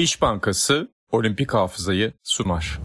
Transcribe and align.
İş 0.00 0.22
Bankası 0.22 0.88
Olimpik 1.12 1.54
Hafızayı 1.54 2.12
sunar. 2.22 2.80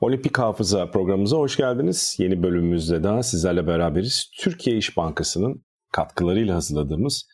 Olimpik 0.00 0.38
Hafıza 0.38 0.90
programımıza 0.90 1.36
hoş 1.36 1.56
geldiniz. 1.56 2.16
Yeni 2.18 2.42
bölümümüzde 2.42 3.02
daha 3.02 3.22
sizlerle 3.22 3.66
beraberiz. 3.66 4.30
Türkiye 4.40 4.76
İş 4.76 4.96
Bankası'nın 4.96 5.64
katkılarıyla 5.92 6.54
hazırladığımız 6.54 7.28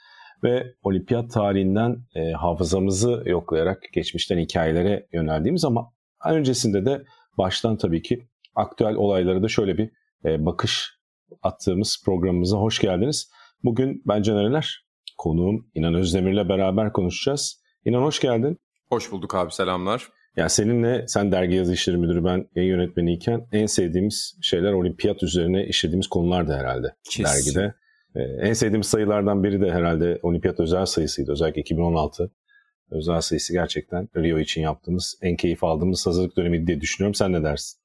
ve 0.45 0.75
olimpiyat 0.83 1.31
tarihinden 1.31 1.97
e, 2.15 2.33
hafızamızı 2.33 3.23
yoklayarak 3.27 3.83
geçmişten 3.93 4.39
hikayelere 4.39 5.07
yöneldiğimiz 5.13 5.65
ama 5.65 5.93
öncesinde 6.27 6.85
de 6.87 7.05
baştan 7.39 7.77
tabii 7.77 8.03
ki 8.03 8.29
aktüel 8.55 8.95
olaylara 8.95 9.43
da 9.43 9.49
şöyle 9.49 9.79
bir 9.79 9.91
e, 10.25 10.47
bakış 10.47 10.91
attığımız 11.43 12.03
programımıza 12.05 12.57
hoş 12.57 12.79
geldiniz. 12.79 13.31
Bugün 13.65 14.03
bence 14.07 14.35
nereler? 14.35 14.85
Konuğum 15.19 15.71
İnan 15.75 15.95
Özdemir'le 15.95 16.49
beraber 16.49 16.93
konuşacağız. 16.93 17.63
İnan 17.85 18.03
hoş 18.03 18.21
geldin. 18.21 18.59
Hoş 18.89 19.13
bulduk 19.13 19.35
abi 19.35 19.53
selamlar. 19.53 20.09
Ya 20.37 20.49
seninle 20.49 21.05
sen 21.09 21.33
dergi 21.33 21.55
yazı 21.55 21.73
işleri 21.73 21.97
müdürü 21.97 22.25
ben 22.25 22.49
yayın 22.55 22.71
yönetmeniyken 22.71 23.47
en 23.53 23.67
sevdiğimiz 23.67 24.39
şeyler 24.43 24.73
olimpiyat 24.73 25.23
üzerine 25.23 25.67
işlediğimiz 25.67 26.07
konulardı 26.07 26.53
herhalde 26.53 26.95
Kesin. 27.11 27.25
dergide. 27.25 27.75
Ee, 28.17 28.23
en 28.23 28.53
sevdiğimiz 28.53 28.87
sayılardan 28.87 29.45
biri 29.45 29.61
de 29.61 29.73
herhalde 29.73 30.19
olimpiyat 30.23 30.61
özel 30.61 30.87
sayısıydı. 30.87 31.33
Özellikle 31.33 31.61
2016 31.61 32.31
özel 32.91 33.21
sayısı 33.21 33.53
gerçekten 33.53 34.09
Rio 34.17 34.39
için 34.39 34.63
yaptığımız 34.63 35.19
en 35.23 35.37
keyif 35.37 35.65
aldığımız 35.65 36.07
hazırlık 36.07 36.37
dönemiydi 36.37 36.67
diye 36.67 36.81
düşünüyorum. 36.81 37.15
Sen 37.15 37.33
ne 37.33 37.43
dersin? 37.43 37.85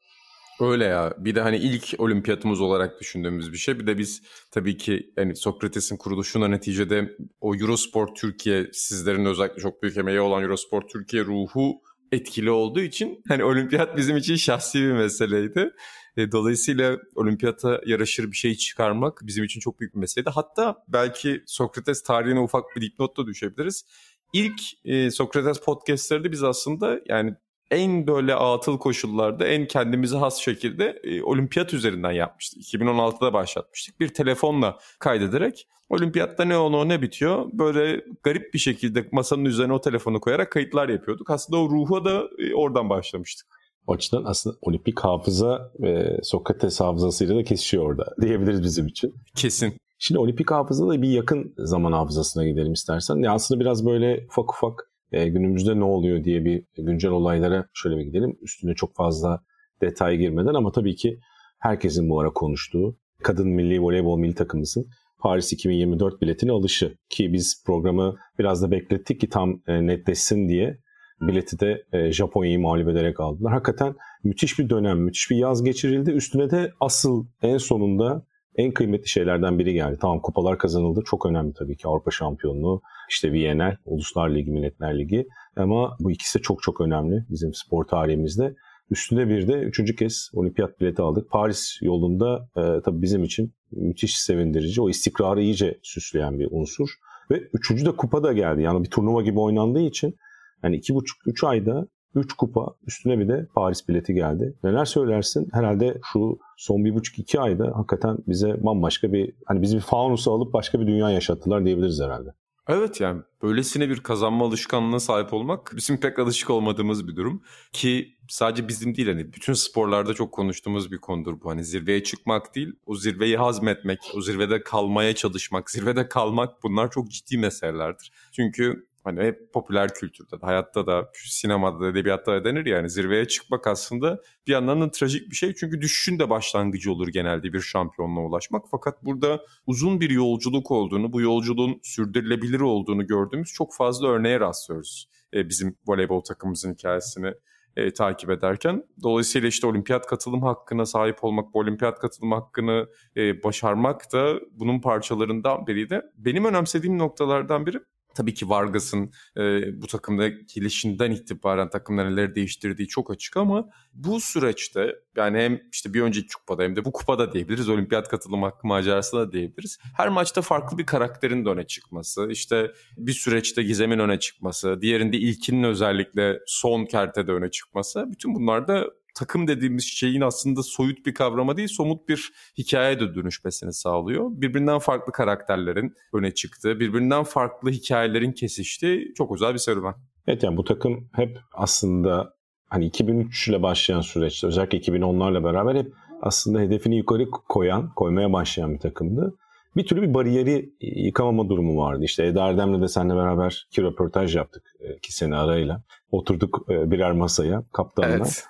Öyle 0.61 0.85
ya. 0.85 1.13
Bir 1.17 1.35
de 1.35 1.41
hani 1.41 1.57
ilk 1.57 1.95
olimpiyatımız 1.97 2.61
olarak 2.61 2.99
düşündüğümüz 2.99 3.53
bir 3.53 3.57
şey. 3.57 3.79
Bir 3.79 3.87
de 3.87 3.97
biz 3.97 4.21
tabii 4.51 4.77
ki 4.77 5.13
yani 5.17 5.35
Sokrates'in 5.35 5.97
kuruluşuna 5.97 6.47
neticede 6.47 7.17
o 7.41 7.55
Eurosport 7.55 8.15
Türkiye 8.15 8.67
sizlerin 8.73 9.25
özellikle 9.25 9.61
çok 9.61 9.83
büyük 9.83 9.97
emeği 9.97 10.21
olan 10.21 10.43
Eurosport 10.43 10.89
Türkiye 10.89 11.23
ruhu 11.23 11.81
etkili 12.11 12.51
olduğu 12.51 12.81
için 12.81 13.23
hani 13.27 13.43
olimpiyat 13.43 13.97
bizim 13.97 14.17
için 14.17 14.35
şahsi 14.35 14.79
bir 14.79 14.91
meseleydi. 14.91 15.71
E, 16.19 16.31
dolayısıyla 16.31 16.97
olimpiyata 17.15 17.81
yaraşır 17.85 18.31
bir 18.31 18.37
şey 18.37 18.55
çıkarmak 18.55 19.19
bizim 19.23 19.43
için 19.43 19.59
çok 19.59 19.79
büyük 19.79 19.95
bir 19.95 19.99
meseleydi. 19.99 20.29
Hatta 20.29 20.83
belki 20.87 21.43
Sokrates 21.45 22.03
tarihine 22.03 22.39
ufak 22.39 22.63
bir 22.75 22.81
dipnot 22.81 23.17
da 23.17 23.27
düşebiliriz. 23.27 23.85
İlk 24.33 24.61
e, 24.85 25.11
Sokrates 25.11 25.59
podcastleri 25.59 26.31
biz 26.31 26.43
aslında 26.43 26.99
yani 27.05 27.35
en 27.71 28.07
böyle 28.07 28.35
atıl 28.35 28.77
koşullarda 28.77 29.47
en 29.47 29.67
kendimize 29.67 30.17
has 30.17 30.37
şekilde 30.37 31.01
e, 31.03 31.23
olimpiyat 31.23 31.73
üzerinden 31.73 32.11
yapmıştık. 32.11 32.63
2016'da 32.63 33.33
başlatmıştık. 33.33 33.99
Bir 33.99 34.07
telefonla 34.07 34.79
kaydederek 34.99 35.67
olimpiyatta 35.89 36.45
ne 36.45 36.57
oluyor 36.57 36.89
ne 36.89 37.01
bitiyor 37.01 37.45
böyle 37.53 38.05
garip 38.23 38.53
bir 38.53 38.59
şekilde 38.59 39.09
masanın 39.11 39.45
üzerine 39.45 39.73
o 39.73 39.81
telefonu 39.81 40.19
koyarak 40.19 40.51
kayıtlar 40.51 40.89
yapıyorduk. 40.89 41.29
Aslında 41.29 41.59
o 41.59 41.69
ruha 41.69 42.05
da 42.05 42.29
e, 42.37 42.53
oradan 42.53 42.89
başlamıştık. 42.89 43.58
O 43.87 43.93
açıdan 43.93 44.23
aslında 44.25 44.57
olimpik 44.61 44.99
hafıza 44.99 45.71
ve 45.79 46.19
Sokrates 46.23 46.79
hafızasıyla 46.79 47.35
da 47.35 47.43
kesişiyor 47.43 47.85
orada 47.85 48.13
diyebiliriz 48.21 48.63
bizim 48.63 48.87
için. 48.87 49.13
Kesin. 49.35 49.73
Şimdi 49.97 50.19
olimpik 50.19 50.51
hafıza 50.51 50.87
da 50.87 51.01
bir 51.01 51.09
yakın 51.09 51.53
zaman 51.57 51.91
hafızasına 51.91 52.47
gidelim 52.47 52.73
istersen. 52.73 53.15
Ya 53.15 53.33
aslında 53.33 53.59
biraz 53.61 53.85
böyle 53.85 54.25
ufak 54.29 54.53
ufak 54.53 54.91
e, 55.11 55.27
günümüzde 55.29 55.79
ne 55.79 55.83
oluyor 55.83 56.23
diye 56.23 56.45
bir 56.45 56.63
güncel 56.77 57.11
olaylara 57.11 57.65
şöyle 57.73 57.97
bir 57.97 58.05
gidelim. 58.05 58.37
Üstüne 58.41 58.75
çok 58.75 58.95
fazla 58.95 59.41
detay 59.81 60.17
girmeden 60.17 60.53
ama 60.53 60.71
tabii 60.71 60.95
ki 60.95 61.19
herkesin 61.59 62.09
bu 62.09 62.19
ara 62.19 62.33
konuştuğu 62.33 62.97
kadın 63.23 63.47
milli 63.47 63.81
voleybol 63.81 64.17
milli 64.17 64.35
takımımızın 64.35 64.87
Paris 65.19 65.53
2024 65.53 66.21
biletini 66.21 66.51
alışı 66.51 66.97
ki 67.09 67.33
biz 67.33 67.63
programı 67.65 68.15
biraz 68.39 68.61
da 68.61 68.71
beklettik 68.71 69.21
ki 69.21 69.29
tam 69.29 69.61
e, 69.67 69.87
netleşsin 69.87 70.49
diye 70.49 70.77
bileti 71.21 71.59
de 71.59 71.83
e, 71.93 72.11
Japonya'yı 72.11 72.59
mağlup 72.59 72.89
ederek 72.89 73.19
aldılar. 73.19 73.53
Hakikaten 73.53 73.95
müthiş 74.23 74.59
bir 74.59 74.69
dönem, 74.69 74.99
müthiş 74.99 75.31
bir 75.31 75.35
yaz 75.35 75.63
geçirildi. 75.63 76.11
Üstüne 76.11 76.51
de 76.51 76.71
asıl 76.79 77.25
en 77.41 77.57
sonunda 77.57 78.25
en 78.55 78.71
kıymetli 78.71 79.07
şeylerden 79.07 79.59
biri 79.59 79.73
geldi. 79.73 79.97
Tamam 80.01 80.21
kupalar 80.21 80.57
kazanıldı. 80.57 81.01
Çok 81.05 81.25
önemli 81.25 81.53
tabii 81.53 81.77
ki 81.77 81.87
Avrupa 81.87 82.11
şampiyonluğu, 82.11 82.81
işte 83.09 83.33
VNL, 83.33 83.77
Uluslar 83.85 84.29
Ligi, 84.29 84.51
Milletler 84.51 84.99
Ligi. 84.99 85.27
Ama 85.55 85.97
bu 85.99 86.11
ikisi 86.11 86.41
çok 86.41 86.63
çok 86.63 86.81
önemli 86.81 87.25
bizim 87.29 87.53
spor 87.53 87.83
tarihimizde. 87.83 88.55
Üstüne 88.91 89.29
bir 89.29 89.47
de 89.47 89.53
üçüncü 89.53 89.95
kez 89.95 90.29
olimpiyat 90.33 90.81
bileti 90.81 91.01
aldık. 91.01 91.31
Paris 91.31 91.77
yolunda 91.81 92.49
e, 92.57 92.61
tabii 92.85 93.01
bizim 93.01 93.23
için 93.23 93.53
müthiş 93.71 94.19
sevindirici. 94.19 94.81
O 94.81 94.89
istikrarı 94.89 95.41
iyice 95.41 95.79
süsleyen 95.83 96.39
bir 96.39 96.47
unsur. 96.51 96.89
Ve 97.31 97.39
üçüncü 97.53 97.85
de 97.85 97.91
kupa 97.91 98.23
da 98.23 98.33
geldi. 98.33 98.61
Yani 98.61 98.83
bir 98.83 98.89
turnuva 98.89 99.21
gibi 99.21 99.39
oynandığı 99.39 99.81
için 99.81 100.15
yani 100.63 100.75
iki 100.75 100.95
buçuk, 100.95 101.27
üç 101.27 101.43
ayda 101.43 101.87
3 102.15 102.33
kupa 102.33 102.75
üstüne 102.87 103.19
bir 103.19 103.27
de 103.27 103.47
Paris 103.55 103.87
bileti 103.89 104.13
geldi. 104.13 104.57
Neler 104.63 104.85
söylersin? 104.85 105.47
Herhalde 105.53 105.99
şu 106.13 106.39
son 106.57 106.85
bir 106.85 106.95
buçuk 106.95 107.19
iki 107.19 107.39
ayda 107.39 107.71
hakikaten 107.75 108.17
bize 108.27 108.63
bambaşka 108.63 109.13
bir 109.13 109.33
hani 109.45 109.61
bizi 109.61 109.75
bir 109.75 109.81
faunusu 109.81 110.31
alıp 110.31 110.53
başka 110.53 110.79
bir 110.79 110.87
dünya 110.87 111.11
yaşattılar 111.11 111.65
diyebiliriz 111.65 112.01
herhalde. 112.01 112.29
Evet 112.71 113.01
yani 113.01 113.21
böylesine 113.41 113.89
bir 113.89 113.99
kazanma 113.99 114.45
alışkanlığına 114.45 114.99
sahip 114.99 115.33
olmak 115.33 115.71
bizim 115.75 115.99
pek 115.99 116.19
alışık 116.19 116.49
olmadığımız 116.49 117.07
bir 117.07 117.15
durum. 117.15 117.43
Ki 117.73 118.07
sadece 118.29 118.67
bizim 118.67 118.95
değil 118.95 119.07
hani 119.07 119.33
bütün 119.33 119.53
sporlarda 119.53 120.13
çok 120.13 120.31
konuştuğumuz 120.31 120.91
bir 120.91 120.97
konudur 120.97 121.41
bu. 121.41 121.49
Hani 121.49 121.63
zirveye 121.63 122.03
çıkmak 122.03 122.55
değil 122.55 122.73
o 122.85 122.95
zirveyi 122.95 123.37
hazmetmek, 123.37 123.99
o 124.15 124.21
zirvede 124.21 124.63
kalmaya 124.63 125.15
çalışmak, 125.15 125.71
zirvede 125.71 126.09
kalmak 126.09 126.63
bunlar 126.63 126.91
çok 126.91 127.11
ciddi 127.11 127.37
meselelerdir. 127.37 128.11
Çünkü 128.31 128.88
hani 129.03 129.21
hep 129.21 129.53
popüler 129.53 129.93
kültürde, 129.93 130.35
hayatta 130.41 130.87
da, 130.87 131.09
sinemada 131.13 131.79
da, 131.79 131.87
edebiyatta 131.87 132.31
da 132.31 132.45
denir 132.45 132.65
ya 132.65 132.77
yani 132.77 132.89
zirveye 132.89 133.25
çıkmak 133.25 133.67
aslında 133.67 134.21
bir 134.47 134.51
yandan 134.51 134.81
da 134.81 134.91
trajik 134.91 135.31
bir 135.31 135.35
şey. 135.35 135.53
Çünkü 135.53 135.81
düşüşün 135.81 136.19
de 136.19 136.29
başlangıcı 136.29 136.91
olur 136.91 137.07
genelde 137.07 137.53
bir 137.53 137.61
şampiyonluğa 137.61 138.23
ulaşmak. 138.23 138.65
Fakat 138.71 139.05
burada 139.05 139.45
uzun 139.67 140.01
bir 140.01 140.09
yolculuk 140.09 140.71
olduğunu, 140.71 141.13
bu 141.13 141.21
yolculuğun 141.21 141.79
sürdürülebilir 141.83 142.59
olduğunu 142.59 143.07
gördüğümüz 143.07 143.53
çok 143.53 143.75
fazla 143.75 144.07
örneğe 144.07 144.39
rastlıyoruz. 144.39 145.09
E, 145.33 145.49
bizim 145.49 145.77
voleybol 145.87 146.21
takımımızın 146.21 146.73
hikayesini 146.73 147.33
e, 147.75 147.93
takip 147.93 148.29
ederken. 148.29 148.83
Dolayısıyla 149.03 149.47
işte 149.47 149.67
olimpiyat 149.67 150.07
katılım 150.07 150.41
hakkına 150.41 150.85
sahip 150.85 151.23
olmak, 151.23 151.53
bu 151.53 151.59
olimpiyat 151.59 151.99
katılım 151.99 152.31
hakkını 152.31 152.87
e, 153.17 153.43
başarmak 153.43 154.13
da 154.13 154.39
bunun 154.51 154.81
parçalarından 154.81 155.67
biriydi. 155.67 156.01
Benim 156.17 156.45
önemsediğim 156.45 156.97
noktalardan 156.97 157.65
biri 157.65 157.79
Tabii 158.15 158.33
ki 158.33 158.49
Vargas'ın 158.49 159.11
e, 159.37 159.41
bu 159.81 159.87
takımda 159.87 160.27
gelişinden 160.27 161.11
itibaren 161.11 161.69
takımda 161.69 162.03
neler 162.03 162.35
değiştirdiği 162.35 162.87
çok 162.87 163.11
açık 163.11 163.37
ama 163.37 163.69
bu 163.93 164.19
süreçte 164.19 164.95
yani 165.17 165.37
hem 165.37 165.61
işte 165.71 165.93
bir 165.93 166.01
önceki 166.01 166.27
kupada 166.33 166.63
hem 166.63 166.75
de 166.75 166.85
bu 166.85 166.91
kupada 166.91 167.33
diyebiliriz. 167.33 167.69
Olimpiyat 167.69 168.09
katılım 168.09 168.43
hakkı 168.43 168.67
macerası 168.67 169.17
da 169.17 169.31
diyebiliriz. 169.31 169.77
Her 169.97 170.09
maçta 170.09 170.41
farklı 170.41 170.77
bir 170.77 170.85
karakterin 170.85 171.45
de 171.45 171.49
öne 171.49 171.67
çıkması, 171.67 172.27
işte 172.31 172.71
bir 172.97 173.13
süreçte 173.13 173.63
Gizem'in 173.63 173.99
öne 173.99 174.19
çıkması, 174.19 174.81
diğerinde 174.81 175.17
ilkinin 175.17 175.63
özellikle 175.63 176.39
son 176.45 176.85
kertede 176.85 177.31
öne 177.31 177.51
çıkması. 177.51 178.11
Bütün 178.11 178.35
bunlar 178.35 178.67
da 178.67 178.85
takım 179.19 179.47
dediğimiz 179.47 179.83
şeyin 179.83 180.21
aslında 180.21 180.63
soyut 180.63 181.05
bir 181.05 181.13
kavrama 181.13 181.57
değil 181.57 181.67
somut 181.67 182.09
bir 182.09 182.31
hikayeye 182.57 182.99
de 182.99 183.15
dönüşmesini 183.15 183.73
sağlıyor. 183.73 184.29
Birbirinden 184.31 184.79
farklı 184.79 185.11
karakterlerin 185.11 185.93
öne 186.13 186.33
çıktığı, 186.33 186.79
birbirinden 186.79 187.23
farklı 187.23 187.69
hikayelerin 187.69 188.31
kesiştiği 188.31 189.13
çok 189.17 189.35
özel 189.35 189.53
bir 189.53 189.59
serüven. 189.59 189.93
Evet 190.27 190.43
yani 190.43 190.57
bu 190.57 190.63
takım 190.63 191.09
hep 191.13 191.39
aslında 191.53 192.33
hani 192.67 192.85
2003 192.85 193.47
ile 193.47 193.63
başlayan 193.63 194.01
süreçte 194.01 194.47
özellikle 194.47 194.77
2010'larla 194.77 195.43
beraber 195.43 195.75
hep 195.75 195.93
aslında 196.21 196.59
hedefini 196.59 196.97
yukarı 196.97 197.29
koyan, 197.29 197.93
koymaya 197.95 198.33
başlayan 198.33 198.73
bir 198.73 198.79
takımdı. 198.79 199.35
Bir 199.75 199.85
türlü 199.85 200.01
bir 200.01 200.13
bariyeri 200.13 200.73
yıkamama 200.81 201.49
durumu 201.49 201.77
vardı. 201.77 202.03
İşte 202.03 202.25
Eda 202.25 202.47
Erdem'le 202.47 202.81
de 202.81 202.87
seninle 202.87 203.15
beraber 203.15 203.67
iki 203.71 203.83
röportaj 203.83 204.35
yaptık 204.35 204.63
e, 204.79 204.93
iki 204.93 205.13
sene 205.13 205.35
arayla. 205.35 205.83
Oturduk 206.11 206.65
e, 206.69 206.91
birer 206.91 207.11
masaya 207.11 207.63
kaptanla. 207.73 208.15
Evet. 208.15 208.45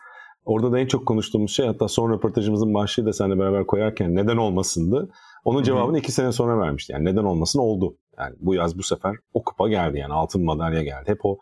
Orada 0.49 0.71
da 0.71 0.79
en 0.79 0.87
çok 0.87 1.05
konuştuğumuz 1.05 1.51
şey 1.51 1.67
hatta 1.67 1.87
son 1.87 2.11
röportajımızın 2.11 2.73
başlığı 2.73 3.05
da 3.05 3.13
seninle 3.13 3.39
beraber 3.39 3.67
koyarken 3.67 4.15
neden 4.15 4.37
olmasındı. 4.37 5.09
Onun 5.45 5.63
cevabını 5.63 5.91
Hı-hı. 5.91 5.99
iki 5.99 6.11
sene 6.11 6.31
sonra 6.31 6.59
vermişti. 6.59 6.93
Yani 6.93 7.05
neden 7.05 7.23
olmasın 7.23 7.59
oldu. 7.59 7.97
Yani 8.17 8.35
bu 8.39 8.55
yaz 8.55 8.77
bu 8.77 8.83
sefer 8.83 9.15
o 9.33 9.43
kupa 9.43 9.69
geldi 9.69 9.97
yani 9.97 10.13
altın 10.13 10.45
madalya 10.45 10.83
geldi. 10.83 11.03
Hep 11.05 11.25
o 11.25 11.37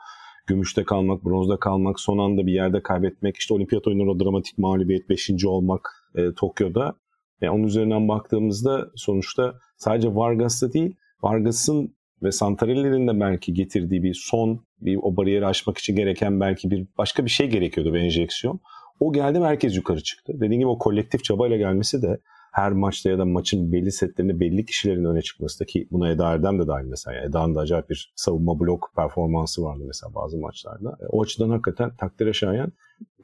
gümüşte 0.47 0.83
kalmak, 0.83 1.25
bronzda 1.25 1.57
kalmak, 1.57 1.99
son 1.99 2.17
anda 2.17 2.45
bir 2.45 2.53
yerde 2.53 2.83
kaybetmek, 2.83 3.37
işte 3.37 3.53
olimpiyat 3.53 3.87
oyunları 3.87 4.11
o 4.11 4.19
dramatik 4.19 4.57
mağlubiyet, 4.57 5.09
beşinci 5.09 5.47
olmak 5.47 5.89
e, 6.15 6.33
Tokyo'da. 6.33 6.93
Yani 7.41 7.51
onun 7.55 7.63
üzerinden 7.63 8.07
baktığımızda 8.07 8.87
sonuçta 8.95 9.53
sadece 9.77 10.15
Vargas'ta 10.15 10.73
değil, 10.73 10.95
Vargas'ın 11.23 11.95
ve 12.23 12.31
Santarelli'nin 12.31 13.07
de 13.07 13.19
belki 13.19 13.53
getirdiği 13.53 14.03
bir 14.03 14.13
son 14.13 14.65
bir 14.81 14.99
o 15.01 15.17
bariyeri 15.17 15.45
aşmak 15.45 15.77
için 15.77 15.95
gereken 15.95 16.39
belki 16.39 16.71
bir 16.71 16.87
başka 16.97 17.25
bir 17.25 17.29
şey 17.29 17.49
gerekiyordu 17.49 17.93
bir 17.93 17.99
enjeksiyon. 17.99 18.59
O 18.99 19.13
geldi 19.13 19.39
herkes 19.39 19.75
yukarı 19.75 20.03
çıktı. 20.03 20.33
Dediğim 20.35 20.59
gibi 20.59 20.69
o 20.69 20.77
kolektif 20.77 21.23
çabayla 21.23 21.57
gelmesi 21.57 22.01
de 22.01 22.19
her 22.51 22.71
maçta 22.71 23.09
ya 23.09 23.17
da 23.17 23.25
maçın 23.25 23.71
belli 23.71 23.91
setlerinde 23.91 24.39
belli 24.39 24.65
kişilerin 24.65 25.05
öne 25.05 25.21
çıkması 25.21 25.59
da 25.59 25.65
ki 25.65 25.87
buna 25.91 26.11
Eda 26.11 26.33
Erdem 26.33 26.59
de 26.59 26.67
dahil 26.67 26.85
mesela. 26.85 27.23
Eda'nın 27.23 27.55
da 27.55 27.59
acayip 27.59 27.89
bir 27.89 28.13
savunma 28.15 28.59
blok 28.59 28.91
performansı 28.95 29.63
vardı 29.63 29.83
mesela 29.87 30.15
bazı 30.15 30.37
maçlarda. 30.37 30.97
E, 31.01 31.05
o 31.09 31.23
açıdan 31.23 31.49
hakikaten 31.49 31.95
takdire 31.95 32.33
şayan. 32.33 32.71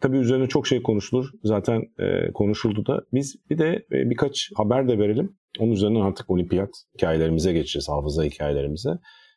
Tabii 0.02 0.18
üzerine 0.18 0.48
çok 0.48 0.68
şey 0.68 0.84
konuşulur. 0.84 1.30
Zaten 1.44 1.82
e, 2.00 2.32
konuşuldu 2.34 2.86
da. 2.86 3.02
Biz 3.14 3.36
bir 3.50 3.58
de 3.58 3.86
e, 3.92 4.10
birkaç 4.10 4.52
haber 4.56 4.88
de 4.88 5.00
verelim. 5.00 5.36
Onun 5.60 5.72
üzerinden 5.72 6.02
artık 6.02 6.30
olimpiyat 6.30 6.70
hikayelerimize 6.96 7.54
geçeceğiz, 7.54 7.90
hafıza 7.90 8.24
hikayelerimize. 8.24 8.90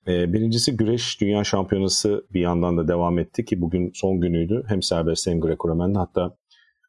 E, 0.09 0.33
birincisi 0.33 0.77
güreş 0.77 1.21
dünya 1.21 1.45
şampiyonası 1.45 2.27
bir 2.31 2.41
yandan 2.41 2.79
da 2.79 2.89
devam 2.89 3.19
etti 3.19 3.45
ki 3.45 3.61
bugün 3.61 3.91
son 3.95 4.21
günüydü. 4.21 4.65
Hem 4.69 4.83
serbest 4.83 5.27
hem 5.27 5.41
Greco-Romen'de 5.41 5.99
hatta 5.99 6.37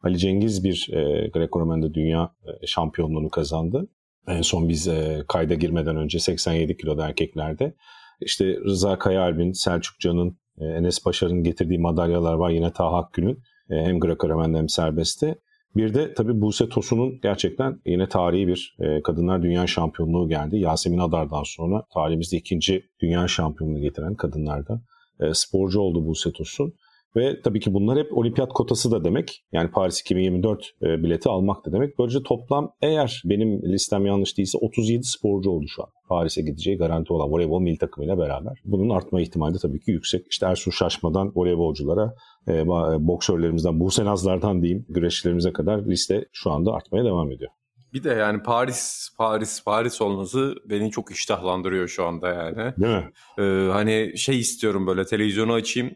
Ali 0.03 0.17
Cengiz 0.17 0.63
bir 0.63 0.89
e, 0.93 1.27
Greco-Romen'de 1.27 1.93
dünya 1.93 2.35
e, 2.45 2.67
şampiyonluğunu 2.67 3.29
kazandı. 3.29 3.89
En 4.27 4.41
son 4.41 4.69
biz 4.69 4.87
e, 4.87 5.23
kayda 5.27 5.53
girmeden 5.53 5.97
önce 5.97 6.19
87 6.19 6.77
kiloda 6.77 7.07
erkeklerde. 7.07 7.75
İşte 8.21 8.45
Rıza 8.45 8.99
Kayaalp'in, 8.99 9.51
Selçuk 9.51 9.99
Can'ın, 9.99 10.39
e, 10.57 10.65
Enes 10.65 11.05
Başar'ın 11.05 11.43
getirdiği 11.43 11.79
madalyalar 11.79 12.33
var. 12.33 12.49
Yine 12.49 12.73
Taha 12.73 12.97
Akgün'ün 12.97 13.39
e, 13.69 13.75
hem 13.75 13.99
Greco-Romen'de 13.99 14.57
hem 14.57 14.69
serbestte. 14.69 15.35
Bir 15.77 15.93
de 15.93 16.13
tabii 16.13 16.41
Buse 16.41 16.69
Tosun'un 16.69 17.19
gerçekten 17.21 17.79
yine 17.85 18.09
tarihi 18.09 18.47
bir 18.47 18.75
e, 18.79 19.01
kadınlar 19.01 19.43
dünya 19.43 19.67
şampiyonluğu 19.67 20.29
geldi. 20.29 20.57
Yasemin 20.57 20.97
Adar'dan 20.97 21.43
sonra 21.43 21.83
tarihimizde 21.93 22.37
ikinci 22.37 22.85
dünya 22.99 23.27
şampiyonluğu 23.27 23.79
getiren 23.79 24.15
kadınlarda 24.15 24.81
e, 25.19 25.33
sporcu 25.33 25.79
oldu 25.79 26.05
Buse 26.05 26.31
Tosun. 26.31 26.73
Ve 27.15 27.41
tabii 27.41 27.59
ki 27.59 27.73
bunlar 27.73 27.99
hep 27.99 28.17
olimpiyat 28.17 28.49
kotası 28.53 28.91
da 28.91 29.03
demek. 29.03 29.43
Yani 29.51 29.71
Paris 29.71 30.01
2024 30.01 30.65
e, 30.81 31.03
bileti 31.03 31.29
almak 31.29 31.65
da 31.65 31.71
demek. 31.71 31.99
Böylece 31.99 32.23
toplam 32.23 32.71
eğer 32.81 33.21
benim 33.25 33.61
listem 33.61 34.05
yanlış 34.05 34.37
değilse 34.37 34.57
37 34.57 35.03
sporcu 35.03 35.49
oldu 35.49 35.65
şu 35.67 35.83
an. 35.83 35.89
Paris'e 36.09 36.41
gideceği 36.41 36.77
garanti 36.77 37.13
olan 37.13 37.31
voleybol 37.31 37.61
milli 37.61 37.77
takımıyla 37.77 38.17
beraber. 38.17 38.53
Bunun 38.65 38.89
artma 38.89 39.21
ihtimali 39.21 39.53
de 39.53 39.57
tabii 39.61 39.79
ki 39.79 39.91
yüksek. 39.91 40.25
İşte 40.29 40.45
Ersun 40.45 40.71
Şaşma'dan 40.71 41.31
voleybolculara, 41.35 42.13
e, 42.47 42.53
e 42.53 42.67
boksörlerimizden, 42.99 43.79
Buse 43.79 44.05
Nazlar'dan 44.05 44.61
diyeyim 44.61 44.85
güreşçilerimize 44.89 45.53
kadar 45.53 45.85
liste 45.85 46.25
şu 46.33 46.51
anda 46.51 46.71
artmaya 46.73 47.05
devam 47.05 47.31
ediyor. 47.31 47.51
Bir 47.93 48.03
de 48.03 48.09
yani 48.09 48.43
Paris, 48.43 49.09
Paris, 49.17 49.63
Paris 49.63 50.01
olması 50.01 50.55
beni 50.69 50.91
çok 50.91 51.11
iştahlandırıyor 51.11 51.87
şu 51.87 52.05
anda 52.05 52.27
yani. 52.29 52.73
Değil 52.77 52.93
mi? 52.93 53.11
Ee, 53.39 53.71
hani 53.71 54.17
şey 54.17 54.39
istiyorum 54.39 54.87
böyle 54.87 55.05
televizyonu 55.05 55.53
açayım 55.53 55.91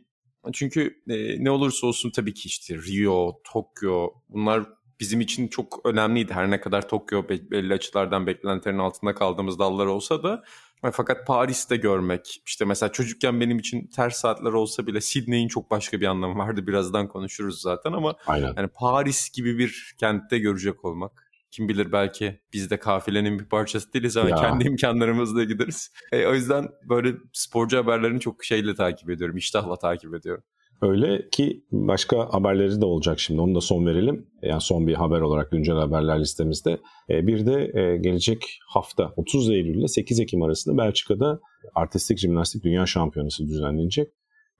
çünkü 0.53 1.01
e, 1.09 1.43
ne 1.43 1.51
olursa 1.51 1.87
olsun 1.87 2.11
tabii 2.11 2.33
ki 2.33 2.47
işte 2.47 2.77
Rio, 2.77 3.41
Tokyo 3.43 4.09
bunlar 4.29 4.65
bizim 4.99 5.21
için 5.21 5.47
çok 5.47 5.85
önemliydi. 5.85 6.33
Her 6.33 6.51
ne 6.51 6.61
kadar 6.61 6.89
Tokyo 6.89 7.29
belli 7.29 7.73
açılardan 7.73 8.27
beklentilerin 8.27 8.77
altında 8.77 9.15
kaldığımız 9.15 9.59
dallar 9.59 9.85
olsa 9.85 10.23
da 10.23 10.43
fakat 10.91 11.27
Paris'te 11.27 11.77
görmek 11.77 12.41
işte 12.45 12.65
mesela 12.65 12.91
çocukken 12.91 13.41
benim 13.41 13.59
için 13.59 13.87
ters 13.87 14.15
saatler 14.15 14.51
olsa 14.51 14.87
bile 14.87 15.01
Sydney'in 15.01 15.47
çok 15.47 15.71
başka 15.71 16.01
bir 16.01 16.05
anlamı 16.05 16.37
vardı. 16.37 16.67
Birazdan 16.67 17.07
konuşuruz 17.07 17.61
zaten 17.61 17.91
ama 17.93 18.15
Aynen. 18.27 18.53
yani 18.57 18.67
Paris 18.67 19.29
gibi 19.29 19.57
bir 19.57 19.95
kentte 19.99 20.39
görecek 20.39 20.85
olmak 20.85 21.30
kim 21.51 21.69
bilir 21.69 21.91
belki 21.91 22.39
biz 22.53 22.71
de 22.71 22.79
kafilenin 22.79 23.39
bir 23.39 23.45
parçası 23.45 23.93
değiliz 23.93 24.17
ama 24.17 24.29
ya. 24.29 24.35
kendi 24.35 24.67
imkanlarımızla 24.67 25.43
gideriz. 25.43 25.91
E, 26.11 26.25
o 26.25 26.33
yüzden 26.33 26.67
böyle 26.89 27.13
sporcu 27.33 27.77
haberlerini 27.77 28.19
çok 28.19 28.43
şeyle 28.43 28.75
takip 28.75 29.09
ediyorum, 29.09 29.37
iştahla 29.37 29.75
takip 29.75 30.15
ediyorum. 30.15 30.43
Öyle 30.81 31.29
ki 31.29 31.65
başka 31.71 32.33
haberleri 32.33 32.81
de 32.81 32.85
olacak 32.85 33.19
şimdi 33.19 33.41
onu 33.41 33.55
da 33.55 33.61
son 33.61 33.85
verelim. 33.85 34.27
Yani 34.41 34.61
son 34.61 34.87
bir 34.87 34.93
haber 34.93 35.21
olarak 35.21 35.51
güncel 35.51 35.75
haberler 35.75 36.19
listemizde. 36.19 36.77
E, 37.09 37.27
bir 37.27 37.45
de 37.45 37.71
e, 37.79 37.97
gelecek 37.97 38.59
hafta 38.67 39.13
30 39.15 39.49
Eylül 39.49 39.79
ile 39.79 39.87
8 39.87 40.19
Ekim 40.19 40.41
arasında 40.41 40.77
Belçika'da 40.77 41.39
artistik 41.75 42.17
jimnastik 42.17 42.63
dünya 42.63 42.85
şampiyonası 42.85 43.47
düzenlenecek. 43.47 44.07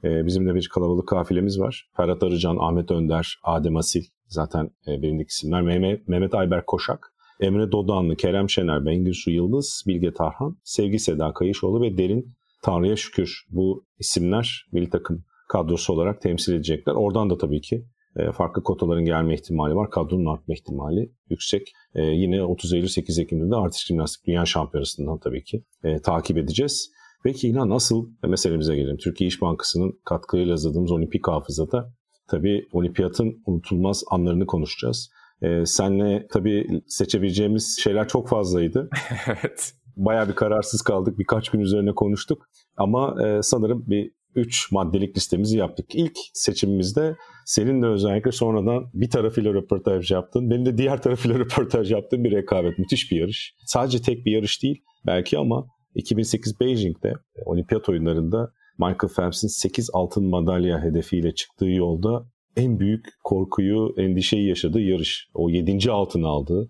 E, 0.04 0.26
bizim 0.26 0.48
de 0.48 0.56
bir 0.56 0.70
kalabalık 0.74 1.08
kafilemiz 1.08 1.60
var. 1.60 1.90
Ferhat 1.98 2.24
Arıcan, 2.24 2.58
Ahmet 2.60 2.92
Önder, 2.92 3.40
Adem 3.44 3.78
Asil 3.78 4.04
zaten 4.32 4.70
e, 4.88 5.02
bilindik 5.02 5.30
isimler. 5.30 5.62
Mehmet, 5.62 6.08
Mehmet 6.08 6.36
Ayber 6.36 6.66
Koşak, 6.66 7.14
Emre 7.40 7.72
Dodanlı, 7.72 8.16
Kerem 8.16 8.50
Şener, 8.50 8.86
Bengüsü 8.86 9.32
Yıldız, 9.32 9.84
Bilge 9.88 10.14
Tarhan, 10.14 10.58
Sevgi 10.64 11.00
Seda 11.00 11.34
Kayışoğlu 11.34 11.82
ve 11.82 11.98
Derin 11.98 12.34
Tanrı'ya 12.62 12.96
şükür 12.96 13.46
bu 13.50 13.86
isimler 14.00 14.66
milli 14.72 14.90
takım 14.90 15.24
kadrosu 15.50 15.94
olarak 15.94 16.22
temsil 16.22 16.54
edecekler. 16.54 16.94
Oradan 16.94 17.30
da 17.30 17.38
tabii 17.38 17.62
ki 17.62 17.86
e, 18.16 18.32
farklı 18.32 18.64
kotaların 18.64 19.06
gelme 19.06 19.34
ihtimali 19.34 19.76
var. 19.76 19.90
Kadronun 19.90 20.34
artma 20.34 20.54
ihtimali 20.54 21.12
yüksek. 21.30 21.72
E, 21.96 22.02
yine 22.02 22.44
30 22.44 22.74
Eylül 22.74 22.88
8 22.88 23.20
Ekim'de 23.20 23.52
de 23.52 23.56
Artist 23.56 23.88
Jimnastik 23.88 24.28
Dünya 24.28 24.46
Şampiyonası'ndan 24.46 25.20
tabii 25.20 25.44
ki 25.44 25.64
e, 25.84 26.02
takip 26.02 26.38
edeceğiz. 26.38 26.92
Peki 27.24 27.48
yine 27.48 27.70
nasıl 27.70 28.10
meselemize 28.28 28.76
gelelim. 28.76 28.98
Türkiye 28.98 29.28
İş 29.28 29.42
Bankası'nın 29.42 30.00
katkıyla 30.06 30.54
hazırladığımız 30.54 30.92
olimpik 30.92 31.28
hafızada 31.28 31.94
tabii 32.28 32.68
olimpiyatın 32.72 33.44
unutulmaz 33.46 34.04
anlarını 34.12 34.46
konuşacağız. 34.46 35.10
Ee, 35.42 35.66
senle 35.66 36.28
tabii 36.32 36.82
seçebileceğimiz 36.88 37.80
şeyler 37.84 38.08
çok 38.08 38.30
fazlaydı. 38.30 38.90
evet. 39.28 39.74
Bayağı 39.96 40.30
bir 40.30 40.36
kararsız 40.36 40.82
kaldık. 40.82 41.20
Birkaç 41.20 41.50
gün 41.50 41.60
üzerine 41.60 41.96
konuştuk. 41.96 42.50
Ama 42.78 43.16
e, 43.28 43.42
sanırım 43.42 43.84
bir 43.88 44.12
üç 44.36 44.72
maddelik 44.72 45.18
listemizi 45.18 45.58
yaptık. 45.58 45.96
İlk 45.96 46.18
seçimimizde 46.34 47.16
senin 47.46 47.82
de 47.82 47.86
özellikle 47.86 48.32
sonradan 48.32 48.84
bir 48.94 49.10
tarafıyla 49.10 49.54
röportaj 49.54 50.12
yaptın. 50.12 50.50
Benim 50.50 50.66
de 50.66 50.78
diğer 50.78 51.02
tarafıyla 51.02 51.40
röportaj 51.40 51.92
yaptığım 51.92 52.24
bir 52.24 52.32
rekabet. 52.32 52.80
Müthiş 52.80 53.12
bir 53.12 53.18
yarış. 53.18 53.56
Sadece 53.66 54.02
tek 54.02 54.26
bir 54.26 54.32
yarış 54.32 54.64
değil 54.64 54.84
belki 55.06 55.38
ama 55.38 55.68
2008 55.96 56.60
Beijing'de 56.60 57.14
olimpiyat 57.46 57.90
oyunlarında 57.90 58.52
Michael 58.78 59.14
Phelps'in 59.16 59.48
8 59.48 59.90
altın 59.94 60.30
madalya 60.30 60.84
hedefiyle 60.84 61.34
çıktığı 61.34 61.70
yolda 61.70 62.26
en 62.56 62.80
büyük 62.80 63.06
korkuyu, 63.24 63.94
endişeyi 63.98 64.48
yaşadığı 64.48 64.82
yarış. 64.82 65.28
O 65.34 65.50
7. 65.50 65.92
altın 65.92 66.24
aldığı 66.24 66.70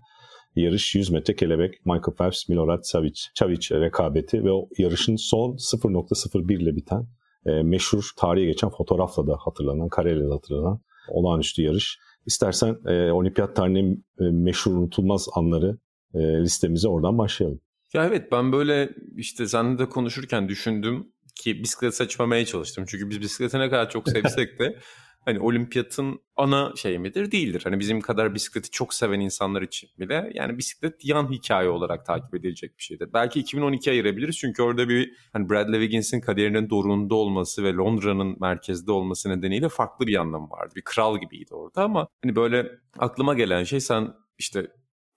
yarış 0.56 0.94
100 0.94 1.10
metre 1.10 1.36
kelebek 1.36 1.86
Michael 1.86 2.16
Phelps, 2.18 2.48
Milorad 2.48 2.80
Savic, 2.82 3.20
Çavic 3.34 3.68
rekabeti 3.70 4.44
ve 4.44 4.52
o 4.52 4.68
yarışın 4.78 5.16
son 5.16 5.50
0.01 5.50 6.62
ile 6.62 6.76
biten 6.76 7.06
e, 7.46 7.62
meşhur 7.62 8.10
tarihe 8.18 8.46
geçen 8.46 8.70
fotoğrafla 8.70 9.26
da 9.26 9.36
hatırlanan, 9.38 9.88
kareyle 9.88 10.24
de 10.24 10.32
hatırlanan 10.32 10.80
olağanüstü 11.08 11.62
yarış. 11.62 11.98
İstersen 12.26 12.76
e, 12.86 13.10
olimpiyat 13.10 13.56
tarihinin 13.56 14.06
e, 14.20 14.24
meşhur 14.24 14.72
unutulmaz 14.72 15.28
anları 15.34 15.78
e, 16.14 16.18
listemize 16.18 16.88
oradan 16.88 17.18
başlayalım. 17.18 17.60
Ya 17.94 18.06
evet 18.06 18.32
ben 18.32 18.52
böyle 18.52 18.90
işte 19.16 19.46
seninle 19.46 19.78
de 19.78 19.88
konuşurken 19.88 20.48
düşündüm 20.48 21.12
ki 21.34 21.62
bisiklet 21.62 21.94
seçmemeye 21.94 22.46
çalıştım. 22.46 22.84
Çünkü 22.88 23.10
biz 23.10 23.20
bisikleti 23.20 23.58
ne 23.58 23.70
kadar 23.70 23.90
çok 23.90 24.08
sevsek 24.08 24.58
de 24.58 24.78
hani 25.24 25.40
olimpiyatın 25.40 26.20
ana 26.36 26.72
şey 26.76 26.98
midir? 26.98 27.32
Değildir. 27.32 27.60
Hani 27.64 27.80
bizim 27.80 28.00
kadar 28.00 28.34
bisikleti 28.34 28.70
çok 28.70 28.94
seven 28.94 29.20
insanlar 29.20 29.62
için 29.62 29.90
bile 29.98 30.30
yani 30.34 30.58
bisiklet 30.58 31.04
yan 31.04 31.30
hikaye 31.30 31.68
olarak 31.68 32.06
takip 32.06 32.34
edilecek 32.34 32.78
bir 32.78 32.82
şeydir. 32.82 33.08
Belki 33.14 33.40
2012 33.40 33.90
ayırabiliriz 33.90 34.36
çünkü 34.36 34.62
orada 34.62 34.88
bir 34.88 35.12
hani 35.32 35.50
Bradley 35.50 35.80
Wiggins'in 35.80 36.20
kariyerinin 36.20 36.70
dorunda 36.70 37.14
olması 37.14 37.64
ve 37.64 37.72
Londra'nın 37.72 38.36
merkezde 38.40 38.92
olması 38.92 39.30
nedeniyle 39.30 39.68
farklı 39.68 40.06
bir 40.06 40.16
anlamı 40.16 40.50
vardı. 40.50 40.74
Bir 40.76 40.82
kral 40.82 41.18
gibiydi 41.20 41.54
orada 41.54 41.82
ama 41.82 42.08
hani 42.22 42.36
böyle 42.36 42.70
aklıma 42.98 43.34
gelen 43.34 43.64
şey 43.64 43.80
sen 43.80 44.14
işte 44.38 44.66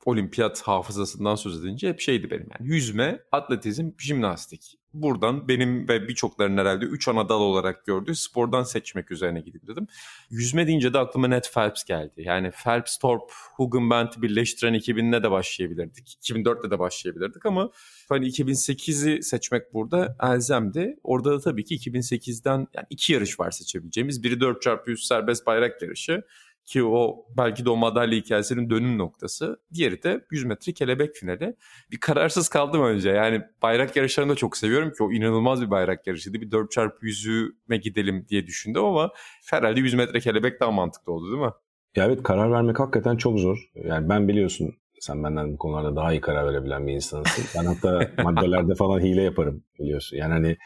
olimpiyat 0.06 0.62
hafızasından 0.62 1.36
söz 1.36 1.66
edince 1.66 1.90
hep 1.90 2.00
şeydi 2.00 2.32
benim 2.32 2.48
yani 2.60 2.72
yüzme, 2.72 3.20
atletizm, 3.32 3.92
jimnastik. 3.98 4.78
Buradan 4.94 5.48
benim 5.48 5.88
ve 5.88 6.08
birçokların 6.08 6.58
herhalde 6.58 6.86
3 6.86 7.08
ana 7.08 7.30
dal 7.30 7.42
olarak 7.42 7.86
gördüğü 7.86 8.16
spordan 8.16 8.64
seçmek 8.64 9.12
üzerine 9.12 9.42
gidip 9.42 9.68
dedim. 9.68 9.88
Yüzme 10.30 10.68
deyince 10.68 10.94
de 10.94 11.00
aklıma 11.00 11.28
net 11.28 11.52
Phelps 11.54 11.84
geldi. 11.84 12.14
Yani 12.18 12.52
Phelps, 12.52 12.98
Torp, 12.98 13.32
Hugenband'i 13.56 14.22
birleştiren 14.22 14.74
2000'le 14.74 15.24
de 15.24 15.32
başlayabilirdik. 15.32 16.18
2004'te 16.22 16.72
de 16.72 16.80
başlayabilirdik 16.80 17.46
ama 17.46 17.70
hani 18.10 18.28
2008'i 18.28 19.24
seçmek 19.24 19.74
burada 19.74 20.16
elzemdi. 20.24 20.96
Orada 21.04 21.32
da 21.32 21.40
tabii 21.40 21.64
ki 21.64 21.76
2008'den 21.76 22.58
yani 22.58 22.88
iki 22.90 23.14
yarış 23.14 23.40
var 23.40 23.52
seçebileceğimiz. 23.52 24.24
Biri 24.24 24.36
4x100 24.36 25.08
serbest 25.08 25.46
bayrak 25.46 25.82
yarışı 25.82 26.24
ki 26.66 26.84
o 26.84 27.26
belki 27.38 27.66
de 27.66 27.70
o 27.70 27.76
madalya 27.76 28.20
hikayesinin 28.20 28.70
dönüm 28.70 28.98
noktası. 28.98 29.60
Diğeri 29.74 30.04
de 30.04 30.26
100 30.32 30.46
metre 30.46 30.74
kelebek 30.74 31.16
finali. 31.16 31.56
Bir 31.92 32.00
kararsız 32.00 32.50
kaldım 32.50 32.84
önce. 32.84 33.10
Yani 33.10 33.42
bayrak 33.62 33.96
yarışlarını 33.96 34.32
da 34.32 34.36
çok 34.36 34.58
seviyorum 34.58 34.90
ki 34.90 35.04
o 35.04 35.12
inanılmaz 35.12 35.62
bir 35.62 35.72
bayrak 35.72 36.08
yarışıydı. 36.08 36.42
Bir 36.42 36.52
4x100'üme 36.52 37.76
gidelim 37.76 38.26
diye 38.30 38.48
düşündüm 38.48 38.86
ama 38.86 39.12
herhalde 39.52 39.80
100 39.80 39.94
metre 39.94 40.20
kelebek 40.20 40.60
daha 40.60 40.72
mantıklı 40.72 41.14
oldu 41.14 41.32
değil 41.32 41.44
mi? 41.44 41.52
Ya 41.96 42.06
evet 42.06 42.24
karar 42.24 42.52
vermek 42.52 42.80
hakikaten 42.80 43.18
çok 43.18 43.40
zor. 43.40 43.58
Yani 43.76 44.10
ben 44.10 44.28
biliyorsun 44.28 44.76
sen 45.00 45.24
benden 45.24 45.54
bu 45.54 45.58
konularda 45.58 45.96
daha 45.96 46.14
iyi 46.14 46.22
karar 46.22 46.48
verebilen 46.48 46.88
bir 46.88 46.94
insansın. 46.94 47.46
Ben 47.56 47.66
hatta 47.66 48.12
maddelerde 48.24 48.76
falan 48.76 49.00
hile 49.00 49.22
yaparım 49.22 49.64
biliyorsun. 49.80 50.18
Yani 50.18 50.34
hani 50.34 50.58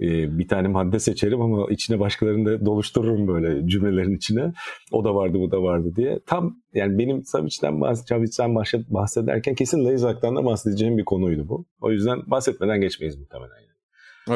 e, 0.00 0.38
bir 0.38 0.48
tane 0.48 0.68
madde 0.68 0.98
seçerim 0.98 1.40
ama 1.40 1.66
içine 1.70 2.00
başkalarını 2.00 2.46
da 2.46 2.66
doluştururum 2.66 3.28
böyle 3.28 3.68
cümlelerin 3.68 4.16
içine. 4.16 4.52
O 4.92 5.04
da 5.04 5.14
vardı 5.14 5.38
bu 5.40 5.50
da 5.50 5.62
vardı 5.62 5.92
diye. 5.96 6.20
Tam 6.26 6.56
yani 6.74 6.98
benim 6.98 7.24
Savic'den 7.24 7.80
bahsederken, 7.80 8.54
bahsederken 8.90 9.54
kesin 9.54 9.84
Leyzak'tan 9.84 10.36
da 10.36 10.44
bahsedeceğim 10.44 10.98
bir 10.98 11.04
konuydu 11.04 11.48
bu. 11.48 11.66
O 11.80 11.90
yüzden 11.92 12.18
bahsetmeden 12.26 12.80
geçmeyiz 12.80 13.18
muhtemelen. 13.18 13.56
Yani. 13.56 13.70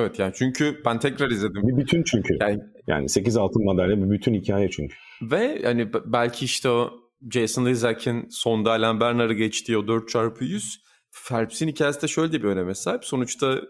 Evet 0.02 0.18
yani 0.18 0.32
çünkü 0.34 0.80
ben 0.86 0.98
tekrar 0.98 1.30
izledim. 1.30 1.68
Bir 1.68 1.76
bütün 1.76 2.02
çünkü. 2.02 2.36
Yani, 2.40 2.60
yani 2.86 3.08
8 3.08 3.36
altın 3.36 3.64
madalya 3.64 3.96
bir 3.96 4.10
bütün 4.10 4.34
hikaye 4.34 4.70
çünkü. 4.70 4.94
Ve 5.22 5.60
yani 5.62 5.88
belki 6.06 6.44
işte 6.44 6.68
o 6.68 6.90
Jason 7.30 7.66
Lizak'in 7.66 8.26
sonda 8.30 8.72
Alan 8.72 9.00
Bernard'ı 9.00 9.34
geçtiği 9.34 9.78
o 9.78 9.80
4x100 9.80 10.84
Phelps'in 11.28 11.68
hikayesi 11.68 12.02
de 12.02 12.08
şöyle 12.08 12.32
bir 12.32 12.44
öneme 12.44 12.74
sahip. 12.74 13.04
Sonuçta 13.04 13.60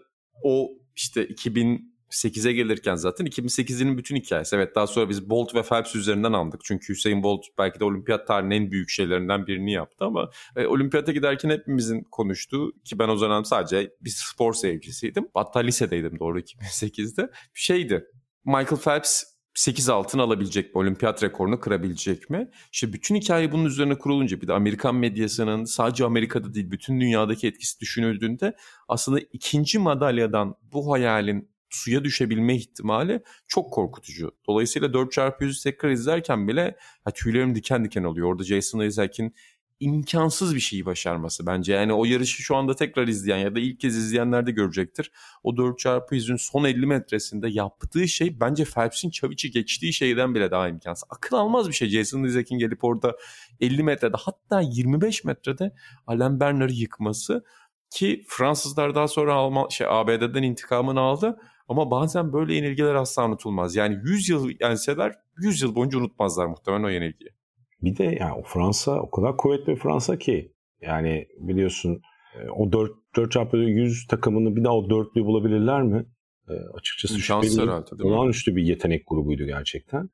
o 0.43 0.69
işte 0.95 1.25
2008'e 1.25 2.51
gelirken 2.53 2.95
zaten 2.95 3.27
2008'in 3.27 3.97
bütün 3.97 4.15
hikayesi. 4.15 4.55
Evet 4.55 4.75
daha 4.75 4.87
sonra 4.87 5.09
biz 5.09 5.29
Bolt 5.29 5.55
ve 5.55 5.63
Phelps 5.63 5.95
üzerinden 5.95 6.33
aldık. 6.33 6.61
Çünkü 6.63 6.93
Hüseyin 6.93 7.23
Bolt 7.23 7.45
belki 7.57 7.79
de 7.79 7.85
olimpiyat 7.85 8.27
tarihinin 8.27 8.55
en 8.55 8.71
büyük 8.71 8.89
şeylerinden 8.89 9.47
birini 9.47 9.71
yaptı 9.73 10.05
ama 10.05 10.29
e, 10.55 10.65
olimpiyata 10.65 11.11
giderken 11.11 11.49
hepimizin 11.49 12.03
konuştuğu 12.03 12.71
ki 12.83 12.99
ben 12.99 13.09
o 13.09 13.17
zaman 13.17 13.43
sadece 13.43 13.91
bir 14.01 14.09
spor 14.09 14.53
sevgisiydim. 14.53 15.27
Hatta 15.33 15.59
lisedeydim 15.59 16.19
doğru 16.19 16.39
2008'de. 16.39 17.29
Şeydi 17.53 18.05
Michael 18.45 18.81
Phelps 18.81 19.34
8 19.55 19.89
altın 19.89 20.19
alabilecek 20.19 20.75
mi? 20.75 20.79
Olimpiyat 20.79 21.23
rekorunu 21.23 21.59
kırabilecek 21.59 22.29
mi? 22.29 22.49
İşte 22.71 22.93
bütün 22.93 23.15
hikaye 23.15 23.51
bunun 23.51 23.65
üzerine 23.65 23.97
kurulunca 23.97 24.41
bir 24.41 24.47
de 24.47 24.53
Amerikan 24.53 24.95
medyasının 24.95 25.63
sadece 25.65 26.05
Amerika'da 26.05 26.53
değil 26.53 26.71
bütün 26.71 27.01
dünyadaki 27.01 27.47
etkisi 27.47 27.79
düşünüldüğünde 27.79 28.55
aslında 28.87 29.19
ikinci 29.19 29.79
madalyadan 29.79 30.55
bu 30.73 30.91
hayalin 30.91 31.49
suya 31.69 32.03
düşebilme 32.03 32.55
ihtimali 32.55 33.23
çok 33.47 33.73
korkutucu. 33.73 34.31
Dolayısıyla 34.47 34.87
4x100'ü 34.87 35.63
tekrar 35.63 35.89
izlerken 35.89 36.47
bile 36.47 36.75
ya, 37.07 37.13
tüylerim 37.13 37.55
diken 37.55 37.85
diken 37.85 38.03
oluyor. 38.03 38.31
Orada 38.31 38.43
Jason 38.43 38.79
Isaac'in 38.79 39.35
imkansız 39.79 40.55
bir 40.55 40.59
şeyi 40.59 40.85
başarması 40.85 41.45
bence. 41.45 41.73
Yani 41.73 41.93
o 41.93 42.05
yarışı 42.05 42.41
şu 42.43 42.55
anda 42.55 42.75
tekrar 42.75 43.07
izleyen 43.07 43.37
ya 43.37 43.55
da 43.55 43.59
ilk 43.59 43.79
kez 43.79 43.97
izleyenler 43.97 44.47
de 44.47 44.51
görecektir. 44.51 45.11
O 45.43 45.51
4x100'ün 45.57 46.35
son 46.35 46.63
50 46.63 46.85
metresinde 46.85 47.49
yaptığı 47.49 48.07
şey 48.07 48.39
bence 48.39 48.63
Phelps'in 48.65 49.09
Çaviç'i 49.09 49.51
geçtiği 49.51 49.93
şeyden 49.93 50.35
bile 50.35 50.51
daha 50.51 50.67
imkansız. 50.67 51.09
Akıl 51.09 51.35
almaz 51.35 51.67
bir 51.67 51.73
şey 51.73 51.89
Jason 51.89 52.23
Isaac'in 52.23 52.57
gelip 52.57 52.83
orada 52.83 53.15
50 53.59 53.83
metrede 53.83 54.17
hatta 54.19 54.61
25 54.61 55.23
metrede 55.23 55.75
Alain 56.07 56.39
Bernard'ı 56.39 56.73
yıkması 56.73 57.43
ki 57.89 58.23
Fransızlar 58.27 58.95
daha 58.95 59.07
sonra 59.07 59.33
Alman, 59.33 59.67
şey, 59.67 59.87
ABD'den 59.89 60.43
intikamını 60.43 60.99
aldı. 60.99 61.37
Ama 61.67 61.91
bazen 61.91 62.33
böyle 62.33 62.53
yenilgiler 62.53 62.95
asla 62.95 63.25
unutulmaz. 63.25 63.75
Yani 63.75 63.99
100 64.03 64.29
yıl 64.29 64.49
yenseler 64.61 65.15
100 65.37 65.61
yıl 65.61 65.75
boyunca 65.75 65.99
unutmazlar 65.99 66.45
muhtemelen 66.45 66.83
o 66.83 66.89
yenilgiyi. 66.89 67.34
Bir 67.81 67.97
de 67.97 68.17
yani 68.19 68.33
o 68.33 68.43
Fransa 68.43 69.01
o 69.01 69.09
kadar 69.09 69.37
kuvvetli 69.37 69.67
bir 69.67 69.79
Fransa 69.79 70.17
ki 70.17 70.51
yani 70.81 71.27
biliyorsun 71.39 72.01
e, 72.35 72.49
o 72.49 72.71
4 72.71 72.91
4 73.15 73.31
çarpı 73.31 73.57
100 73.57 74.07
takımını 74.07 74.55
bir 74.55 74.63
daha 74.63 74.73
o 74.73 74.89
dörtlüyü 74.89 75.25
bulabilirler 75.25 75.83
mi? 75.83 76.05
E, 76.49 76.53
açıkçası 76.53 77.19
şüpheli. 77.19 77.71
Olağanüstü 78.03 78.55
bir 78.55 78.63
yetenek 78.63 79.03
grubuydu 79.07 79.45
gerçekten. 79.45 80.09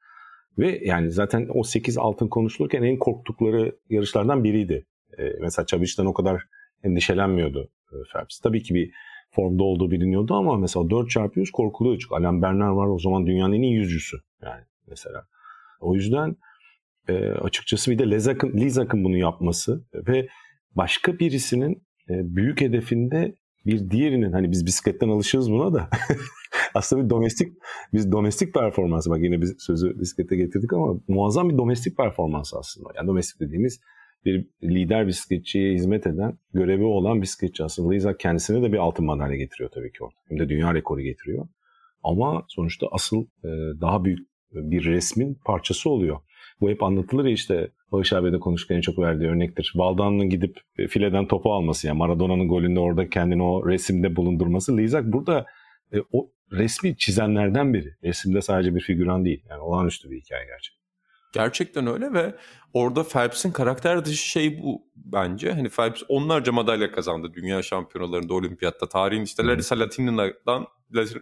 Ve 0.58 0.80
yani 0.86 1.12
zaten 1.12 1.50
o 1.54 1.64
8 1.64 1.98
altın 1.98 2.28
konuşulurken 2.28 2.84
en 2.84 2.98
korktukları 2.98 3.76
yarışlardan 3.90 4.44
biriydi. 4.44 4.86
E, 5.18 5.24
mesela 5.42 5.66
Çaviş'ten 5.66 6.06
o 6.06 6.14
kadar 6.14 6.44
endişelenmiyordu 6.84 7.70
e, 7.92 7.96
Phelps. 8.14 8.40
Tabii 8.40 8.64
ki 8.64 8.74
bir 8.74 8.92
formda 9.32 9.64
olduğu 9.64 9.92
biliniyordu 9.92 10.34
ama 10.34 10.58
mesela 10.58 10.90
4 10.90 11.10
çarpı 11.10 11.40
100 11.40 11.52
korkuluyor. 11.52 12.00
Çünkü 12.00 12.16
Alain 12.16 12.42
Bernard 12.42 12.76
var 12.76 12.88
o 12.88 13.00
zaman 13.00 13.28
dünyanın 13.28 13.54
en 13.54 13.62
iyi 13.62 13.74
yüzcüsü 13.74 14.18
yani 14.42 14.64
mesela. 14.88 15.26
O 15.80 15.96
yüzden 15.96 16.36
e, 17.08 17.14
açıkçası 17.32 17.92
bir 17.92 18.00
de 18.00 18.12
Lizak'ın, 18.12 18.54
Lizak'ın 18.54 19.04
bunu 19.04 19.18
yapması 19.18 19.86
ve 20.08 20.28
başka 20.76 21.20
birisinin 21.20 21.72
e, 22.10 22.14
büyük 22.36 22.62
hedefinde 22.62 23.36
bir 23.66 23.90
diğerinin 23.90 24.32
hani 24.32 24.52
biz 24.52 24.66
bisikletten 24.66 25.10
alışırız 25.10 25.52
buna 25.52 25.74
da 25.74 25.90
aslında 26.74 27.06
bir 27.06 27.10
domestik 27.10 27.54
biz 27.94 28.12
domestik 28.12 28.54
performans 28.54 29.10
bak 29.10 29.24
yine 29.24 29.42
biz 29.42 29.56
sözü 29.60 30.00
bisiklete 30.00 30.36
getirdik 30.36 30.74
ama 30.74 30.94
muazzam 31.08 31.50
bir 31.50 31.58
domestik 31.58 31.98
performans 31.98 32.54
aslında. 32.54 32.90
Yani 32.96 33.08
domestik 33.08 33.40
dediğimiz 33.42 33.80
bir 34.26 34.48
lider 34.64 35.08
bisikletçiye 35.08 35.74
hizmet 35.74 36.08
eden, 36.08 36.38
görevi 36.54 36.84
olan 36.84 37.22
bisikletçi 37.22 37.64
aslında. 37.64 37.94
Lizak 37.94 38.20
kendisine 38.20 38.62
de 38.62 38.74
bir 38.74 38.78
altın 38.78 39.06
madalya 39.06 39.38
getiriyor 39.38 39.70
tabii 39.74 39.92
ki 39.92 40.04
orada. 40.04 40.16
Hem 40.30 40.40
de 40.40 40.50
dünya 40.50 40.74
rekoru 40.74 41.02
getiriyor. 41.02 41.48
Ama 42.04 42.46
sonuçta 42.48 42.88
asıl 42.92 43.22
e, 43.44 43.50
daha 43.82 44.06
büyük 44.06 44.20
bir 44.52 44.86
resmin 44.86 45.38
parçası 45.46 45.90
oluyor. 45.90 46.18
Bu 46.62 46.70
hep 46.70 46.84
anlatılır 46.84 47.26
ya 47.26 47.32
işte 47.32 47.72
Bağış 47.92 48.14
abi 48.14 48.32
de 48.32 48.40
konuşurken 48.40 48.76
en 48.76 48.82
çok 48.82 49.00
verdiği 49.00 49.28
örnektir. 49.30 49.74
Baldan'ın 49.76 50.30
gidip 50.30 50.60
fileden 50.90 51.28
topu 51.28 51.54
alması 51.54 51.88
yani 51.88 51.98
Maradona'nın 51.98 52.48
golünde 52.48 52.80
orada 52.80 53.10
kendini 53.10 53.44
o 53.44 53.70
resimde 53.70 54.16
bulundurması. 54.16 54.78
Lizak 54.78 55.06
burada 55.06 55.46
e, 55.94 55.98
o 56.12 56.32
resmi 56.52 56.98
çizenlerden 56.98 57.74
biri. 57.74 57.96
Resimde 58.04 58.42
sadece 58.42 58.76
bir 58.76 58.82
figüran 58.82 59.26
değil. 59.26 59.44
Yani 59.50 59.62
olağanüstü 59.62 60.12
bir 60.12 60.22
hikaye 60.22 60.46
gerçekten. 60.46 60.82
Gerçekten 61.34 61.88
öyle 61.88 62.14
ve 62.14 62.36
orada 62.74 63.04
Phelps'in 63.04 63.52
karakter 63.52 64.06
dışı 64.06 64.30
şey 64.30 64.62
bu 64.64 64.82
bence. 64.96 65.52
Hani 65.52 65.70
Phelps 65.70 66.04
onlarca 66.08 66.52
madalya 66.52 66.92
kazandı 66.92 67.34
dünya 67.34 67.64
şampiyonalarında, 67.64 68.34
olimpiyatta. 68.34 68.90
Tarihin 68.90 69.22
işte 69.22 69.46
Larissa 69.46 69.80
Latina'dan 69.80 70.68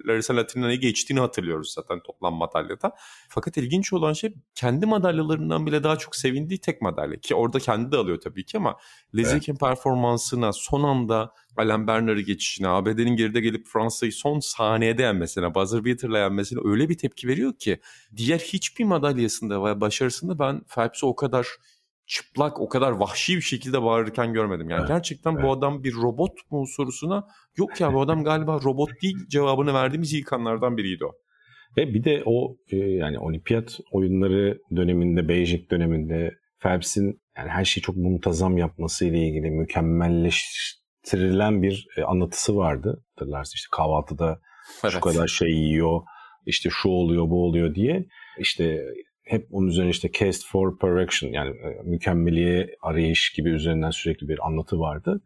Larissa 0.08 0.36
Latina'ya 0.36 0.75
geçtiğini 0.75 1.20
hatırlıyoruz 1.20 1.74
zaten 1.74 2.00
toplam 2.00 2.34
madalyada. 2.34 2.96
Fakat 3.29 3.58
ilginç 3.58 3.94
olan 3.94 4.13
şey 4.13 4.34
kendi 4.56 4.86
madalyalarından 4.86 5.65
bile 5.65 5.84
daha 5.84 5.96
çok 5.96 6.15
sevindiği 6.15 6.60
tek 6.60 6.82
madalya. 6.82 7.20
Ki 7.20 7.36
orada 7.36 7.60
kendi 7.60 7.91
de 7.91 7.98
alıyor 7.98 8.22
tabii 8.22 8.46
ki 8.46 8.58
ama 8.58 8.77
Lezek'in 9.18 9.51
evet. 9.51 9.60
performansına 9.60 10.53
son 10.53 10.84
anda 10.84 11.34
Alain 11.58 11.88
Bernard'ı 11.88 12.22
geçişine, 12.22 12.68
ABD'nin 12.68 13.15
geride 13.15 13.41
gelip 13.41 13.68
Fransa'yı 13.68 14.12
son 14.12 14.39
saniyede 14.39 15.01
yenmesine, 15.01 15.56
buzzer 15.56 15.86
beater'la 15.86 16.20
yenmesine 16.20 16.60
öyle 16.63 16.89
bir 16.89 16.98
tepki 16.98 17.27
veriyor 17.27 17.53
ki 17.53 17.79
diğer 18.15 18.39
hiçbir 18.39 18.84
madalyasında 18.84 19.63
ve 19.63 19.82
başarısında 19.82 20.39
ben 20.39 20.62
Phelps'i 20.75 21.06
o 21.06 21.15
kadar 21.15 21.38
çıplak 22.10 22.60
o 22.60 22.69
kadar 22.69 22.91
vahşi 22.91 23.36
bir 23.36 23.41
şekilde 23.41 23.81
bağırırken 23.81 24.34
görmedim. 24.34 24.69
Yani 24.69 24.79
evet, 24.79 24.88
gerçekten 24.88 25.34
evet. 25.34 25.43
bu 25.43 25.51
adam 25.51 25.84
bir 25.84 25.93
robot 25.93 26.51
mu 26.51 26.67
sorusuna 26.67 27.27
yok 27.58 27.81
ya 27.81 27.93
bu 27.93 28.01
adam 28.01 28.24
galiba 28.24 28.60
robot 28.63 28.89
değil 29.01 29.17
cevabını 29.29 29.74
verdiğimiz 29.74 30.13
ilk 30.13 30.34
anlardan 30.34 30.77
biriydi 30.77 31.05
o. 31.05 31.12
Ve 31.77 31.93
bir 31.93 32.03
de 32.03 32.24
o 32.25 32.55
e, 32.72 32.77
yani 32.77 33.19
olimpiyat 33.19 33.79
oyunları 33.91 34.58
döneminde, 34.75 35.27
Beijing 35.27 35.72
döneminde 35.72 36.31
Phelps'in 36.60 37.22
yani 37.38 37.50
her 37.50 37.65
şeyi 37.65 37.81
çok 37.81 37.96
muntazam 37.96 38.58
yapması 38.58 39.05
ile 39.05 39.27
ilgili 39.27 39.51
mükemmelleştirilen 39.51 41.62
bir 41.62 41.88
e, 41.98 42.03
anlatısı 42.03 42.55
vardı. 42.55 43.03
Hatırlarsın 43.15 43.53
işte 43.55 43.67
kahvaltıda 43.72 44.39
evet. 44.84 44.93
şu 44.93 45.00
kadar 45.00 45.27
şey 45.27 45.51
yiyor, 45.51 46.01
işte 46.46 46.69
şu 46.72 46.89
oluyor, 46.89 47.29
bu 47.29 47.46
oluyor 47.46 47.75
diye. 47.75 48.05
İşte 48.39 48.79
hep 49.29 49.48
onun 49.51 49.67
üzerine 49.67 49.89
işte 49.89 50.12
cast 50.19 50.48
for 50.48 50.79
perfection 50.79 51.31
yani 51.31 51.50
e, 51.50 51.81
mükemmeliğe 51.83 52.75
arayış 52.81 53.33
gibi 53.33 53.50
üzerinden 53.50 53.91
sürekli 53.91 54.27
bir 54.27 54.48
anlatı 54.48 54.79
vardı. 54.79 55.21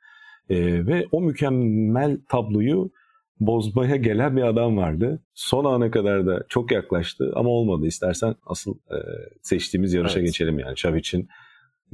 E, 0.50 0.86
ve 0.88 1.05
o 1.12 1.22
mükemmel 1.22 2.19
tabloyu 2.29 2.91
bozmaya 3.39 3.95
gelen 3.95 4.38
bir 4.38 4.41
adam 4.41 4.77
vardı. 4.77 5.24
Son 5.33 5.65
ana 5.65 5.91
kadar 5.91 6.25
da 6.25 6.45
çok 6.50 6.72
yaklaştı 6.72 7.31
ama 7.36 7.50
olmadı. 7.50 7.88
İstersen 7.88 8.36
asıl 8.45 8.74
e, 8.74 8.98
seçtiğimiz 9.41 9.93
yarışa 9.93 10.19
evet. 10.19 10.27
geçelim 10.27 10.60
yani 10.60 10.75
Çaviç'in. 10.75 11.27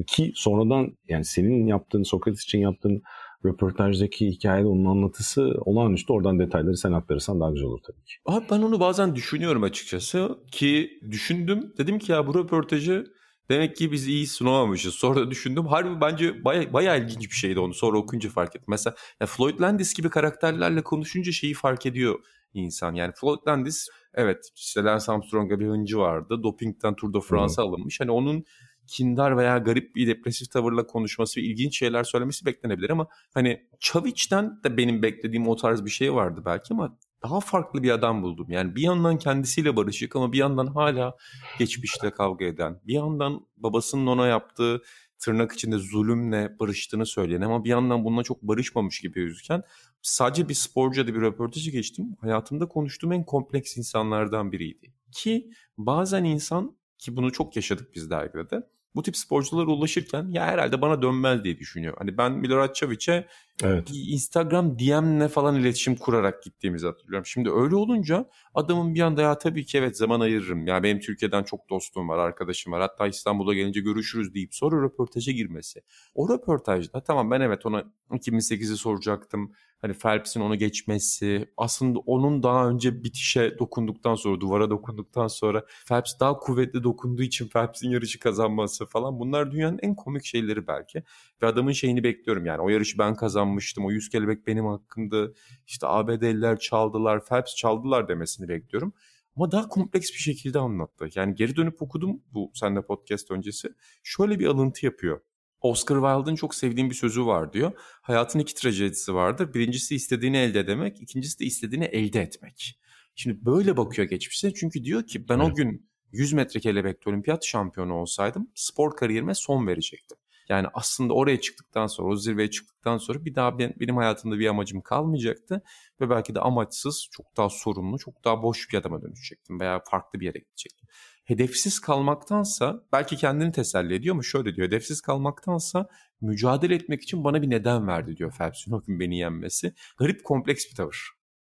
Ki 0.07 0.31
sonradan 0.35 0.97
yani 1.09 1.25
senin 1.25 1.67
yaptığın, 1.67 2.03
Sokrates 2.03 2.43
için 2.43 2.59
yaptığın 2.59 3.01
röportajdaki 3.45 4.27
hikayede 4.27 4.67
onun 4.67 4.85
anlatısı 4.85 5.53
olağanüstü. 5.65 6.13
Oradan 6.13 6.39
detayları 6.39 6.77
sen 6.77 6.91
aktarırsan 6.91 7.39
daha 7.39 7.51
güzel 7.51 7.67
olur 7.67 7.79
tabii 7.87 8.03
ki. 8.03 8.13
Abi 8.25 8.45
ben 8.51 8.61
onu 8.61 8.79
bazen 8.79 9.15
düşünüyorum 9.15 9.63
açıkçası 9.63 10.39
ki 10.51 10.99
düşündüm. 11.11 11.73
Dedim 11.77 11.99
ki 11.99 12.11
ya 12.11 12.27
bu 12.27 12.35
röportajı 12.35 13.05
demek 13.49 13.75
ki 13.75 13.91
biz 13.91 14.07
iyi 14.07 14.27
sunamamışız. 14.27 14.93
Sonra 14.93 15.19
da 15.19 15.31
düşündüm. 15.31 15.65
Harbi 15.65 16.01
bence 16.01 16.43
baya, 16.43 16.73
baya 16.73 16.95
ilginç 16.95 17.29
bir 17.29 17.35
şeydi 17.35 17.59
onu 17.59 17.73
sonra 17.73 17.97
okuyunca 17.97 18.29
fark 18.29 18.49
ettim. 18.55 18.65
Mesela 18.67 18.95
ya 19.21 19.27
Floyd 19.27 19.59
Landis 19.59 19.93
gibi 19.93 20.09
karakterlerle 20.09 20.81
konuşunca 20.81 21.31
şeyi 21.31 21.53
fark 21.53 21.85
ediyor 21.85 22.19
insan. 22.53 22.93
Yani 22.93 23.13
Floyd 23.15 23.47
Landis 23.47 23.87
evet 24.13 24.49
işte 24.55 24.83
Lance 24.83 25.11
Armstrong'a 25.11 25.59
bir 25.59 25.67
hıncı 25.67 25.97
vardı. 25.97 26.43
Dopingten 26.43 26.95
Tour 26.95 27.13
de 27.13 27.19
France'a 27.19 27.65
alınmış. 27.65 27.99
Hani 27.99 28.11
onun 28.11 28.43
kindar 28.89 29.37
veya 29.37 29.57
garip 29.57 29.95
bir 29.95 30.07
depresif 30.07 30.51
tavırla 30.51 30.87
konuşması 30.87 31.39
ve 31.39 31.43
ilginç 31.43 31.77
şeyler 31.77 32.03
söylemesi 32.03 32.45
beklenebilir 32.45 32.89
ama 32.89 33.07
hani 33.33 33.67
Çaviç'ten 33.79 34.63
de 34.63 34.77
benim 34.77 35.01
beklediğim 35.01 35.47
o 35.47 35.55
tarz 35.55 35.85
bir 35.85 35.89
şey 35.89 36.13
vardı 36.13 36.41
belki 36.45 36.73
ama 36.73 36.97
daha 37.23 37.39
farklı 37.39 37.83
bir 37.83 37.91
adam 37.91 38.23
buldum. 38.23 38.45
Yani 38.49 38.75
bir 38.75 38.81
yandan 38.81 39.17
kendisiyle 39.17 39.75
barışık 39.75 40.15
ama 40.15 40.33
bir 40.33 40.37
yandan 40.37 40.67
hala 40.67 41.17
geçmişte 41.59 42.09
kavga 42.09 42.45
eden, 42.45 42.81
bir 42.87 42.93
yandan 42.93 43.47
babasının 43.57 44.07
ona 44.07 44.27
yaptığı 44.27 44.81
tırnak 45.19 45.51
içinde 45.51 45.77
zulümle 45.77 46.59
barıştığını 46.59 47.05
söyleyen 47.05 47.41
ama 47.41 47.63
bir 47.63 47.69
yandan 47.69 48.03
bununla 48.03 48.23
çok 48.23 48.41
barışmamış 48.41 48.99
gibi 48.99 49.13
gözüken 49.13 49.63
sadece 50.01 50.49
bir 50.49 50.53
sporcu 50.53 51.07
da 51.07 51.15
bir 51.15 51.21
röportajı 51.21 51.71
geçtim. 51.71 52.15
Hayatımda 52.21 52.67
konuştuğum 52.67 53.11
en 53.11 53.23
kompleks 53.23 53.77
insanlardan 53.77 54.51
biriydi. 54.51 54.93
Ki 55.11 55.51
bazen 55.77 56.23
insan 56.23 56.77
ki 56.97 57.15
bunu 57.15 57.31
çok 57.31 57.55
yaşadık 57.55 57.95
biz 57.95 58.09
dergide 58.09 58.49
de 58.49 58.69
bu 58.95 59.03
tip 59.03 59.17
sporculara 59.17 59.67
ulaşırken 59.67 60.27
ya 60.31 60.45
herhalde 60.45 60.81
bana 60.81 61.01
dönmez 61.01 61.43
diye 61.43 61.57
düşünüyor. 61.59 61.95
Hani 61.97 62.17
ben 62.17 62.31
Milorad 62.31 62.73
Çaviç'e 62.73 63.27
evet. 63.63 63.89
Instagram 63.93 64.79
DM'le 64.79 65.27
falan 65.27 65.55
iletişim 65.55 65.95
kurarak 65.95 66.43
gittiğimizi 66.43 66.87
hatırlıyorum. 66.87 67.25
Şimdi 67.25 67.51
öyle 67.51 67.75
olunca 67.75 68.29
adamın 68.53 68.95
bir 68.95 69.01
anda 69.01 69.21
ya 69.21 69.37
tabii 69.37 69.65
ki 69.65 69.77
evet 69.77 69.97
zaman 69.97 70.19
ayırırım. 70.19 70.67
Ya 70.67 70.83
benim 70.83 70.99
Türkiye'den 70.99 71.43
çok 71.43 71.69
dostum 71.69 72.09
var, 72.09 72.17
arkadaşım 72.17 72.73
var. 72.73 72.81
Hatta 72.81 73.07
İstanbul'a 73.07 73.53
gelince 73.53 73.79
görüşürüz 73.79 74.33
deyip 74.33 74.55
sonra 74.55 74.83
röportaja 74.85 75.31
girmesi. 75.31 75.81
O 76.15 76.29
röportajda 76.29 77.03
tamam 77.03 77.31
ben 77.31 77.41
evet 77.41 77.65
ona 77.65 77.83
2008'i 78.11 78.77
soracaktım 78.77 79.53
hani 79.81 79.93
Phelps'in 79.93 80.41
onu 80.41 80.55
geçmesi, 80.55 81.49
aslında 81.57 81.99
onun 81.99 82.43
daha 82.43 82.69
önce 82.69 83.03
bitişe 83.03 83.59
dokunduktan 83.59 84.15
sonra, 84.15 84.41
duvara 84.41 84.69
dokunduktan 84.69 85.27
sonra 85.27 85.65
Phelps 85.87 86.19
daha 86.19 86.37
kuvvetli 86.37 86.83
dokunduğu 86.83 87.21
için 87.21 87.47
Phelps'in 87.47 87.89
yarışı 87.89 88.19
kazanması 88.19 88.85
falan 88.85 89.19
bunlar 89.19 89.51
dünyanın 89.51 89.79
en 89.81 89.95
komik 89.95 90.25
şeyleri 90.25 90.67
belki. 90.67 91.03
Ve 91.41 91.47
adamın 91.47 91.71
şeyini 91.71 92.03
bekliyorum 92.03 92.45
yani 92.45 92.61
o 92.61 92.69
yarışı 92.69 92.97
ben 92.97 93.15
kazanmıştım, 93.49 93.85
o 93.85 93.91
yüz 93.91 94.09
kelebek 94.09 94.47
benim 94.47 94.65
hakkımda, 94.65 95.27
işte 95.67 95.87
ABD'liler 95.87 96.59
çaldılar, 96.59 97.25
Phelps 97.25 97.55
çaldılar 97.55 98.07
demesini 98.07 98.47
bekliyorum. 98.47 98.93
Ama 99.35 99.51
daha 99.51 99.67
kompleks 99.67 100.11
bir 100.11 100.17
şekilde 100.17 100.59
anlattı. 100.59 101.09
Yani 101.15 101.35
geri 101.35 101.55
dönüp 101.55 101.81
okudum 101.81 102.21
bu 102.33 102.51
sende 102.53 102.81
podcast 102.81 103.31
öncesi. 103.31 103.69
Şöyle 104.03 104.39
bir 104.39 104.47
alıntı 104.47 104.85
yapıyor. 104.85 105.21
Oscar 105.61 105.95
Wilde'ın 105.95 106.35
çok 106.35 106.55
sevdiğim 106.55 106.89
bir 106.89 106.95
sözü 106.95 107.25
var 107.25 107.53
diyor. 107.53 107.71
Hayatın 108.01 108.39
iki 108.39 108.55
trajedisi 108.55 109.13
vardır. 109.13 109.53
Birincisi 109.53 109.95
istediğini 109.95 110.37
elde 110.37 110.59
edemek, 110.59 111.01
ikincisi 111.01 111.39
de 111.39 111.45
istediğini 111.45 111.85
elde 111.85 112.21
etmek. 112.21 112.79
Şimdi 113.15 113.45
böyle 113.45 113.77
bakıyor 113.77 114.09
geçmişe 114.09 114.53
çünkü 114.53 114.83
diyor 114.83 115.07
ki 115.07 115.29
ben 115.29 115.39
evet. 115.39 115.51
o 115.51 115.55
gün 115.55 115.89
100 116.11 116.33
metre 116.33 116.59
kelebekte 116.59 117.09
olimpiyat 117.09 117.45
şampiyonu 117.45 117.93
olsaydım 117.93 118.51
spor 118.55 118.95
kariyerime 118.95 119.35
son 119.35 119.67
verecektim. 119.67 120.17
Yani 120.49 120.67
aslında 120.73 121.13
oraya 121.13 121.41
çıktıktan 121.41 121.87
sonra, 121.87 122.09
o 122.09 122.15
zirveye 122.15 122.49
çıktıktan 122.49 122.97
sonra 122.97 123.25
bir 123.25 123.35
daha 123.35 123.59
ben, 123.59 123.73
benim 123.79 123.97
hayatımda 123.97 124.39
bir 124.39 124.47
amacım 124.47 124.81
kalmayacaktı. 124.81 125.61
Ve 126.01 126.09
belki 126.09 126.35
de 126.35 126.39
amaçsız, 126.39 127.07
çok 127.11 127.37
daha 127.37 127.49
sorumlu, 127.49 127.97
çok 127.97 128.25
daha 128.25 128.43
boş 128.43 128.73
bir 128.73 128.77
adama 128.77 129.01
dönüşecektim 129.01 129.59
veya 129.59 129.81
farklı 129.91 130.19
bir 130.19 130.25
yere 130.25 130.39
gidecektim 130.39 130.89
hedefsiz 131.29 131.79
kalmaktansa 131.79 132.83
belki 132.93 133.17
kendini 133.17 133.51
teselli 133.51 133.93
ediyor 133.93 134.15
ama 134.15 134.23
şöyle 134.23 134.55
diyor 134.55 134.67
hedefsiz 134.67 135.01
kalmaktansa 135.01 135.87
mücadele 136.21 136.75
etmek 136.75 137.01
için 137.01 137.23
bana 137.23 137.41
bir 137.41 137.49
neden 137.49 137.87
verdi 137.87 138.17
diyor 138.17 138.33
Phelps'in 138.37 138.71
o 138.71 138.81
gün 138.81 138.99
beni 138.99 139.17
yenmesi. 139.17 139.73
Garip 139.99 140.23
kompleks 140.23 140.69
bir 140.71 140.75
tavır. 140.75 141.09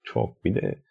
Çok 0.05 0.45
bir 0.45 0.55
de 0.55 0.83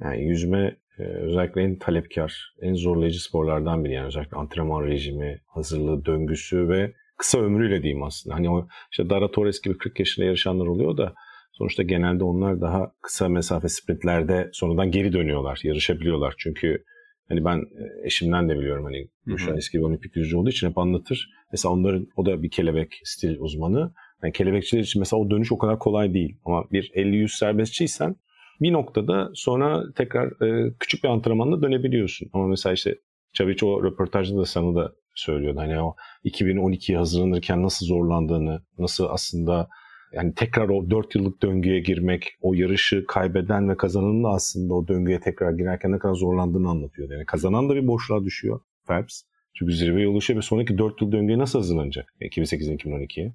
yani 0.00 0.24
yüzme 0.24 0.76
e, 0.98 1.02
özellikle 1.02 1.62
en 1.62 1.78
talepkar, 1.78 2.54
en 2.60 2.74
zorlayıcı 2.74 3.22
sporlardan 3.22 3.84
biri. 3.84 3.92
Yani 3.92 4.06
özellikle 4.06 4.36
antrenman 4.36 4.84
rejimi, 4.84 5.40
hazırlığı, 5.46 6.04
döngüsü 6.04 6.68
ve 6.68 6.94
kısa 7.18 7.38
ömrüyle 7.38 7.82
diyeyim 7.82 8.02
aslında. 8.02 8.36
Hani 8.36 8.50
o 8.50 8.68
işte 8.90 9.10
Dara 9.10 9.30
Torres 9.30 9.60
gibi 9.60 9.78
40 9.78 9.98
yaşında 9.98 10.26
yarışanlar 10.26 10.66
oluyor 10.66 10.96
da 10.96 11.14
sonuçta 11.52 11.82
genelde 11.82 12.24
onlar 12.24 12.60
daha 12.60 12.92
kısa 13.02 13.28
mesafe 13.28 13.68
sprintlerde 13.68 14.50
sonradan 14.52 14.90
geri 14.90 15.12
dönüyorlar, 15.12 15.60
yarışabiliyorlar. 15.64 16.34
Çünkü 16.38 16.84
Hani 17.28 17.44
ben 17.44 17.58
e, 17.58 18.06
eşimden 18.06 18.48
de 18.48 18.58
biliyorum 18.58 18.84
hani 18.84 19.08
an 19.50 19.56
eski 19.56 19.78
bir 19.78 19.82
olimpik 19.82 20.16
yüzücü 20.16 20.36
olduğu 20.36 20.50
için 20.50 20.68
hep 20.68 20.78
anlatır. 20.78 21.30
Mesela 21.52 21.72
onların 21.72 22.06
o 22.16 22.26
da 22.26 22.42
bir 22.42 22.50
kelebek 22.50 23.00
stil 23.04 23.36
uzmanı. 23.38 23.92
Yani 24.22 24.32
kelebekçiler 24.32 24.82
için 24.82 25.00
mesela 25.00 25.20
o 25.20 25.30
dönüş 25.30 25.52
o 25.52 25.58
kadar 25.58 25.78
kolay 25.78 26.14
değil. 26.14 26.36
Ama 26.44 26.64
bir 26.72 26.90
50-100 26.94 27.38
serbestçiysen 27.38 28.16
bir 28.60 28.72
noktada 28.72 29.30
sonra 29.34 29.82
tekrar 29.96 30.26
e, 30.46 30.74
küçük 30.80 31.04
bir 31.04 31.08
antrenmanla 31.08 31.62
dönebiliyorsun. 31.62 32.28
Ama 32.32 32.46
mesela 32.46 32.72
işte 32.72 32.98
Çaviç 33.32 33.62
o 33.62 33.84
röportajda 33.84 34.38
da 34.38 34.44
sana 34.44 34.74
da 34.74 34.92
söylüyordu. 35.16 35.60
Hani 35.60 35.80
o 35.80 35.94
2012'ye 36.24 36.98
hazırlanırken 36.98 37.62
nasıl 37.62 37.86
zorlandığını, 37.86 38.62
nasıl 38.78 39.04
aslında 39.10 39.68
yani 40.12 40.34
tekrar 40.34 40.68
o 40.68 40.90
4 40.90 41.14
yıllık 41.14 41.42
döngüye 41.42 41.80
girmek, 41.80 42.28
o 42.40 42.54
yarışı 42.54 43.04
kaybeden 43.06 43.68
ve 43.68 43.76
kazananın 43.76 44.24
da 44.24 44.28
aslında 44.28 44.74
o 44.74 44.88
döngüye 44.88 45.20
tekrar 45.20 45.52
girerken 45.52 45.92
ne 45.92 45.98
kadar 45.98 46.14
zorlandığını 46.14 46.68
anlatıyor. 46.68 47.10
Yani 47.10 47.24
kazanan 47.24 47.68
da 47.68 47.74
bir 47.74 47.86
boşluğa 47.86 48.24
düşüyor 48.24 48.60
Phelps. 48.86 49.22
Çünkü 49.54 49.72
zirveye 49.72 50.08
ulaşıyor 50.08 50.36
ve 50.36 50.42
sonraki 50.42 50.78
4 50.78 51.02
yıl 51.02 51.12
döngüye 51.12 51.38
nasıl 51.38 51.58
hazırlanacak? 51.58 52.14
2008'den 52.20 52.76
2012'ye. 52.76 53.34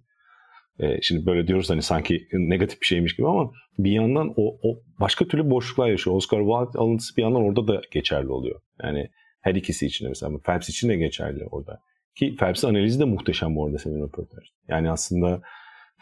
Ee, 0.80 1.02
şimdi 1.02 1.26
böyle 1.26 1.48
diyoruz 1.48 1.70
hani 1.70 1.82
sanki 1.82 2.28
negatif 2.34 2.82
bir 2.82 2.86
şeymiş 2.86 3.16
gibi 3.16 3.28
ama 3.28 3.52
bir 3.78 3.92
yandan 3.92 4.34
o, 4.36 4.58
o 4.64 4.80
başka 5.00 5.28
türlü 5.28 5.50
boşluklar 5.50 5.90
yaşıyor. 5.90 6.16
Oscar 6.16 6.40
Wilde 6.40 6.80
alıntısı 6.80 7.18
bir 7.18 7.22
yandan 7.22 7.44
orada 7.44 7.68
da 7.68 7.82
geçerli 7.92 8.28
oluyor. 8.28 8.62
Yani 8.84 9.10
her 9.42 9.56
ikisi 9.56 9.86
için 9.86 10.06
de 10.06 10.10
mesela 10.10 10.38
Phelps 10.44 10.70
için 10.70 10.90
de 10.90 10.96
geçerli 10.96 11.46
orada. 11.52 11.82
Ki 12.16 12.36
Phelps'in 12.40 12.68
analizi 12.68 13.00
de 13.00 13.06
muhteşem 13.06 13.56
bu 13.56 13.66
arada 13.66 13.78
senin 13.78 14.04
röportaj. 14.04 14.44
Yani 14.68 14.92
aslında 14.92 15.42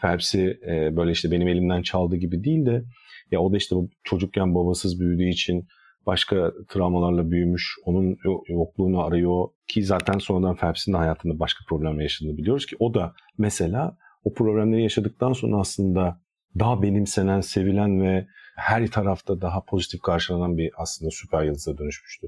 Phelps'i 0.00 0.60
e, 0.66 0.96
böyle 0.96 1.10
işte 1.10 1.30
benim 1.30 1.48
elimden 1.48 1.82
çaldı 1.82 2.16
gibi 2.16 2.44
değil 2.44 2.66
de 2.66 2.84
ya 3.30 3.40
o 3.40 3.52
da 3.52 3.56
işte 3.56 3.76
çocukken 4.04 4.54
babasız 4.54 5.00
büyüdüğü 5.00 5.28
için 5.28 5.68
başka 6.06 6.52
travmalarla 6.68 7.30
büyümüş, 7.30 7.76
onun 7.84 8.16
yokluğunu 8.48 9.00
arıyor 9.00 9.48
ki 9.68 9.84
zaten 9.84 10.18
sonradan 10.18 10.56
Phelps'in 10.56 10.92
de 10.92 10.96
hayatında 10.96 11.38
başka 11.38 11.64
problemler 11.68 12.02
yaşadığını 12.02 12.38
biliyoruz 12.38 12.66
ki 12.66 12.76
o 12.78 12.94
da 12.94 13.14
mesela 13.38 13.96
o 14.24 14.34
problemleri 14.34 14.82
yaşadıktan 14.82 15.32
sonra 15.32 15.60
aslında 15.60 16.20
daha 16.58 16.82
benimsenen, 16.82 17.40
sevilen 17.40 18.02
ve 18.02 18.26
her 18.56 18.86
tarafta 18.86 19.40
daha 19.40 19.64
pozitif 19.64 20.00
karşılanan 20.00 20.56
bir 20.56 20.70
aslında 20.76 21.10
süper 21.10 21.44
yıldıza 21.44 21.78
dönüşmüştü. 21.78 22.26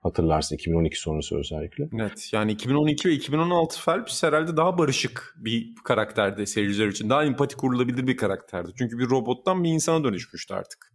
Hatırlarsın 0.00 0.54
2012 0.54 1.00
sonrası 1.00 1.38
özellikle. 1.38 1.88
Evet 1.94 2.30
yani 2.32 2.52
2012 2.52 3.08
ve 3.08 3.12
2016 3.12 3.84
Phelps 3.84 4.22
herhalde 4.22 4.56
daha 4.56 4.78
barışık 4.78 5.34
bir 5.36 5.74
karakterdi 5.84 6.46
seyirciler 6.46 6.86
için. 6.86 7.10
Daha 7.10 7.24
empati 7.24 7.56
kurulabilir 7.56 8.06
bir 8.06 8.16
karakterdi. 8.16 8.70
Çünkü 8.78 8.98
bir 8.98 9.10
robottan 9.10 9.64
bir 9.64 9.68
insana 9.68 10.04
dönüşmüştü 10.04 10.54
artık. 10.54 10.92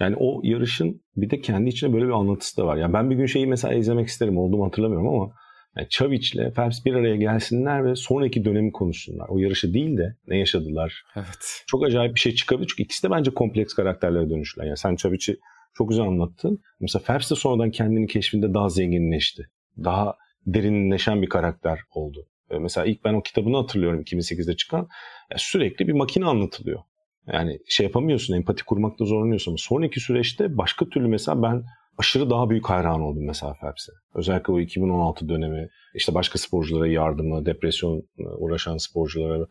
Yani 0.00 0.16
o 0.18 0.40
yarışın 0.44 1.02
bir 1.16 1.30
de 1.30 1.40
kendi 1.40 1.68
içinde 1.68 1.92
böyle 1.92 2.04
bir 2.04 2.10
anlatısı 2.10 2.56
da 2.56 2.66
var. 2.66 2.76
Yani 2.76 2.92
ben 2.92 3.10
bir 3.10 3.16
gün 3.16 3.26
şeyi 3.26 3.46
mesela 3.46 3.74
izlemek 3.74 4.08
isterim 4.08 4.38
olduğumu 4.38 4.66
hatırlamıyorum 4.66 5.08
ama 5.08 5.32
yani 5.76 5.88
Çaviç'le 5.88 6.54
Phelps 6.54 6.84
bir 6.84 6.94
araya 6.94 7.16
gelsinler 7.16 7.84
ve 7.84 7.96
sonraki 7.96 8.44
dönemi 8.44 8.72
konuşsunlar. 8.72 9.28
O 9.28 9.38
yarışı 9.38 9.74
değil 9.74 9.98
de 9.98 10.16
ne 10.26 10.38
yaşadılar. 10.38 11.02
Evet. 11.16 11.64
Çok 11.66 11.84
acayip 11.86 12.14
bir 12.14 12.20
şey 12.20 12.34
çıkabilir. 12.34 12.68
Çünkü 12.68 12.82
ikisi 12.82 13.02
de 13.02 13.10
bence 13.10 13.30
kompleks 13.30 13.74
karakterlere 13.74 14.30
dönüştüler. 14.30 14.66
Yani 14.66 14.76
sen 14.76 14.96
Çaviç'i 14.96 15.36
çok 15.78 15.88
güzel 15.88 16.04
anlattın. 16.04 16.58
Mesela 16.80 17.02
Phelps 17.02 17.30
de 17.30 17.34
sonradan 17.34 17.70
kendini 17.70 18.06
keşfinde 18.06 18.54
daha 18.54 18.68
zenginleşti. 18.68 19.42
Daha 19.84 20.14
derinleşen 20.46 21.22
bir 21.22 21.28
karakter 21.28 21.80
oldu. 21.94 22.26
Mesela 22.60 22.86
ilk 22.86 23.04
ben 23.04 23.14
o 23.14 23.22
kitabını 23.22 23.56
hatırlıyorum 23.56 24.02
2008'de 24.02 24.56
çıkan. 24.56 24.88
Sürekli 25.36 25.88
bir 25.88 25.92
makine 25.92 26.24
anlatılıyor. 26.24 26.80
Yani 27.26 27.58
şey 27.68 27.86
yapamıyorsun, 27.86 28.34
empati 28.34 28.64
kurmakta 28.64 29.04
zorlanıyorsun. 29.04 29.50
Ama 29.50 29.58
sonraki 29.58 30.00
süreçte 30.00 30.58
başka 30.58 30.88
türlü 30.88 31.08
mesela 31.08 31.42
ben 31.42 31.64
aşırı 31.98 32.30
daha 32.30 32.50
büyük 32.50 32.70
hayran 32.70 33.00
oldum 33.00 33.26
mesela 33.26 33.54
Phelps'e. 33.60 33.92
Özellikle 34.14 34.52
o 34.52 34.60
2016 34.60 35.28
dönemi, 35.28 35.68
işte 35.94 36.14
başka 36.14 36.38
sporculara 36.38 36.86
yardımı, 36.86 37.46
depresyon 37.46 38.02
uğraşan 38.38 38.76
sporculara, 38.76 39.46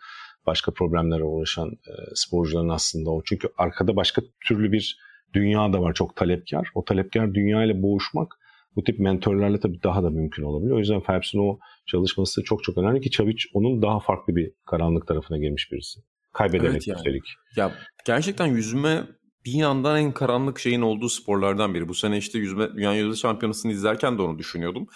başka 0.46 0.72
problemlere 0.72 1.24
uğraşan 1.24 1.68
e, 1.70 1.94
sporcuların 2.16 2.70
aslında 2.70 3.10
o. 3.10 3.22
Çünkü 3.26 3.50
arkada 3.58 3.96
başka 3.96 4.22
türlü 4.48 4.72
bir 4.72 4.98
dünya 5.42 5.74
da 5.74 5.82
var 5.82 5.94
çok 5.94 6.16
talepkar. 6.16 6.70
O 6.76 6.86
talepkar 6.86 7.34
dünya 7.34 7.64
ile 7.64 7.82
boğuşmak 7.82 8.38
bu 8.76 8.84
tip 8.84 9.00
mentorlarla 9.00 9.60
tabii 9.60 9.84
daha 9.84 10.04
da 10.04 10.10
mümkün 10.10 10.44
olabiliyor. 10.44 10.76
O 10.76 10.80
yüzden 10.80 11.02
Phelps'in 11.02 11.40
o 11.40 11.60
çalışması 11.86 12.44
çok 12.44 12.64
çok 12.64 12.78
önemli 12.78 13.02
ki 13.02 13.12
Çaviç 13.12 13.48
onun 13.54 13.82
daha 13.82 14.00
farklı 14.00 14.36
bir 14.36 14.52
karanlık 14.66 15.08
tarafına 15.08 15.38
gelmiş 15.38 15.72
birisi. 15.72 16.00
Kaybedemek 16.34 16.72
evet 16.72 16.88
yani. 16.88 16.98
üstelik. 16.98 17.24
Ya 17.56 17.72
gerçekten 18.06 18.48
yüzme 18.48 19.04
bir 19.46 19.54
yandan 19.54 20.00
en 20.00 20.12
karanlık 20.12 20.60
şeyin 20.60 20.82
olduğu 20.82 21.10
sporlardan 21.10 21.74
biri. 21.74 21.88
Bu 21.88 21.94
sene 21.94 22.18
işte 22.18 22.40
yüzme 22.40 22.74
Dünya 22.76 22.94
Yüzme 22.94 23.16
Şampiyonası'nı 23.16 23.72
izlerken 23.72 24.18
de 24.18 24.22
onu 24.22 24.40
düşünüyordum. 24.40 24.88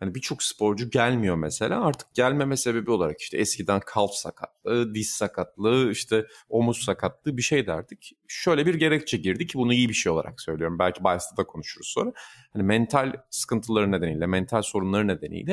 Hani 0.00 0.14
birçok 0.14 0.42
sporcu 0.42 0.90
gelmiyor 0.90 1.36
mesela. 1.36 1.84
Artık 1.84 2.14
gelmeme 2.14 2.56
sebebi 2.56 2.90
olarak 2.90 3.20
işte 3.20 3.38
eskiden 3.38 3.80
kalf 3.86 4.10
sakatlığı, 4.10 4.94
diz 4.94 5.08
sakatlığı, 5.08 5.90
işte 5.90 6.26
omuz 6.48 6.78
sakatlığı 6.84 7.36
bir 7.36 7.42
şey 7.42 7.66
derdik. 7.66 8.12
Şöyle 8.28 8.66
bir 8.66 8.74
gerekçe 8.74 9.16
girdi 9.16 9.46
ki 9.46 9.58
bunu 9.58 9.74
iyi 9.74 9.88
bir 9.88 9.94
şey 9.94 10.12
olarak 10.12 10.40
söylüyorum. 10.40 10.78
Belki 10.78 11.04
Bias'ta 11.04 11.36
da 11.36 11.46
konuşuruz 11.46 11.88
sonra. 11.88 12.12
Hani 12.52 12.62
mental 12.62 13.12
sıkıntıları 13.30 13.92
nedeniyle, 13.92 14.26
mental 14.26 14.62
sorunları 14.62 15.08
nedeniyle 15.08 15.52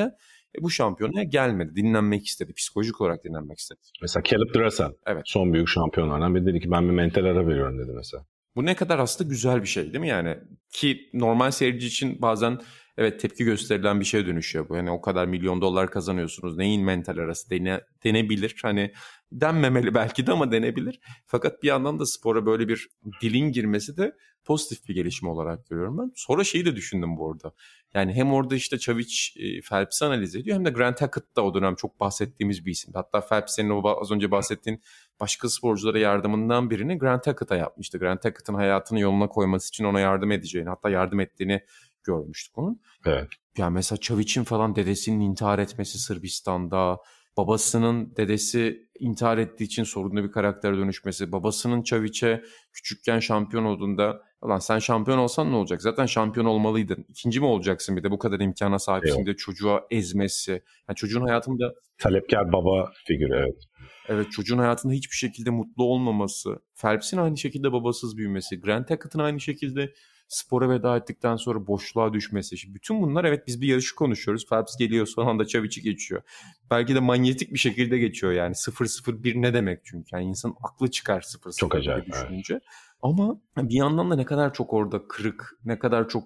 e, 0.60 0.64
bu 0.64 0.70
şampiyonaya 0.70 1.24
gelmedi. 1.24 1.76
Dinlenmek 1.76 2.28
istedi. 2.28 2.54
Psikolojik 2.54 3.02
olarak 3.02 3.24
dinlenmek 3.24 3.60
istedi. 3.60 3.80
Mesela 4.02 4.24
Caleb 4.24 4.56
Dressel. 4.56 4.92
Evet. 5.06 5.24
Son 5.26 5.54
büyük 5.54 5.68
şampiyonlardan 5.68 6.36
biri 6.36 6.46
dedi 6.46 6.60
ki 6.60 6.72
ben 6.72 6.84
bir 6.84 6.94
mental 6.94 7.26
ara 7.26 7.48
veriyorum 7.48 7.80
dedi 7.80 7.92
mesela. 7.96 8.26
Bu 8.56 8.66
ne 8.66 8.76
kadar 8.76 9.00
aslında 9.00 9.30
güzel 9.30 9.62
bir 9.62 9.68
şey 9.68 9.84
değil 9.84 10.00
mi 10.00 10.08
yani? 10.08 10.38
Ki 10.72 11.10
normal 11.14 11.52
seyirci 11.52 11.88
için 11.88 12.22
bazen 12.22 12.60
evet 12.98 13.20
tepki 13.20 13.44
gösterilen 13.44 14.00
bir 14.00 14.06
şeye 14.06 14.26
dönüşüyor 14.26 14.70
bu. 14.70 14.76
Yani 14.76 14.92
o 14.92 15.02
kadar 15.02 15.26
milyon 15.26 15.62
dolar 15.62 15.92
kazanıyorsunuz. 15.92 16.58
Neyin 16.58 16.84
mental 16.84 17.18
arası 17.18 17.50
dene, 17.50 17.82
denebilir. 18.04 18.56
Hani 18.62 18.92
denmemeli 19.32 19.94
belki 19.94 20.28
de 20.28 20.32
ama 20.32 20.52
denebilir. 20.52 21.00
Fakat 21.26 21.64
bir 21.64 21.68
yandan 21.68 22.00
da 22.00 22.06
spora 22.06 22.46
böyle 22.46 22.68
bir 22.68 22.90
dilin 23.22 23.52
girmesi 23.52 23.98
de 23.98 24.16
pozitif 24.46 24.88
bir 24.88 24.96
gelişme 24.96 25.30
olarak 25.30 25.68
görüyorum 25.68 25.98
ben. 25.98 26.12
Sonra 26.16 26.44
şeyi 26.44 26.66
de 26.66 26.76
düşündüm 26.76 27.18
bu 27.18 27.32
arada. 27.32 27.54
Yani 27.94 28.14
hem 28.14 28.34
orada 28.34 28.56
işte 28.56 28.78
Çavic 28.78 29.14
e, 29.36 29.62
Phelps'i 29.62 30.06
analiz 30.06 30.36
ediyor 30.36 30.58
hem 30.58 30.66
de 30.66 30.70
Grant 30.70 31.02
Hackett 31.02 31.36
da 31.36 31.42
o 31.42 31.54
dönem 31.54 31.76
çok 31.76 32.00
bahsettiğimiz 32.00 32.66
bir 32.66 32.72
isim. 32.72 32.94
Hatta 32.94 33.22
Phelps 33.22 33.56
senin 33.56 33.70
o 33.70 34.00
az 34.02 34.12
önce 34.12 34.32
bahsettiğin 34.32 34.82
başka 35.20 35.50
sporculara 35.50 36.00
yardımından 36.00 36.70
birini 36.70 36.98
Grant 36.98 37.28
Hackett'a 37.28 37.56
yapmıştı. 37.56 37.98
Grant 37.98 38.26
Hackett'ın 38.26 38.54
hayatını 38.54 39.00
yoluna 39.00 39.28
koyması 39.28 39.70
için 39.70 39.84
ona 39.84 40.00
yardım 40.00 40.32
edeceğini 40.32 40.70
hatta 40.70 40.90
yardım 40.90 41.20
ettiğini 41.20 41.62
görmüştük 42.08 42.58
onun. 42.58 42.82
Evet. 43.06 43.28
Yani 43.58 43.74
mesela 43.74 44.00
Çavic'in 44.00 44.44
falan 44.44 44.76
dedesinin 44.76 45.20
intihar 45.20 45.60
etmesi 45.60 45.98
Sırbistan'da, 45.98 46.98
babasının 47.38 48.16
dedesi 48.16 48.90
intihar 49.00 49.38
ettiği 49.38 49.64
için 49.64 49.84
sorunlu 49.84 50.24
bir 50.24 50.32
karaktere 50.32 50.78
dönüşmesi, 50.78 51.32
babasının 51.32 51.84
Çavic'e 51.84 52.44
küçükken 52.74 53.20
şampiyon 53.20 53.64
olduğunda 53.64 54.28
Ulan 54.42 54.60
sen 54.60 54.80
şampiyon 54.80 55.18
olsan 55.18 55.52
ne 55.52 55.56
olacak? 55.56 55.82
Zaten 55.82 56.06
şampiyon 56.06 56.46
olmalıydın. 56.46 57.06
İkinci 57.08 57.40
mi 57.40 57.46
olacaksın 57.46 57.98
bir 57.98 58.04
de 58.04 58.12
bu 58.12 58.20
kadar 58.20 58.40
imkana 58.40 58.80
sahipsin 58.80 59.26
diye 59.26 59.36
çocuğa 59.36 59.88
ezmesi. 59.92 60.52
Yani 60.90 60.96
çocuğun 60.96 61.22
hayatında... 61.22 61.74
Talepkar 61.98 62.54
baba 62.54 62.92
figürü 63.08 63.34
evet. 63.34 63.64
Evet 64.08 64.32
çocuğun 64.32 64.58
hayatında 64.58 64.94
hiçbir 64.94 65.16
şekilde 65.16 65.50
mutlu 65.50 65.84
olmaması. 65.84 66.60
Phelps'in 66.82 67.18
aynı 67.18 67.38
şekilde 67.38 67.72
babasız 67.72 68.18
büyümesi. 68.18 68.62
Grant 68.62 68.90
Hackett'ın 68.90 69.20
aynı 69.20 69.40
şekilde 69.40 69.94
spora 70.28 70.70
veda 70.70 70.98
ettikten 70.98 71.36
sonra 71.36 71.68
boşluğa 71.68 72.14
düşmesi. 72.14 72.58
Şimdi 72.58 72.76
bütün 72.76 73.02
bunlar 73.02 73.24
evet 73.24 73.48
biz 73.48 73.62
bir 73.62 73.68
yarışı 73.68 73.96
konuşuyoruz. 73.96 74.46
Phelps 74.50 74.78
geliyor 74.78 75.06
son 75.06 75.28
anda 75.28 75.46
Çavic'i 75.46 75.82
geçiyor. 75.82 76.22
Belki 76.72 76.96
de 76.96 77.00
manyetik 77.00 77.54
bir 77.54 77.60
şekilde 77.60 77.98
geçiyor 77.98 78.34
yani. 78.34 78.54
0-0-1 78.54 79.42
ne 79.42 79.54
demek 79.54 79.82
çünkü? 79.84 80.16
Yani 80.16 80.26
insan 80.26 80.56
aklı 80.64 80.92
çıkar 80.92 81.22
0-0 81.22 81.58
Çok 81.58 81.76
acayip, 81.76 82.06
düşününce. 82.06 82.54
Evet. 82.54 82.64
Ama 83.02 83.42
bir 83.58 83.76
yandan 83.76 84.12
da 84.12 84.16
ne 84.16 84.26
kadar 84.26 84.54
çok 84.54 84.74
orada 84.74 85.08
kırık, 85.08 85.60
ne 85.66 85.80
kadar 85.80 86.10
çok 86.10 86.24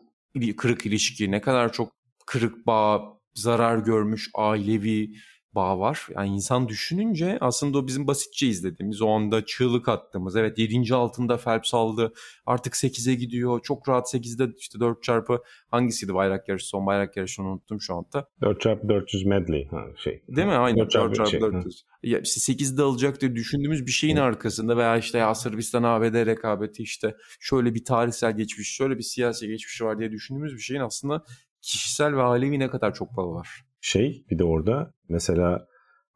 kırık 0.57 0.85
ilişki, 0.85 1.31
ne 1.31 1.41
kadar 1.41 1.73
çok 1.73 1.91
kırık 2.25 2.67
bağ, 2.67 3.01
zarar 3.33 3.77
görmüş 3.77 4.29
ailevi 4.33 5.15
bağ 5.55 5.79
var. 5.79 6.07
Yani 6.15 6.29
insan 6.29 6.67
düşününce 6.67 7.37
aslında 7.41 7.77
o 7.77 7.87
bizim 7.87 8.07
basitçe 8.07 8.47
izlediğimiz 8.47 9.01
o 9.01 9.09
anda 9.09 9.45
çığlık 9.45 9.89
attığımız 9.89 10.35
evet 10.35 10.57
7. 10.57 10.95
altında 10.95 11.37
Phelps 11.37 11.73
aldı 11.73 12.13
artık 12.45 12.73
8'e 12.73 13.15
gidiyor 13.15 13.59
çok 13.61 13.89
rahat 13.89 14.13
8'de 14.13 14.53
işte 14.57 14.79
4 14.79 15.03
çarpı 15.03 15.41
hangisiydi 15.67 16.13
bayrak 16.13 16.49
yarışı 16.49 16.67
son 16.67 16.85
bayrak 16.85 17.17
yarışını 17.17 17.47
unuttum 17.47 17.81
şu 17.81 17.95
anda. 17.95 18.27
4 18.41 18.61
çarpı 18.61 18.89
400 18.89 19.25
medley 19.25 19.67
ha, 19.67 19.85
şey. 19.97 20.23
Değil 20.27 20.47
mi? 20.47 20.53
Aynen 20.53 20.79
4 20.79 20.91
çarpı, 20.91 21.07
4 21.07 21.15
çarpı 21.15 21.31
şey, 21.31 21.41
400. 21.41 21.85
Ya 22.03 22.19
işte 22.19 22.53
8'de 22.53 22.81
alacak 22.81 23.21
diye 23.21 23.35
düşündüğümüz 23.35 23.85
bir 23.85 23.91
şeyin 23.91 24.17
hı. 24.17 24.21
arkasında 24.21 24.77
veya 24.77 24.97
işte 24.97 25.17
ya 25.17 25.35
Sırbistan 25.35 25.83
ABD 25.83 26.25
rekabeti 26.25 26.83
işte 26.83 27.15
şöyle 27.39 27.73
bir 27.75 27.85
tarihsel 27.85 28.37
geçmiş 28.37 28.75
şöyle 28.75 28.97
bir 28.97 29.03
siyasi 29.03 29.47
geçmişi 29.47 29.85
var 29.85 29.99
diye 29.99 30.11
düşündüğümüz 30.11 30.53
bir 30.53 30.61
şeyin 30.61 30.81
aslında 30.81 31.23
kişisel 31.61 32.15
ve 32.15 32.21
ailevi 32.21 32.59
ne 32.59 32.69
kadar 32.69 32.93
çok 32.93 33.17
bağı 33.17 33.31
var 33.31 33.70
şey 33.81 34.25
bir 34.31 34.39
de 34.39 34.43
orada 34.43 34.93
mesela 35.09 35.67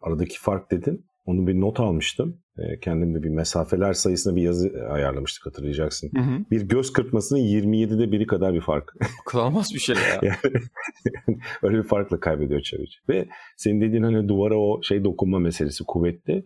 aradaki 0.02 0.40
fark 0.40 0.72
dedin. 0.72 1.06
Onu 1.26 1.48
bir 1.48 1.62
not 1.62 1.80
almıştım. 1.80 2.42
E, 2.58 2.80
kendim 2.80 3.16
de 3.16 3.24
bir 3.24 3.30
mesafeler 3.30 3.94
sayısına 3.94 4.36
bir 4.36 4.42
yazı 4.42 4.72
ayarlamıştık 4.90 5.46
hatırlayacaksın. 5.46 6.12
Hı 6.16 6.22
hı. 6.22 6.46
Bir 6.52 6.62
göz 6.62 6.94
kırpmasının 6.94 7.40
27'de 7.40 8.12
biri 8.12 8.28
kadar 8.28 8.54
bir 8.54 8.62
fark. 8.62 8.94
Kullanmaz 9.26 9.74
bir 9.74 9.80
şey 9.80 9.96
ya. 9.96 10.20
yani, 10.22 11.40
öyle 11.64 11.78
bir 11.78 11.84
farkla 11.84 12.20
kaybediyor 12.20 12.62
Çavic. 12.62 12.92
Ve 13.10 13.28
senin 13.58 13.82
dediğin 13.82 14.04
hani 14.04 14.28
duvara 14.28 14.58
o 14.58 14.84
şey 14.84 15.04
dokunma 15.04 15.40
meselesi 15.40 15.84
kuvvetli. 15.84 16.46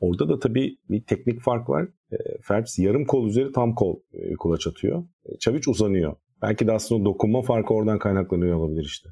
Orada 0.00 0.28
da 0.28 0.38
tabii 0.38 0.76
bir 0.90 1.04
teknik 1.04 1.40
fark 1.40 1.68
var. 1.68 1.88
E, 2.12 2.16
Phelps 2.48 2.78
yarım 2.78 3.04
kol 3.04 3.28
üzeri 3.28 3.52
tam 3.52 3.74
kol 3.74 3.96
e, 4.12 4.34
kulaç 4.34 4.66
atıyor. 4.66 5.04
Çavic 5.40 5.62
uzanıyor. 5.68 6.16
Belki 6.42 6.66
de 6.66 6.72
aslında 6.72 7.04
dokunma 7.04 7.42
farkı 7.42 7.74
oradan 7.74 7.98
kaynaklanıyor 7.98 8.56
olabilir 8.56 8.84
işte. 8.84 9.08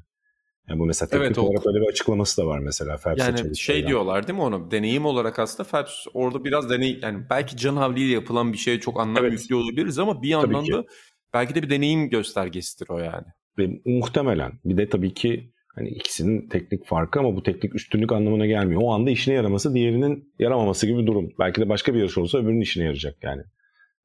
Yani 0.69 0.79
bu 0.79 0.85
mesela 0.85 1.09
teknik 1.09 1.25
evet, 1.25 1.37
olarak 1.37 1.67
öyle 1.67 1.81
bir 1.81 1.87
açıklaması 1.87 2.41
da 2.41 2.47
var 2.47 2.59
mesela 2.59 2.97
Phelps'e 2.97 3.23
Yani 3.25 3.57
şey 3.57 3.87
diyorlar 3.87 4.27
değil 4.27 4.39
mi 4.39 4.43
onu? 4.43 4.71
Deneyim 4.71 5.05
olarak 5.05 5.39
aslında 5.39 5.69
Phelps 5.69 6.05
orada 6.13 6.43
biraz 6.43 6.69
deney 6.69 6.99
yani 7.01 7.23
belki 7.29 7.57
can 7.57 7.75
havliyle 7.75 8.13
yapılan 8.13 8.53
bir 8.53 8.57
şeye 8.57 8.79
çok 8.79 8.99
anlam 8.99 9.25
evet. 9.25 9.41
yüklüyor 9.41 9.61
olabiliriz 9.61 9.99
ama 9.99 10.21
bir 10.21 10.29
yandan 10.29 10.67
da 10.67 10.85
belki 11.33 11.55
de 11.55 11.63
bir 11.63 11.69
deneyim 11.69 12.09
göstergesidir 12.09 12.89
o 12.89 12.97
yani. 12.97 13.25
Ve 13.57 13.69
muhtemelen 13.85 14.51
bir 14.65 14.77
de 14.77 14.89
tabii 14.89 15.13
ki 15.13 15.51
hani 15.75 15.89
ikisinin 15.89 16.49
teknik 16.49 16.85
farkı 16.85 17.19
ama 17.19 17.35
bu 17.35 17.43
teknik 17.43 17.75
üstünlük 17.75 18.11
anlamına 18.11 18.45
gelmiyor. 18.45 18.81
O 18.83 18.93
anda 18.93 19.11
işine 19.11 19.33
yaraması 19.33 19.73
diğerinin 19.73 20.33
yaramaması 20.39 20.87
gibi 20.87 21.01
bir 21.01 21.07
durum. 21.07 21.29
Belki 21.39 21.61
de 21.61 21.69
başka 21.69 21.93
bir 21.93 21.99
yarış 21.99 22.17
olsa 22.17 22.37
öbürünün 22.37 22.61
işine 22.61 22.83
yarayacak 22.83 23.23
yani. 23.23 23.41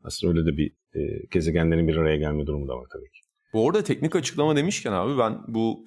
Aslında 0.04 0.32
öyle 0.32 0.52
de 0.52 0.56
bir 0.56 0.72
e, 0.94 1.00
gezegenlerin 1.30 1.88
bir 1.88 1.96
araya 1.96 2.16
gelme 2.16 2.46
durumu 2.46 2.68
da 2.68 2.76
var 2.76 2.86
tabii 2.92 3.10
ki. 3.10 3.20
Bu 3.52 3.66
arada 3.66 3.84
teknik 3.84 4.16
açıklama 4.16 4.56
demişken 4.56 4.92
abi 4.92 5.18
ben 5.18 5.38
bu 5.48 5.84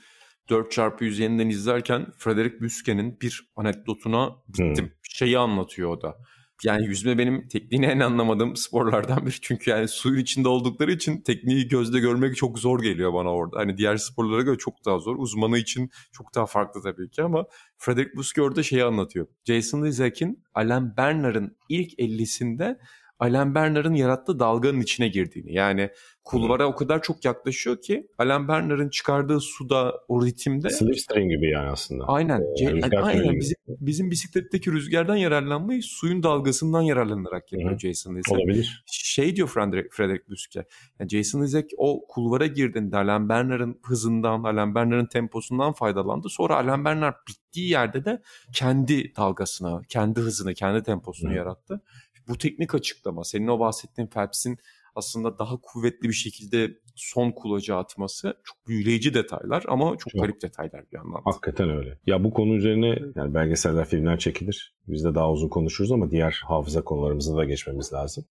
4x100 0.50 1.22
yeniden 1.22 1.50
izlerken 1.50 2.08
Frederick 2.18 2.62
Büske'nin 2.62 3.22
bir 3.22 3.52
anekdotuna 3.56 4.30
gittim. 4.48 4.86
Hmm. 4.86 4.92
Şeyi 5.04 5.38
anlatıyor 5.38 5.90
o 5.90 6.02
da. 6.02 6.18
Yani 6.64 6.86
yüzme 6.86 7.18
benim 7.18 7.48
tekniğini 7.48 7.86
en 7.86 8.00
anlamadığım 8.00 8.56
sporlardan 8.56 9.26
biri. 9.26 9.42
Çünkü 9.42 9.72
yani 9.72 9.88
suyun 9.88 10.20
içinde 10.20 10.48
oldukları 10.48 10.92
için 10.92 11.22
tekniği 11.22 11.68
gözle 11.68 12.00
görmek 12.00 12.36
çok 12.36 12.60
zor 12.60 12.82
geliyor 12.84 13.14
bana 13.14 13.30
orada. 13.30 13.60
Hani 13.60 13.78
diğer 13.78 13.98
sporlara 13.98 14.42
göre 14.42 14.58
çok 14.58 14.86
daha 14.86 15.00
zor. 15.00 15.16
Uzmanı 15.18 15.58
için 15.58 15.90
çok 16.12 16.36
daha 16.36 16.46
farklı 16.46 16.82
tabii 16.82 17.10
ki 17.10 17.24
ama 17.24 17.46
Frederick 17.78 18.18
Buske 18.18 18.42
orada 18.42 18.64
şeyi 18.64 18.84
anlatıyor. 18.84 19.28
Jason 19.46 19.84
Lizek'in 19.86 20.44
Alain 20.54 20.98
Bernard'ın 20.98 21.58
ilk 21.70 22.00
50'sinde 22.00 22.78
Alain 23.24 23.56
Bernard'ın 23.56 23.94
yarattığı 23.94 24.40
dalganın 24.40 24.82
içine 24.82 25.08
girdiğini. 25.08 25.54
Yani 25.54 25.90
kulvara 26.24 26.68
o 26.68 26.76
kadar 26.76 27.02
çok 27.02 27.26
yaklaşıyor 27.26 27.82
ki 27.82 28.08
Alain 28.18 28.48
Bernard'ın 28.48 28.90
çıkardığı 28.90 29.40
suda 29.40 29.94
o 30.08 30.26
ritimde 30.26 30.70
slipstream 30.70 31.30
gibi 31.30 31.50
yani 31.50 31.70
aslında. 31.70 32.04
Aynen. 32.08 32.42
Ee, 32.42 32.64
yani, 32.64 33.00
aynen 33.02 33.40
bizim, 33.40 33.56
bizim 33.68 34.12
bisikletteki 34.12 34.72
rüzgardan 34.72 35.16
yararlanmayı 35.16 35.84
suyun 35.84 36.24
dalgasından 36.24 36.82
yararlanarak 36.82 37.54
yapıyor. 37.54 37.80
Jason 37.80 38.16
Lizek. 38.16 38.32
Olabilir. 38.32 38.84
Şey 38.86 39.36
diyor 39.36 39.48
Frederick, 39.48 39.90
Frederick 39.92 40.30
Buske. 40.30 40.66
Yani 41.00 41.10
Jason 41.10 41.42
Lizek 41.42 41.72
o 41.78 42.08
kulvara 42.08 42.46
girdiğinde 42.46 42.98
Alain 42.98 43.30
Bernard'ın 43.30 43.80
hızından, 43.84 44.44
Alain 44.44 44.76
Bernard'ın 44.76 45.06
temposundan 45.06 45.74
faydalandı. 45.74 46.30
Sonra 46.30 46.56
Alain 46.56 46.86
Bernard 46.86 47.16
bittiği 47.30 47.70
yerde 47.70 48.06
de 48.06 48.22
kendi 48.54 49.16
dalgasına, 49.16 49.82
kendi 49.90 50.20
hızını, 50.20 50.54
kendi 50.54 50.84
temposunu 50.84 51.32
Hı. 51.32 51.36
yarattı. 51.36 51.82
Bu 52.28 52.38
teknik 52.38 52.76
açıklama, 52.76 53.24
senin 53.24 53.48
o 53.48 53.60
bahsettiğin 53.60 54.08
Phelps'in 54.08 54.58
aslında 54.96 55.40
daha 55.40 55.58
kuvvetli 55.62 56.10
bir 56.10 56.14
şekilde 56.14 56.72
son 56.96 57.32
kulaca 57.32 57.78
atması 57.78 58.38
çok 58.44 58.68
büyüleyici 58.68 59.14
detaylar 59.14 59.64
ama 59.68 59.90
çok, 59.90 60.00
çok 60.00 60.22
garip 60.22 60.42
detaylar 60.42 60.86
bir 60.92 60.98
yandan. 60.98 61.22
Hakikaten 61.26 61.70
öyle. 61.70 62.00
Ya 62.06 62.24
bu 62.24 62.34
konu 62.34 62.56
üzerine 62.56 63.00
yani 63.16 63.34
belgeseller, 63.34 63.86
filmler 63.86 64.20
çekilir. 64.20 64.76
Biz 64.88 65.04
de 65.04 65.16
daha 65.16 65.32
uzun 65.32 65.50
konuşuruz 65.50 65.92
ama 65.92 66.12
diğer 66.12 66.42
hafıza 66.48 66.84
konularımıza 66.84 67.38
da 67.38 67.46
geçmemiz 67.46 67.94
lazım. 67.94 68.26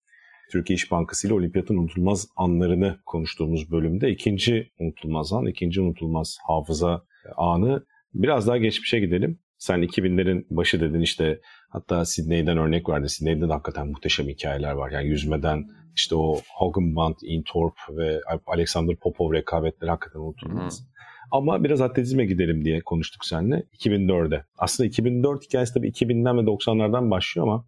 Türkiye 0.53 0.75
İş 0.75 0.91
Bankası 0.91 1.27
ile 1.27 1.35
Olimpiyatın 1.35 1.77
unutulmaz 1.77 2.29
anlarını 2.37 2.99
konuştuğumuz 3.07 3.71
bölümde 3.71 4.11
ikinci 4.11 4.73
unutulmaz 4.79 5.33
an, 5.33 5.47
ikinci 5.47 5.81
unutulmaz 5.81 6.39
hafıza 6.47 7.03
anı 7.37 7.87
biraz 8.15 8.47
daha 8.47 8.57
geçmişe 8.57 9.01
gidelim. 9.01 9.39
Sen 9.59 9.83
2000'lerin 9.83 10.47
başı 10.51 10.81
dedin 10.81 11.01
işte 11.01 11.41
hatta 11.73 12.05
Sydney'den 12.05 12.59
örnek 12.59 12.89
verdi. 12.89 13.09
Sydney'de 13.09 13.49
de 13.49 13.53
hakikaten 13.53 13.89
muhteşem 13.89 14.29
hikayeler 14.29 14.73
var. 14.73 14.91
Yani 14.91 15.07
yüzmeden 15.07 15.65
işte 15.97 16.15
o 16.15 16.41
Hogan 16.57 16.97
Band, 16.97 17.15
Intorp 17.23 17.75
ve 17.91 18.21
Alexander 18.47 18.97
Popov 18.97 19.33
rekabetleri 19.33 19.91
hakikaten 19.91 20.21
unutulmaz. 20.21 20.81
Hmm. 20.81 20.87
Ama 21.31 21.65
biraz 21.65 21.81
atletizme 21.81 22.25
gidelim 22.25 22.65
diye 22.65 22.81
konuştuk 22.81 23.25
seninle 23.25 23.63
2004'de. 23.79 24.45
Aslında 24.59 24.87
2004 24.87 25.45
hikayesi 25.45 25.75
tabii 25.75 25.89
2000'den 25.89 26.39
ve 26.39 26.41
90'lardan 26.41 27.11
başlıyor 27.11 27.47
ama 27.47 27.67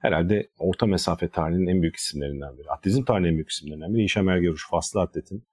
herhalde 0.00 0.48
orta 0.58 0.86
mesafe 0.86 1.28
tarihinin 1.28 1.66
en 1.66 1.82
büyük 1.82 1.96
isimlerinden 1.96 2.58
biri. 2.58 2.70
Atletizm 2.70 3.04
tarihinin 3.04 3.28
en 3.28 3.34
büyük 3.34 3.50
isimlerinden 3.50 3.94
biri. 3.94 4.04
İşem 4.04 4.28
Ergeruş, 4.28 4.70
Faslı 4.70 5.00
Atlet'in 5.00 5.44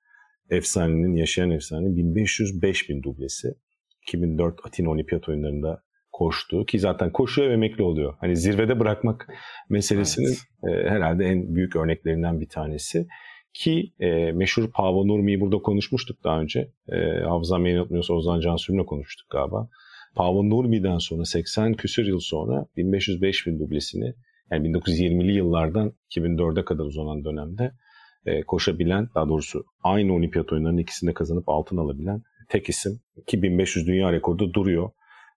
efsanenin, 0.49 1.15
yaşayan 1.15 1.51
efsanenin 1.51 2.15
1500-5000 2.15 3.03
dublesi. 3.03 3.53
2004 4.01 4.59
Atina 4.65 4.89
Olimpiyat 4.89 5.29
oyunlarında 5.29 5.83
koştu 6.21 6.65
ki 6.65 6.79
zaten 6.79 7.11
koşuyor 7.11 7.49
ve 7.49 7.53
emekli 7.53 7.83
oluyor. 7.83 8.13
Hani 8.19 8.35
zirvede 8.35 8.79
bırakmak 8.79 9.27
meselesinin 9.69 10.35
evet. 10.63 10.85
e, 10.85 10.89
herhalde 10.89 11.25
en 11.25 11.55
büyük 11.55 11.75
örneklerinden 11.75 12.41
bir 12.41 12.49
tanesi. 12.49 13.07
Ki 13.53 13.93
e, 13.99 14.31
meşhur 14.31 14.71
Pavo 14.71 15.07
Nurmi'yi 15.07 15.41
burada 15.41 15.57
konuşmuştuk 15.57 16.23
daha 16.23 16.41
önce. 16.41 16.71
E, 16.89 16.95
hafızam 17.23 17.65
beni 17.65 17.79
unutmuyorsa 17.79 18.13
Ozan 18.13 18.39
Cansür'le 18.39 18.85
konuştuk 18.85 19.29
galiba. 19.29 19.69
Pavo 20.15 20.49
Nurmi'den 20.49 20.97
sonra 20.97 21.25
80 21.25 21.73
küsür 21.73 22.05
yıl 22.07 22.19
sonra 22.19 22.65
1500-5000 22.77 23.59
dublesini 23.59 24.13
yani 24.51 24.67
1920'li 24.67 25.31
yıllardan 25.31 25.93
2004'e 26.09 26.65
kadar 26.65 26.83
uzanan 26.83 27.25
dönemde 27.25 27.71
e, 28.25 28.41
koşabilen 28.43 29.07
daha 29.15 29.29
doğrusu 29.29 29.63
aynı 29.83 30.13
olimpiyat 30.13 30.53
oyunlarının 30.53 30.77
ikisinde 30.77 31.13
kazanıp 31.13 31.49
altın 31.49 31.77
alabilen 31.77 32.21
tek 32.49 32.69
isim. 32.69 32.99
2500 33.15 33.87
dünya 33.87 34.11
rekoru 34.11 34.53
duruyor. 34.53 34.89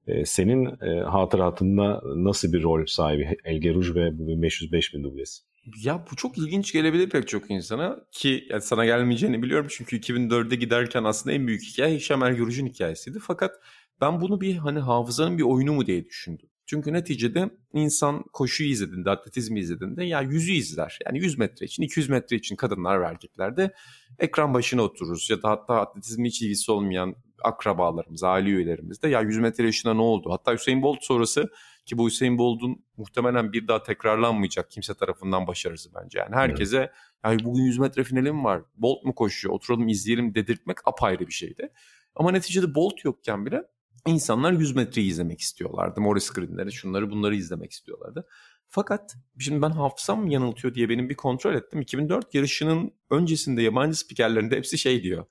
E, 0.06 0.24
senin 0.24 0.66
e, 0.66 1.00
hatıratında 1.00 2.02
nasıl 2.16 2.52
bir 2.52 2.62
rol 2.62 2.86
sahibi 2.86 3.36
Elge 3.44 3.74
Rouge 3.74 3.94
ve 3.94 4.18
bu 4.18 4.22
1500-5000 4.22 5.04
dublesi? 5.04 5.42
Ya 5.82 6.04
bu 6.10 6.16
çok 6.16 6.38
ilginç 6.38 6.72
gelebilir 6.72 7.10
pek 7.10 7.28
çok 7.28 7.50
insana 7.50 8.00
ki 8.12 8.46
yani 8.50 8.62
sana 8.62 8.84
gelmeyeceğini 8.84 9.42
biliyorum 9.42 9.66
çünkü 9.70 9.96
2004'de 9.98 10.56
giderken 10.56 11.04
aslında 11.04 11.36
en 11.36 11.46
büyük 11.46 11.62
hikaye 11.62 11.96
Hişam 11.96 12.22
Ergürüc'ün 12.22 12.66
hikayesiydi. 12.66 13.18
Fakat 13.22 13.54
ben 14.00 14.20
bunu 14.20 14.40
bir 14.40 14.56
hani 14.56 14.78
hafızanın 14.78 15.38
bir 15.38 15.42
oyunu 15.42 15.72
mu 15.72 15.86
diye 15.86 16.04
düşündüm. 16.04 16.48
Çünkü 16.66 16.92
neticede 16.92 17.50
insan 17.72 18.22
koşuyu 18.33 18.70
izlediğinde, 18.70 19.11
atletizmi 19.11 19.61
izlediğinde 19.61 20.05
ya 20.05 20.20
yüzü 20.20 20.53
izler. 20.53 20.98
Yani 21.07 21.18
100 21.18 21.38
metre 21.38 21.66
için, 21.66 21.83
200 21.83 22.09
metre 22.09 22.37
için 22.37 22.57
kadınlar 22.57 23.00
ve 23.00 23.05
erkeklerde 23.05 23.74
ekran 24.18 24.55
başına 24.55 24.83
otururuz. 24.83 25.31
Ya 25.31 25.42
da 25.42 25.50
hatta 25.50 25.81
atletizmi 25.81 26.29
hiç 26.29 26.42
ilgisi 26.42 26.72
olmayan 26.72 27.14
akrabalarımız, 27.44 28.24
aile 28.24 28.48
üyelerimiz 28.48 29.03
de 29.03 29.09
ya 29.09 29.20
100 29.20 29.38
metre 29.38 29.64
yaşına 29.64 29.94
ne 29.94 30.00
oldu? 30.00 30.33
Hatta 30.33 30.53
Hüseyin 30.53 30.83
Bolt 30.83 30.98
sonrası 31.03 31.50
ki 31.87 31.98
bu 31.98 32.07
Hüseyin 32.07 32.38
Bolt'un 32.38 32.85
muhtemelen 32.96 33.53
bir 33.53 33.68
daha 33.68 33.83
tekrarlanmayacak 33.83 34.70
kimse 34.70 34.94
tarafından 34.94 35.46
başarısı 35.46 35.90
bence. 35.94 36.18
Yani 36.18 36.35
herkese 36.35 36.79
evet. 36.79 36.90
yani 37.24 37.44
bugün 37.44 37.62
100 37.62 37.79
metre 37.79 38.05
finalim 38.05 38.44
var. 38.44 38.62
Bolt 38.77 39.05
mu 39.05 39.14
koşuyor? 39.14 39.55
Oturalım 39.55 39.88
izleyelim 39.88 40.35
dedirtmek 40.35 40.77
apayrı 40.85 41.27
bir 41.27 41.33
şeydi. 41.33 41.68
Ama 42.16 42.31
neticede 42.31 42.74
Bolt 42.74 43.05
yokken 43.05 43.46
bile 43.46 43.62
insanlar 44.06 44.52
100 44.52 44.76
metreyi 44.76 45.08
izlemek 45.08 45.40
istiyorlardı. 45.40 46.00
Morris 46.00 46.30
Green'leri, 46.30 46.72
şunları 46.72 47.10
bunları 47.10 47.36
izlemek 47.36 47.72
istiyorlardı. 47.72 48.26
Fakat 48.68 49.16
şimdi 49.38 49.62
ben 49.62 49.70
hafızam 49.70 50.26
yanıltıyor 50.26 50.74
diye 50.74 50.88
benim 50.88 51.08
bir 51.08 51.14
kontrol 51.14 51.54
ettim. 51.54 51.80
2004 51.80 52.34
yarışının 52.34 52.92
öncesinde 53.10 53.62
yabancı 53.62 53.98
spikerlerinde 53.98 54.56
hepsi 54.56 54.78
şey 54.78 55.02
diyor. 55.02 55.26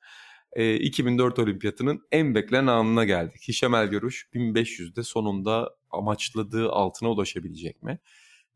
E, 0.53 0.75
2004 0.75 1.39
olimpiyatının 1.39 2.01
en 2.11 2.35
beklenen 2.35 2.67
anına 2.67 3.05
geldik. 3.05 3.47
Hişam 3.47 3.75
Elgörüş 3.75 4.29
1500'de 4.33 5.03
sonunda 5.03 5.69
amaçladığı 5.91 6.69
altına 6.69 7.09
ulaşabilecek 7.09 7.83
mi? 7.83 7.99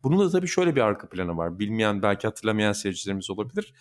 Bunun 0.04 0.20
da 0.20 0.32
tabii 0.32 0.48
şöyle 0.48 0.76
bir 0.76 0.82
arka 0.82 1.10
planı 1.10 1.38
var. 1.38 1.60
Bilmeyen 1.60 2.02
belki 2.02 2.28
hatırlamayan 2.28 2.74
seyircilerimiz 2.74 3.30
olabilir. 3.30 3.74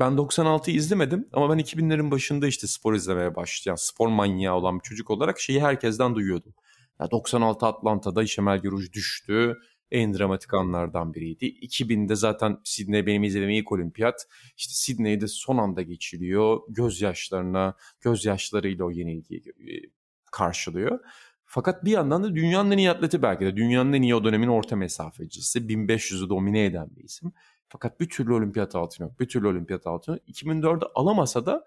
Ben 0.00 0.12
96'yı 0.12 0.76
izlemedim 0.76 1.28
ama 1.32 1.50
ben 1.50 1.58
2000'lerin 1.62 2.10
başında 2.10 2.46
işte 2.46 2.66
spor 2.66 2.94
izlemeye 2.94 3.34
başlayan, 3.34 3.74
spor 3.74 4.08
manyağı 4.08 4.54
olan 4.54 4.78
bir 4.78 4.84
çocuk 4.84 5.10
olarak 5.10 5.40
şeyi 5.40 5.60
herkesten 5.62 6.14
duyuyordum. 6.14 6.54
Ya 7.00 7.10
96 7.10 7.66
Atlanta'da 7.66 8.22
Işemel 8.22 8.58
Güruj 8.58 8.92
düştü. 8.92 9.56
En 9.90 10.14
dramatik 10.14 10.54
anlardan 10.54 11.14
biriydi. 11.14 11.44
2000'de 11.44 12.16
zaten 12.16 12.58
Sydney 12.64 13.06
benim 13.06 13.22
izlediğim 13.22 13.50
ilk 13.50 13.72
olimpiyat. 13.72 14.26
İşte 14.56 14.74
Sydney'de 14.74 15.28
son 15.28 15.58
anda 15.58 15.82
geçiliyor. 15.82 16.60
Gözyaşlarına, 16.68 17.74
gözyaşlarıyla 18.00 18.84
o 18.84 18.90
yenilgiyi 18.90 19.40
e, 19.40 19.72
karşılıyor. 20.32 20.98
Fakat 21.44 21.84
bir 21.84 21.90
yandan 21.90 22.24
da 22.24 22.34
dünyanın 22.34 22.70
en 22.70 22.78
iyi 22.78 22.90
atleti 22.90 23.22
belki 23.22 23.44
de. 23.44 23.56
Dünyanın 23.56 23.92
en 23.92 24.02
iyi 24.02 24.14
o 24.14 24.24
dönemin 24.24 24.48
orta 24.48 24.76
mesafecisi. 24.76 25.58
1500'ü 25.58 26.28
domine 26.28 26.64
eden 26.64 26.88
bir 26.96 27.04
isim. 27.04 27.32
Fakat 27.70 28.00
bir 28.00 28.08
türlü 28.08 28.32
olimpiyat 28.32 28.74
altını 28.74 29.06
yok. 29.06 29.20
Bir 29.20 29.28
türlü 29.28 29.48
olimpiyat 29.48 29.86
altını 29.86 30.14
yok. 30.14 30.28
2004'de 30.28 30.86
alamasa 30.94 31.46
da 31.46 31.64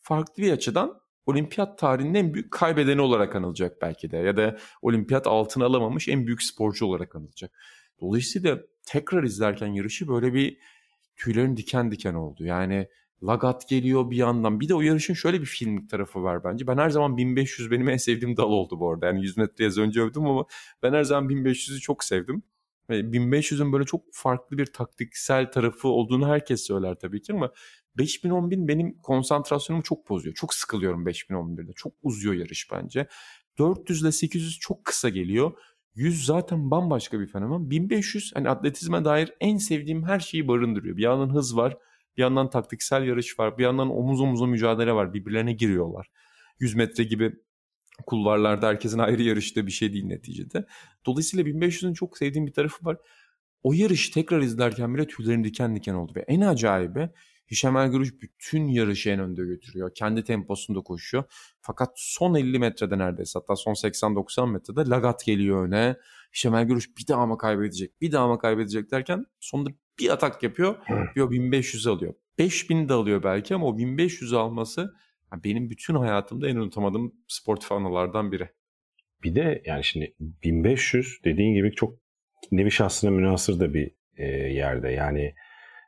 farklı 0.00 0.42
bir 0.42 0.52
açıdan 0.52 1.00
olimpiyat 1.26 1.78
tarihinin 1.78 2.14
en 2.14 2.34
büyük 2.34 2.50
kaybedeni 2.50 3.00
olarak 3.00 3.36
anılacak 3.36 3.82
belki 3.82 4.10
de. 4.10 4.16
Ya 4.16 4.36
da 4.36 4.56
olimpiyat 4.82 5.26
altını 5.26 5.64
alamamış 5.64 6.08
en 6.08 6.26
büyük 6.26 6.42
sporcu 6.42 6.86
olarak 6.86 7.16
anılacak. 7.16 7.50
Dolayısıyla 8.00 8.58
tekrar 8.86 9.22
izlerken 9.22 9.66
yarışı 9.66 10.08
böyle 10.08 10.34
bir 10.34 10.58
tüylerin 11.16 11.56
diken 11.56 11.90
diken 11.90 12.14
oldu. 12.14 12.44
Yani 12.44 12.88
Lagat 13.22 13.68
geliyor 13.68 14.10
bir 14.10 14.16
yandan. 14.16 14.60
Bir 14.60 14.68
de 14.68 14.74
o 14.74 14.80
yarışın 14.80 15.14
şöyle 15.14 15.40
bir 15.40 15.46
filmik 15.46 15.90
tarafı 15.90 16.22
var 16.22 16.44
bence. 16.44 16.66
Ben 16.66 16.78
her 16.78 16.90
zaman 16.90 17.16
1500 17.16 17.70
benim 17.70 17.88
en 17.88 17.96
sevdiğim 17.96 18.36
dal 18.36 18.50
oldu 18.50 18.80
bu 18.80 18.90
arada. 18.90 19.06
Yani 19.06 19.22
100 19.22 19.36
metreye 19.36 19.68
az 19.68 19.78
önce 19.78 20.00
övdüm 20.00 20.26
ama 20.26 20.44
ben 20.82 20.92
her 20.92 21.04
zaman 21.04 21.30
1500'ü 21.30 21.80
çok 21.80 22.04
sevdim. 22.04 22.42
1500'ün 22.88 23.72
böyle 23.72 23.84
çok 23.84 24.04
farklı 24.12 24.58
bir 24.58 24.66
taktiksel 24.66 25.50
tarafı 25.52 25.88
olduğunu 25.88 26.28
herkes 26.28 26.66
söyler 26.66 26.94
tabii 26.94 27.22
ki 27.22 27.32
ama 27.32 27.52
5000 27.98 28.30
10000 28.30 28.68
benim 28.68 28.98
konsantrasyonumu 29.02 29.82
çok 29.82 30.08
bozuyor. 30.08 30.34
Çok 30.34 30.54
sıkılıyorum 30.54 31.06
5000 31.06 31.34
11000'de. 31.34 31.72
Çok 31.72 31.92
uzuyor 32.02 32.34
yarış 32.34 32.68
bence. 32.72 33.06
400 33.58 34.02
ile 34.02 34.12
800 34.12 34.58
çok 34.58 34.84
kısa 34.84 35.08
geliyor. 35.08 35.52
100 35.94 36.26
zaten 36.26 36.70
bambaşka 36.70 37.20
bir 37.20 37.26
fenomen. 37.26 37.70
1500 37.70 38.32
hani 38.34 38.48
atletizme 38.48 39.04
dair 39.04 39.32
en 39.40 39.56
sevdiğim 39.56 40.04
her 40.04 40.20
şeyi 40.20 40.48
barındırıyor. 40.48 40.96
Bir 40.96 41.02
yandan 41.02 41.34
hız 41.34 41.56
var, 41.56 41.76
bir 42.16 42.22
yandan 42.22 42.50
taktiksel 42.50 43.02
yarış 43.02 43.38
var, 43.38 43.58
bir 43.58 43.62
yandan 43.62 43.90
omuz 43.90 44.20
omuza 44.20 44.46
mücadele 44.46 44.92
var. 44.92 45.14
Birbirlerine 45.14 45.52
giriyorlar. 45.52 46.10
100 46.60 46.74
metre 46.74 47.04
gibi 47.04 47.32
kulvarlarda 48.06 48.66
herkesin 48.66 48.98
ayrı 49.08 49.22
yarıştığı 49.22 49.66
bir 49.66 49.72
şey 49.72 49.92
değil 49.92 50.06
neticede. 50.06 50.66
Dolayısıyla 51.06 51.44
1500'ün 51.44 51.94
çok 51.94 52.18
sevdiğim 52.18 52.46
bir 52.46 52.52
tarafı 52.52 52.84
var. 52.84 52.96
O 53.62 53.72
yarışı 53.72 54.12
tekrar 54.12 54.40
izlerken 54.40 54.94
bile 54.94 55.06
tüylerim 55.06 55.44
diken 55.44 55.76
diken 55.76 55.94
oldu. 55.94 56.12
Ve 56.16 56.24
en 56.28 56.40
acayibi 56.40 57.10
Hişam 57.50 57.76
Ergürüç 57.76 58.22
bütün 58.22 58.68
yarışı 58.68 59.10
en 59.10 59.20
önde 59.20 59.44
götürüyor. 59.44 59.90
Kendi 59.94 60.24
temposunda 60.24 60.80
koşuyor. 60.80 61.24
Fakat 61.60 61.92
son 61.96 62.34
50 62.34 62.58
metrede 62.58 62.98
neredeyse 62.98 63.38
hatta 63.38 63.56
son 63.56 63.72
80-90 63.72 64.50
metrede 64.50 64.90
Lagat 64.90 65.24
geliyor 65.24 65.66
öne. 65.66 65.96
Hişam 66.32 66.54
Ergürüç 66.54 66.98
bir 66.98 67.06
daha 67.06 67.26
mı 67.26 67.38
kaybedecek, 67.38 68.00
bir 68.00 68.12
daha 68.12 68.28
mı 68.28 68.38
kaybedecek 68.38 68.90
derken 68.90 69.26
sonunda 69.40 69.70
bir 69.98 70.10
atak 70.10 70.42
yapıyor. 70.42 70.76
Bir 71.16 71.20
o 71.20 71.30
1500 71.30 71.86
alıyor. 71.86 72.14
5000 72.38 72.88
de 72.88 72.92
alıyor 72.92 73.22
belki 73.22 73.54
ama 73.54 73.66
o 73.66 73.78
1500 73.78 74.32
alması 74.32 74.94
benim 75.44 75.70
bütün 75.70 75.94
hayatımda 75.94 76.48
en 76.48 76.56
unutamadığım 76.56 77.12
sportif 77.28 77.72
anılardan 77.72 78.32
biri. 78.32 78.48
Bir 79.22 79.34
de 79.34 79.62
yani 79.66 79.84
şimdi 79.84 80.14
1500 80.20 81.18
dediğin 81.24 81.54
gibi 81.54 81.72
çok 81.72 81.98
nevi 82.52 82.70
şahsına 82.70 83.10
münasır 83.10 83.60
da 83.60 83.74
bir 83.74 83.90
e, 84.16 84.26
yerde. 84.52 84.88
Yani 84.88 85.34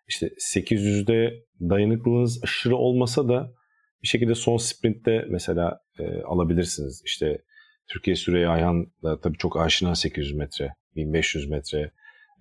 işte 0.08 0.26
800'de 0.26 1.44
dayanıklılığınız 1.60 2.44
aşırı 2.44 2.76
olmasa 2.76 3.28
da 3.28 3.52
bir 4.02 4.08
şekilde 4.08 4.34
son 4.34 4.56
sprintte 4.56 5.24
mesela 5.28 5.80
e, 5.98 6.22
alabilirsiniz. 6.22 7.02
İşte 7.04 7.42
Türkiye 7.88 8.16
Süreyya 8.16 8.50
Ayhan 8.50 8.86
da 9.02 9.20
tabii 9.20 9.38
çok 9.38 9.60
aşina 9.60 9.94
800 9.94 10.34
metre, 10.34 10.74
1500 10.96 11.50
metre 11.50 11.92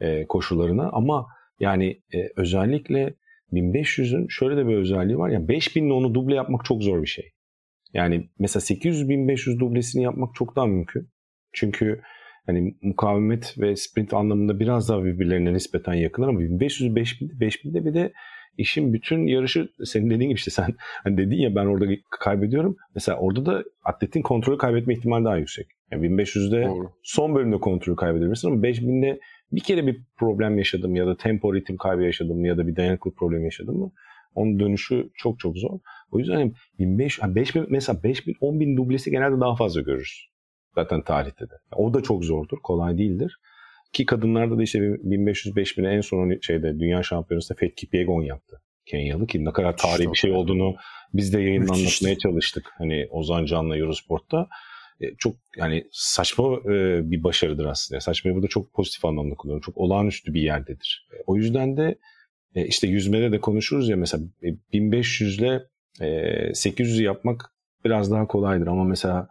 e, 0.02 0.28
koşularına 0.28 0.90
ama 0.90 1.28
yani 1.60 2.02
e, 2.14 2.18
özellikle 2.36 3.16
1500'ün 3.54 4.28
şöyle 4.30 4.58
de 4.58 4.68
bir 4.68 4.76
özelliği 4.76 5.18
var. 5.18 5.30
Yani 5.30 5.48
5000 5.48 5.86
ile 5.86 5.94
onu 5.94 6.14
duble 6.14 6.36
yapmak 6.36 6.66
çok 6.66 6.84
zor 6.84 7.02
bir 7.02 7.08
şey. 7.08 7.32
Yani 7.94 8.30
mesela 8.40 8.62
800-1500 8.64 9.60
dublesini 9.60 10.04
yapmak 10.04 10.36
çok 10.36 10.56
daha 10.56 10.66
mümkün. 10.66 11.10
Çünkü 11.54 12.02
hani 12.46 12.76
mukavemet 12.82 13.56
ve 13.58 13.76
sprint 13.76 14.14
anlamında 14.14 14.60
biraz 14.60 14.90
daha 14.90 15.04
birbirlerine 15.04 15.54
nispeten 15.54 15.94
yakınlar 15.94 16.28
ama 16.28 16.40
1500 16.40 16.96
5000 16.96 17.30
5000'de 17.30 17.86
bir 17.86 17.94
de 17.94 18.14
işin 18.58 18.94
bütün 18.94 19.28
yarışı 19.28 19.70
senin 19.84 20.10
dediğin 20.10 20.30
gibi 20.30 20.38
işte 20.38 20.52
sen 20.52 20.68
hani 21.04 21.18
dedin 21.18 21.36
ya 21.36 21.56
ben 21.56 21.66
orada 21.66 21.86
kaybediyorum. 22.20 22.78
Mesela 22.96 23.18
orada 23.18 23.46
da 23.46 23.64
atletin 23.84 24.22
kontrolü 24.22 24.58
kaybetme 24.58 24.94
ihtimali 24.94 25.26
daha 25.26 25.38
yüksek. 25.38 25.68
Yani 25.92 26.08
1500'de 26.08 26.66
Doğru. 26.66 26.92
son 27.04 27.36
bölümde 27.36 27.58
kontrolü 27.58 27.96
kaybedebilirsin 27.96 28.48
ama 28.48 28.62
5000'de 28.62 29.20
bir 29.52 29.62
kere 29.62 29.88
bir 29.88 30.02
problem 30.18 30.58
yaşadım 30.58 30.96
ya 30.96 31.08
da 31.08 31.18
tempo 31.18 31.56
ritim 31.56 31.78
kaybı 31.78 32.04
yaşadım 32.04 32.46
ya 32.46 32.58
da 32.58 32.68
bir 32.68 32.76
dayanıklık 32.76 33.18
problemi 33.18 33.44
yaşadım 33.44 33.78
mı 33.78 33.92
onun 34.38 34.60
dönüşü 34.60 35.10
çok 35.16 35.40
çok 35.40 35.58
zor. 35.58 35.80
O 36.12 36.20
yüzden 36.20 36.36
hani 36.36 36.54
1500, 36.80 37.36
5000 37.36 37.66
mesela 37.70 38.04
5000 38.04 38.36
10000 38.42 38.78
dublesi 38.78 39.12
genelde 39.12 39.40
daha 39.40 39.56
fazla 39.56 39.82
görürüz. 39.82 40.30
Zaten 40.76 41.02
tarihte 41.02 41.50
de. 41.50 41.54
O 41.76 41.94
da 41.94 42.04
çok 42.04 42.26
zordur, 42.26 42.58
kolay 42.64 42.98
değildir. 42.98 43.40
Ki 43.94 44.06
kadınlarda 44.06 44.58
da 44.58 44.64
işte 44.64 44.80
1500-5000'e 44.80 45.96
en 45.96 46.02
son 46.02 46.40
şeyde 46.42 46.80
dünya 46.80 47.04
şampiyonasında 47.04 47.58
Faith 47.60 47.76
Kipyegon 47.76 48.22
yaptı. 48.22 48.62
Kenyalı 48.86 49.28
ki 49.28 49.46
ne 49.46 49.52
kadar 49.52 49.78
tarihi 49.78 50.12
bir 50.12 50.18
şey 50.18 50.32
olduğunu 50.32 50.76
biz 51.14 51.34
de 51.34 51.42
yayında 51.42 51.74
anlatmaya 51.74 52.18
çalıştık. 52.18 52.74
Hani 52.78 53.08
Ozan 53.12 53.46
Can'la 53.46 53.78
Eurosport'ta. 53.78 54.48
E, 55.02 55.16
çok 55.18 55.36
yani 55.58 55.88
saçma 55.92 56.56
e, 56.56 57.02
bir 57.12 57.24
başarıdır 57.24 57.66
aslında. 57.66 58.02
Saçmayı 58.02 58.36
burada 58.36 58.48
çok 58.48 58.74
pozitif 58.74 59.06
anlamda 59.06 59.36
kullanıyorum. 59.36 59.66
Çok 59.66 59.78
olağanüstü 59.78 60.34
bir 60.34 60.42
yerdedir. 60.42 61.08
O 61.28 61.36
yüzden 61.36 61.78
de 61.78 61.98
e, 62.56 62.66
işte 62.66 62.88
yüzmede 62.88 63.32
de 63.32 63.40
konuşuruz 63.40 63.90
ya 63.90 63.98
mesela 63.98 64.24
1500 64.74 65.40
ile 65.40 65.64
800'ü 66.00 67.04
yapmak 67.04 67.52
biraz 67.86 68.12
daha 68.12 68.28
kolaydır 68.28 68.68
ama 68.68 68.84
mesela 68.84 69.28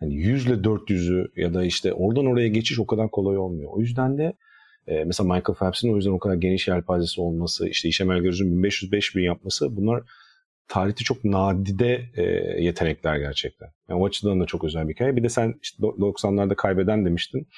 yani 0.00 0.14
100 0.14 0.46
ile 0.46 0.54
400'ü 0.54 1.40
ya 1.40 1.54
da 1.54 1.64
işte 1.64 1.92
oradan 1.92 2.26
oraya 2.26 2.48
geçiş 2.48 2.78
o 2.78 2.86
kadar 2.86 3.10
kolay 3.10 3.38
olmuyor. 3.38 3.70
O 3.72 3.80
yüzden 3.80 4.18
de 4.18 4.32
mesela 5.06 5.34
Michael 5.34 5.58
Phelps'in 5.58 5.92
o 5.92 5.96
yüzden 5.96 6.10
o 6.10 6.18
kadar 6.18 6.34
geniş 6.34 6.68
yelpazesi 6.68 7.20
olması, 7.20 7.68
işte 7.68 7.88
İşemel 7.88 8.18
Göz'ün 8.18 8.62
1500-5000 8.62 9.20
yapması 9.20 9.76
bunlar 9.76 10.02
tarihte 10.70 11.04
çok 11.04 11.24
nadide 11.24 12.10
e, 12.16 12.22
yetenekler 12.62 13.16
gerçekten. 13.16 13.68
Yani 13.88 14.00
o 14.00 14.06
açıdan 14.06 14.40
da 14.40 14.46
çok 14.46 14.64
özel 14.64 14.88
bir 14.88 14.94
hikaye. 14.94 15.16
Bir 15.16 15.22
de 15.22 15.28
sen 15.28 15.54
işte 15.62 15.82
90'larda 15.82 16.54
kaybeden 16.54 17.04
demiştin. 17.04 17.48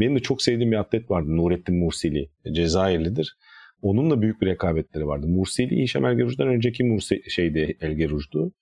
Benim 0.00 0.16
de 0.16 0.20
çok 0.20 0.42
sevdiğim 0.42 0.72
bir 0.72 0.76
atlet 0.76 1.10
vardı. 1.10 1.36
Nurettin 1.36 1.78
Mursili. 1.78 2.30
Cezayirlidir. 2.52 3.36
Onun 3.82 4.10
da 4.10 4.22
büyük 4.22 4.40
bir 4.40 4.46
rekabetleri 4.46 5.06
vardı. 5.06 5.26
Mursili 5.28 5.82
İşem 5.82 6.04
Elgeruj'dan 6.04 6.48
önceki 6.48 6.84
Mursi 6.84 7.30
şeydi 7.30 7.76
Elgeruj'du. 7.80 8.52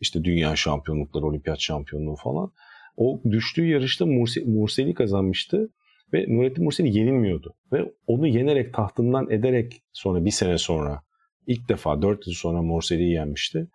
işte 0.00 0.24
dünya 0.24 0.56
şampiyonlukları, 0.56 1.26
olimpiyat 1.26 1.60
şampiyonluğu 1.60 2.16
falan. 2.16 2.52
O 2.96 3.22
düştüğü 3.30 3.66
yarışta 3.66 4.06
Murseli 4.46 4.94
kazanmıştı 4.94 5.68
ve 6.12 6.24
Nurettin 6.28 6.64
Murseli 6.64 6.98
yenilmiyordu. 6.98 7.54
Ve 7.72 7.92
onu 8.06 8.26
yenerek 8.26 8.74
tahtından 8.74 9.30
ederek 9.30 9.82
sonra 9.92 10.24
bir 10.24 10.30
sene 10.30 10.58
sonra 10.58 11.00
ilk 11.48 11.68
defa 11.68 12.02
4 12.02 12.26
yıl 12.26 12.34
sonra 12.34 12.62
Murseli'yi 12.62 13.12
yenmişti. 13.12 13.68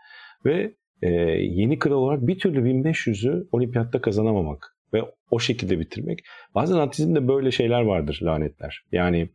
Ve 0.46 0.74
e, 1.02 1.10
yeni 1.42 1.80
kral 1.80 1.96
olarak 1.96 2.28
bir 2.28 2.40
türlü 2.40 2.60
1500'ü 2.60 3.48
olimpiyatta 3.52 4.02
kazanamamak 4.02 4.78
ve 4.94 5.02
o 5.32 5.40
şekilde 5.40 5.80
bitirmek. 5.80 6.20
Bazen 6.56 6.76
atletizmde 6.76 7.28
böyle 7.28 7.52
şeyler 7.52 7.82
vardır 7.82 8.20
lanetler. 8.24 8.84
Yani 8.92 9.30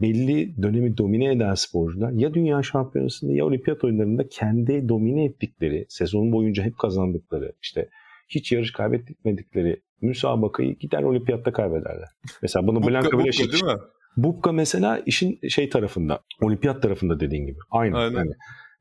belli 0.00 0.62
dönemi 0.62 0.96
domine 0.96 1.32
eden 1.32 1.54
sporcular 1.54 2.12
ya 2.12 2.34
dünya 2.34 2.62
şampiyonasında 2.62 3.32
ya 3.32 3.46
olimpiyat 3.46 3.84
oyunlarında 3.84 4.28
kendi 4.28 4.88
domine 4.88 5.24
ettikleri, 5.24 5.86
sezon 5.88 6.32
boyunca 6.32 6.62
hep 6.62 6.78
kazandıkları, 6.78 7.52
işte 7.62 7.88
hiç 8.28 8.52
yarış 8.52 8.72
kaybetmedikleri 8.72 9.82
müsabakayı 10.00 10.78
gider 10.78 11.02
olimpiyatta 11.02 11.52
kaybederler. 11.52 12.08
Mesela 12.42 12.66
bunu 12.66 12.82
Blanka 12.82 13.18
bile 13.18 13.32
şey, 13.32 13.52
değil 13.52 13.64
mi? 13.64 13.78
Bubka 14.16 14.52
mesela 14.52 15.02
işin 15.06 15.48
şey 15.48 15.68
tarafında, 15.68 16.20
olimpiyat 16.42 16.82
tarafında 16.82 17.20
dediğin 17.20 17.46
gibi. 17.46 17.58
Aynı. 17.70 17.98
Aynen. 17.98 18.18
Yani 18.18 18.32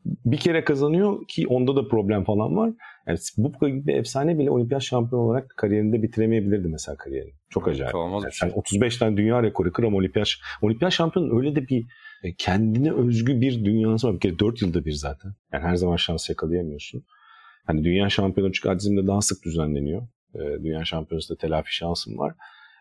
bir 0.05 0.37
kere 0.37 0.63
kazanıyor 0.63 1.27
ki 1.27 1.47
onda 1.47 1.75
da 1.75 1.87
problem 1.87 2.23
falan 2.23 2.57
var. 2.57 2.71
Yani 3.07 3.19
Bubka 3.37 3.69
gibi 3.69 3.87
bir 3.87 3.95
efsane 3.95 4.39
bile 4.39 4.51
olimpiyat 4.51 4.83
şampiyonu 4.83 5.25
olarak 5.25 5.53
kariyerinde 5.57 6.03
bitiremeyebilirdi 6.03 6.67
mesela 6.67 6.97
kariyerini. 6.97 7.31
Çok 7.49 7.67
acayip. 7.67 7.95
Yani 7.95 8.33
şey. 8.33 8.51
35 8.53 8.97
tane 8.97 9.17
dünya 9.17 9.43
rekoru 9.43 9.71
kıram 9.71 9.95
olimpiyat. 9.95 10.27
Olimpiyat 10.61 10.93
şampiyonu 10.93 11.39
öyle 11.39 11.55
de 11.55 11.67
bir 11.67 11.85
e, 12.23 12.33
kendine 12.37 12.91
özgü 12.93 13.41
bir 13.41 13.65
dünyası 13.65 14.07
var. 14.07 14.15
Bir 14.15 14.19
kere 14.19 14.39
4 14.39 14.61
yılda 14.61 14.85
bir 14.85 14.91
zaten. 14.91 15.33
Yani 15.53 15.63
her 15.63 15.75
zaman 15.75 15.95
şans 15.95 16.29
yakalayamıyorsun. 16.29 17.03
Hani 17.65 17.83
dünya 17.83 18.09
şampiyonu 18.09 18.51
çünkü 18.51 19.07
daha 19.07 19.21
sık 19.21 19.45
düzenleniyor. 19.45 20.07
E, 20.35 20.39
dünya 20.63 20.85
şampiyonasında 20.85 21.37
telafi 21.37 21.75
şansım 21.75 22.17
var. 22.17 22.35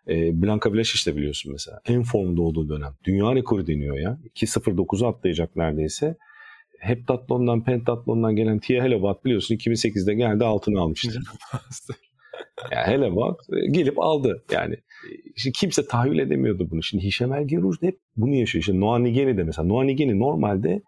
E, 0.08 0.42
Blanka 0.42 0.72
Bileş 0.72 0.94
işte 0.94 1.16
biliyorsun 1.16 1.52
mesela. 1.52 1.80
En 1.86 2.02
formda 2.02 2.42
olduğu 2.42 2.68
dönem. 2.68 2.94
Dünya 3.04 3.34
rekoru 3.34 3.66
deniyor 3.66 3.98
ya. 3.98 4.18
2.09'u 4.34 5.06
atlayacak 5.06 5.56
neredeyse 5.56 6.16
heptatlondan, 6.82 7.64
pentatlondan 7.64 8.36
gelen 8.36 8.58
Tia 8.58 8.84
Hellebuck 8.84 9.24
biliyorsun 9.24 9.54
2008'de 9.54 10.14
geldi 10.14 10.44
altını 10.44 10.80
almıştı. 10.80 11.20
yani 12.72 12.86
Hellebuck 12.86 13.40
e, 13.52 13.70
gelip 13.70 13.98
aldı. 13.98 14.44
Yani 14.52 14.74
e, 14.74 15.08
şimdi 15.36 15.56
kimse 15.58 15.86
tahayyül 15.86 16.18
edemiyordu 16.18 16.68
bunu. 16.70 16.82
Şimdi 16.82 17.04
Hişem 17.04 17.32
El 17.32 17.48
hep 17.80 17.98
bunu 18.16 18.34
yaşıyor. 18.34 18.60
İşte 18.60 18.80
Noah 18.80 18.98
Nigeni 18.98 19.36
de 19.36 19.42
mesela. 19.42 19.68
Noah 19.68 19.84
Nigeni 19.84 20.18
normalde 20.18 20.82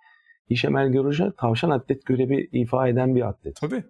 Hişem 0.51 0.77
El 0.77 0.93
tavşan 1.39 1.71
atlet 1.71 2.07
görevi 2.07 2.49
ifa 2.53 2.89
eden 2.89 3.15
bir 3.15 3.29
atlet. 3.29 3.57
Tabii. 3.57 3.85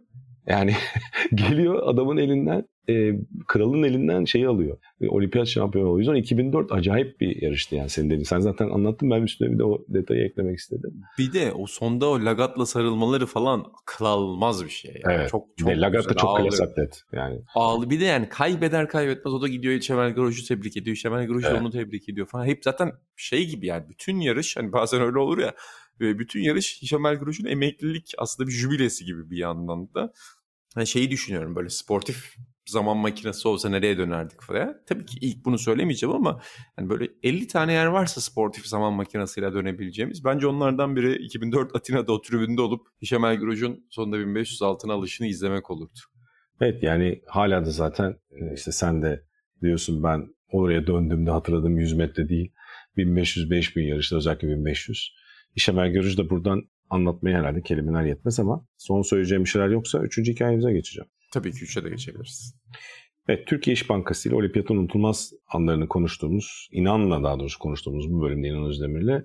Yani 0.46 0.74
geliyor 1.34 1.82
adamın 1.84 2.16
elinden 2.16 2.64
e, 2.88 3.12
kralın 3.46 3.82
elinden 3.82 4.24
şeyi 4.24 4.48
alıyor. 4.48 4.78
E, 5.00 5.08
olimpiyat 5.08 5.48
şampiyonu 5.48 5.88
oluyor. 5.88 5.96
O 5.96 6.14
yüzden 6.14 6.22
2004 6.22 6.72
acayip 6.72 7.20
bir 7.20 7.42
yarıştı 7.42 7.74
yani 7.76 7.90
senin 7.90 8.06
dediğin. 8.06 8.24
Sen 8.24 8.40
zaten 8.40 8.70
anlattın 8.70 9.10
ben 9.10 9.22
üstüne 9.22 9.52
bir 9.52 9.58
de 9.58 9.64
o 9.64 9.84
detayı 9.88 10.24
eklemek 10.24 10.58
istedim. 10.58 11.02
Bir 11.18 11.32
de 11.32 11.52
o 11.52 11.66
sonda 11.66 12.08
o 12.08 12.24
Lagat'la 12.24 12.66
sarılmaları 12.66 13.26
falan 13.26 13.64
akıl 13.82 14.04
almaz 14.04 14.64
bir 14.64 14.70
şey. 14.70 15.00
Yani. 15.04 15.14
Evet. 15.14 15.30
Çok, 15.30 15.46
çok 15.56 15.68
Lagat 15.68 16.08
da 16.08 16.14
çok 16.14 16.36
klas 16.36 16.60
atlet. 16.60 17.02
Yani. 17.12 17.40
Ağlı. 17.54 17.90
Bir 17.90 18.00
de 18.00 18.04
yani 18.04 18.28
kaybeder 18.28 18.88
kaybetmez 18.88 19.34
o 19.34 19.42
da 19.42 19.48
gidiyor 19.48 19.80
Şemel 19.80 20.14
Groj'u 20.14 20.48
tebrik 20.48 20.76
ediyor. 20.76 20.96
Şemel 20.96 21.26
Groj 21.26 21.44
evet. 21.44 21.60
onu 21.60 21.70
tebrik 21.70 22.08
ediyor 22.08 22.26
falan. 22.26 22.46
Hep 22.46 22.64
zaten 22.64 22.92
şey 23.16 23.46
gibi 23.46 23.66
yani 23.66 23.88
bütün 23.88 24.20
yarış 24.20 24.56
hani 24.56 24.72
bazen 24.72 25.00
öyle 25.00 25.18
olur 25.18 25.38
ya 25.38 25.54
ve 26.00 26.18
bütün 26.18 26.40
yarış 26.40 26.82
Hişam 26.82 27.06
Elgroj'un 27.06 27.46
emeklilik 27.46 28.12
aslında 28.18 28.48
bir 28.48 28.52
jübilesi 28.52 29.04
gibi 29.04 29.30
bir 29.30 29.36
yandan 29.36 29.94
da. 29.94 30.12
Yani 30.76 30.86
şeyi 30.86 31.10
düşünüyorum 31.10 31.56
böyle 31.56 31.68
sportif 31.68 32.36
zaman 32.66 32.96
makinesi 32.96 33.48
olsa 33.48 33.68
nereye 33.68 33.98
dönerdik 33.98 34.42
falan. 34.42 34.76
Tabii 34.86 35.06
ki 35.06 35.18
ilk 35.20 35.44
bunu 35.44 35.58
söylemeyeceğim 35.58 36.14
ama 36.14 36.40
yani 36.78 36.88
böyle 36.88 37.08
50 37.22 37.46
tane 37.46 37.72
yer 37.72 37.86
varsa 37.86 38.20
sportif 38.20 38.66
zaman 38.66 38.92
makinesiyle 38.92 39.52
dönebileceğimiz. 39.52 40.24
Bence 40.24 40.46
onlardan 40.46 40.96
biri 40.96 41.14
2004 41.16 41.76
Atina'da 41.76 42.12
o 42.12 42.22
tribünde 42.22 42.62
olup 42.62 42.86
Hişam 43.02 43.24
Elgroj'un 43.24 43.86
sonunda 43.90 44.18
1500 44.18 44.62
altına 44.62 44.92
alışını 44.92 45.26
izlemek 45.26 45.70
olurdu. 45.70 45.98
Evet 46.60 46.82
yani 46.82 47.22
hala 47.26 47.66
da 47.66 47.70
zaten 47.70 48.16
e, 48.30 48.54
işte 48.54 48.72
sen 48.72 49.02
de 49.02 49.24
diyorsun 49.62 50.02
ben 50.02 50.34
oraya 50.52 50.86
döndüğümde 50.86 51.30
hatırladığım 51.30 51.78
100 51.78 51.92
metre 51.92 52.28
değil 52.28 52.52
1500-5000 52.96 53.80
yarışta 53.80 54.16
özellikle 54.16 54.48
1500. 54.48 55.14
İşemel 55.54 55.88
görüş 55.88 56.18
de 56.18 56.30
buradan 56.30 56.62
anlatmaya 56.90 57.38
herhalde 57.38 57.62
kelimeler 57.62 58.04
yetmez 58.04 58.40
ama 58.40 58.66
son 58.76 59.02
söyleyeceğim 59.02 59.44
bir 59.44 59.48
şeyler 59.48 59.68
yoksa 59.68 59.98
üçüncü 59.98 60.32
hikayemize 60.32 60.72
geçeceğim. 60.72 61.10
Tabii 61.32 61.52
ki 61.52 61.64
üçe 61.64 61.84
de 61.84 61.88
geçebiliriz. 61.88 62.54
Evet, 63.28 63.46
Türkiye 63.46 63.74
İş 63.74 63.88
Bankası 63.88 64.28
ile 64.28 64.36
olimpiyatın 64.36 64.76
unutulmaz 64.76 65.32
anlarını 65.48 65.88
konuştuğumuz, 65.88 66.68
inanla 66.72 67.22
daha 67.22 67.38
doğrusu 67.38 67.58
konuştuğumuz 67.58 68.12
bu 68.12 68.22
bölümde 68.22 68.48
İnan 68.48 68.64
Özdemir'le 68.64 69.24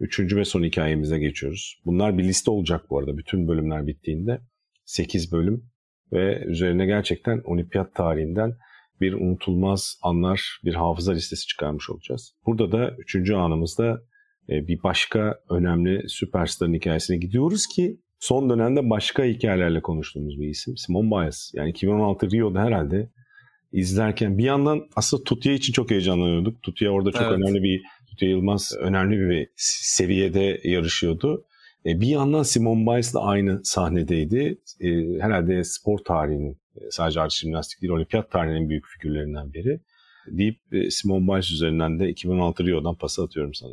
üçüncü 0.00 0.36
ve 0.36 0.44
son 0.44 0.64
hikayemize 0.64 1.18
geçiyoruz. 1.18 1.80
Bunlar 1.84 2.18
bir 2.18 2.24
liste 2.24 2.50
olacak 2.50 2.84
bu 2.90 2.98
arada 2.98 3.16
bütün 3.18 3.48
bölümler 3.48 3.86
bittiğinde. 3.86 4.40
8 4.84 5.32
bölüm 5.32 5.70
ve 6.12 6.44
üzerine 6.46 6.86
gerçekten 6.86 7.42
olimpiyat 7.44 7.94
tarihinden 7.94 8.56
bir 9.00 9.12
unutulmaz 9.12 9.98
anlar, 10.02 10.60
bir 10.64 10.74
hafıza 10.74 11.12
listesi 11.12 11.46
çıkarmış 11.46 11.90
olacağız. 11.90 12.36
Burada 12.46 12.72
da 12.72 12.94
üçüncü 12.98 13.34
anımızda 13.34 14.02
bir 14.48 14.82
başka 14.82 15.40
önemli 15.50 16.08
süperstarın 16.08 16.74
hikayesine 16.74 17.16
gidiyoruz 17.16 17.66
ki 17.66 18.00
son 18.20 18.50
dönemde 18.50 18.90
başka 18.90 19.24
hikayelerle 19.24 19.82
konuştuğumuz 19.82 20.40
bir 20.40 20.48
isim. 20.48 20.76
Simon 20.76 21.10
Biles. 21.10 21.52
Yani 21.54 21.70
2016 21.70 22.30
Rio'da 22.30 22.60
herhalde 22.60 23.10
izlerken 23.72 24.38
bir 24.38 24.44
yandan 24.44 24.82
aslında 24.96 25.24
Tutya 25.24 25.52
için 25.52 25.72
çok 25.72 25.90
heyecanlanıyorduk. 25.90 26.62
Tutya 26.62 26.90
orada 26.90 27.12
çok 27.12 27.22
evet. 27.22 27.32
önemli 27.32 27.62
bir 27.62 27.82
Tutya 28.10 28.28
Yılmaz 28.28 28.72
önemli 28.80 29.30
bir 29.30 29.48
seviyede 29.56 30.60
yarışıyordu. 30.64 31.44
E, 31.86 32.00
bir 32.00 32.06
yandan 32.06 32.42
Simon 32.42 32.86
Biles 32.86 33.14
de 33.14 33.18
aynı 33.18 33.64
sahnedeydi. 33.64 34.58
E, 34.80 34.88
herhalde 35.20 35.64
spor 35.64 35.98
tarihinin 35.98 36.58
sadece 36.90 37.20
artı 37.20 37.36
jimnastik 37.36 37.82
değil 37.82 37.92
olimpiyat 37.92 38.30
tarihinin 38.30 38.68
büyük 38.68 38.84
figürlerinden 38.86 39.52
biri. 39.52 39.80
Deyip 40.26 40.58
Simon 40.90 41.28
Biles 41.28 41.50
üzerinden 41.50 41.98
de 41.98 42.08
2016 42.08 42.66
Rio'dan 42.66 42.94
pas 42.94 43.18
atıyorum 43.18 43.54
sana. 43.54 43.72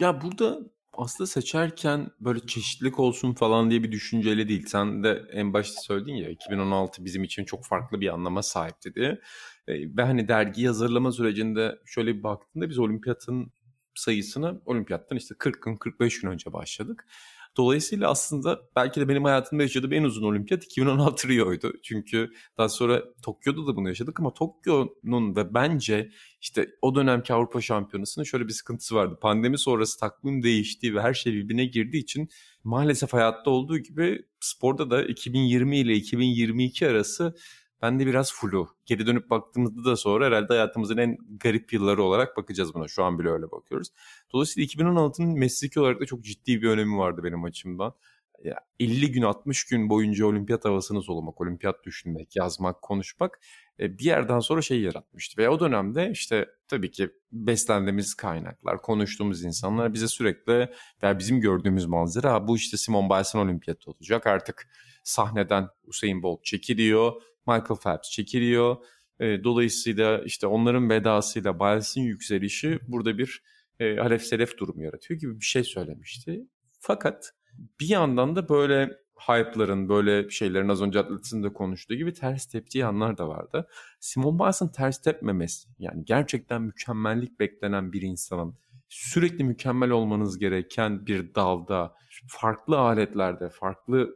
Ya 0.00 0.22
burada 0.22 0.60
aslında 0.92 1.26
seçerken 1.26 2.10
böyle 2.20 2.46
çeşitlilik 2.46 2.98
olsun 2.98 3.34
falan 3.34 3.70
diye 3.70 3.82
bir 3.82 3.92
düşünceyle 3.92 4.48
değil. 4.48 4.66
Sen 4.66 5.04
de 5.04 5.24
en 5.32 5.52
başta 5.52 5.80
söyledin 5.80 6.14
ya 6.14 6.30
2016 6.30 7.04
bizim 7.04 7.24
için 7.24 7.44
çok 7.44 7.64
farklı 7.64 8.00
bir 8.00 8.14
anlama 8.14 8.42
sahipti 8.42 8.94
diye. 8.94 9.20
Ve 9.68 10.02
hani 10.02 10.28
dergi 10.28 10.66
hazırlama 10.66 11.12
sürecinde 11.12 11.78
şöyle 11.86 12.16
bir 12.16 12.22
baktığında 12.22 12.68
biz 12.68 12.78
olimpiyatın 12.78 13.52
sayısını 13.94 14.60
olimpiyattan 14.66 15.18
işte 15.18 15.34
40 15.38 15.62
gün 15.62 15.76
45 15.76 16.20
gün 16.20 16.28
önce 16.28 16.52
başladık. 16.52 17.06
Dolayısıyla 17.58 18.10
aslında 18.10 18.60
belki 18.76 19.00
de 19.00 19.08
benim 19.08 19.24
hayatımda 19.24 19.62
yaşadığım 19.62 19.92
en 19.92 20.02
uzun 20.02 20.22
olimpiyat 20.22 20.64
2016 20.64 21.28
Rio'ydu. 21.28 21.72
Çünkü 21.82 22.30
daha 22.58 22.68
sonra 22.68 23.04
Tokyo'da 23.22 23.66
da 23.66 23.76
bunu 23.76 23.88
yaşadık 23.88 24.20
ama 24.20 24.34
Tokyo'nun 24.34 25.36
ve 25.36 25.54
bence 25.54 26.10
işte 26.40 26.68
o 26.82 26.94
dönemki 26.94 27.34
Avrupa 27.34 27.60
Şampiyonası'nın 27.60 28.24
şöyle 28.24 28.48
bir 28.48 28.52
sıkıntısı 28.52 28.94
vardı. 28.94 29.18
Pandemi 29.22 29.58
sonrası 29.58 30.00
takvim 30.00 30.42
değişti 30.42 30.94
ve 30.94 31.00
her 31.00 31.14
şey 31.14 31.32
birbirine 31.32 31.64
girdiği 31.64 31.98
için 31.98 32.28
maalesef 32.64 33.12
hayatta 33.12 33.50
olduğu 33.50 33.78
gibi 33.78 34.22
sporda 34.40 34.90
da 34.90 35.04
2020 35.04 35.78
ile 35.78 35.94
2022 35.94 36.88
arası 36.88 37.34
ben 37.82 38.00
de 38.00 38.06
biraz 38.06 38.32
flu. 38.32 38.68
Geri 38.86 39.06
dönüp 39.06 39.30
baktığımızda 39.30 39.84
da 39.90 39.96
sonra 39.96 40.26
herhalde 40.26 40.46
hayatımızın 40.48 40.96
en 40.96 41.18
garip 41.40 41.72
yılları 41.72 42.02
olarak 42.02 42.36
bakacağız 42.36 42.74
buna. 42.74 42.88
Şu 42.88 43.04
an 43.04 43.18
bile 43.18 43.28
öyle 43.28 43.50
bakıyoruz. 43.50 43.88
Dolayısıyla 44.32 44.66
2016'nın 44.66 45.38
mesleki 45.38 45.80
olarak 45.80 46.00
da 46.00 46.06
çok 46.06 46.24
ciddi 46.24 46.62
bir 46.62 46.68
önemi 46.68 46.98
vardı 46.98 47.24
benim 47.24 47.44
açımdan. 47.44 47.94
Ya 48.44 48.56
50 48.80 49.12
gün 49.12 49.22
60 49.22 49.64
gün 49.64 49.90
boyunca 49.90 50.26
olimpiyat 50.26 50.64
havasını 50.64 51.02
solumak, 51.02 51.40
olimpiyat 51.40 51.84
düşünmek, 51.84 52.36
yazmak, 52.36 52.82
konuşmak 52.82 53.40
e, 53.80 53.98
bir 53.98 54.04
yerden 54.04 54.40
sonra 54.40 54.62
şey 54.62 54.80
yaratmıştı. 54.80 55.42
Ve 55.42 55.48
o 55.48 55.60
dönemde 55.60 56.10
işte 56.10 56.48
tabii 56.68 56.90
ki 56.90 57.10
beslendiğimiz 57.32 58.14
kaynaklar, 58.14 58.82
konuştuğumuz 58.82 59.44
insanlar 59.44 59.94
bize 59.94 60.08
sürekli 60.08 60.68
veya 61.02 61.18
bizim 61.18 61.40
gördüğümüz 61.40 61.86
manzara 61.86 62.48
bu 62.48 62.56
işte 62.56 62.76
Simon 62.76 63.10
Biles'in 63.10 63.38
olimpiyatı 63.38 63.90
olacak. 63.90 64.26
Artık 64.26 64.68
sahneden 65.04 65.68
Usain 65.84 66.22
Bolt 66.22 66.44
çekiliyor 66.44 67.22
Michael 67.48 67.80
Phelps 67.82 68.10
çekiliyor. 68.10 68.76
E, 69.20 69.44
dolayısıyla 69.44 70.22
işte 70.24 70.46
onların 70.46 70.90
vedasıyla 70.90 71.60
Biles'in 71.60 72.02
yükselişi 72.02 72.78
burada 72.88 73.18
bir 73.18 73.42
e, 73.80 73.96
halef 73.96 74.22
selef 74.22 74.58
durum 74.58 74.80
yaratıyor 74.80 75.20
gibi 75.20 75.40
bir 75.40 75.44
şey 75.44 75.64
söylemişti. 75.64 76.46
Fakat 76.80 77.32
bir 77.80 77.88
yandan 77.88 78.36
da 78.36 78.48
böyle 78.48 78.98
hype'ların, 79.28 79.88
böyle 79.88 80.30
şeylerin 80.30 80.68
az 80.68 80.82
önce 80.82 80.98
Atletis'in 80.98 81.42
de 81.42 81.52
konuştuğu 81.52 81.94
gibi 81.94 82.12
ters 82.12 82.46
teptiği 82.46 82.84
anlar 82.84 83.18
da 83.18 83.28
vardı. 83.28 83.68
Simon 84.00 84.38
Biles'ın 84.38 84.68
ters 84.68 85.02
tepmemesi, 85.02 85.68
yani 85.78 86.04
gerçekten 86.04 86.62
mükemmellik 86.62 87.40
beklenen 87.40 87.92
bir 87.92 88.02
insanın 88.02 88.58
sürekli 88.88 89.44
mükemmel 89.44 89.90
olmanız 89.90 90.38
gereken 90.38 91.06
bir 91.06 91.34
dalda, 91.34 91.94
farklı 92.28 92.78
aletlerde, 92.78 93.48
farklı 93.48 94.14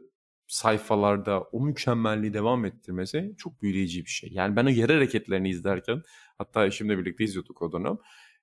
sayfalarda 0.52 1.40
o 1.40 1.60
mükemmelliği 1.60 2.34
devam 2.34 2.64
ettirmesi 2.64 3.34
çok 3.38 3.62
büyüleyici 3.62 4.04
bir 4.04 4.10
şey. 4.10 4.30
Yani 4.32 4.56
ben 4.56 4.66
o 4.66 4.68
yer 4.68 4.88
hareketlerini 4.88 5.50
izlerken 5.50 6.02
hatta 6.38 6.66
eşimle 6.66 6.98
birlikte 6.98 7.24
izliyorduk 7.24 7.62
o 7.62 7.72
dönem. 7.72 7.98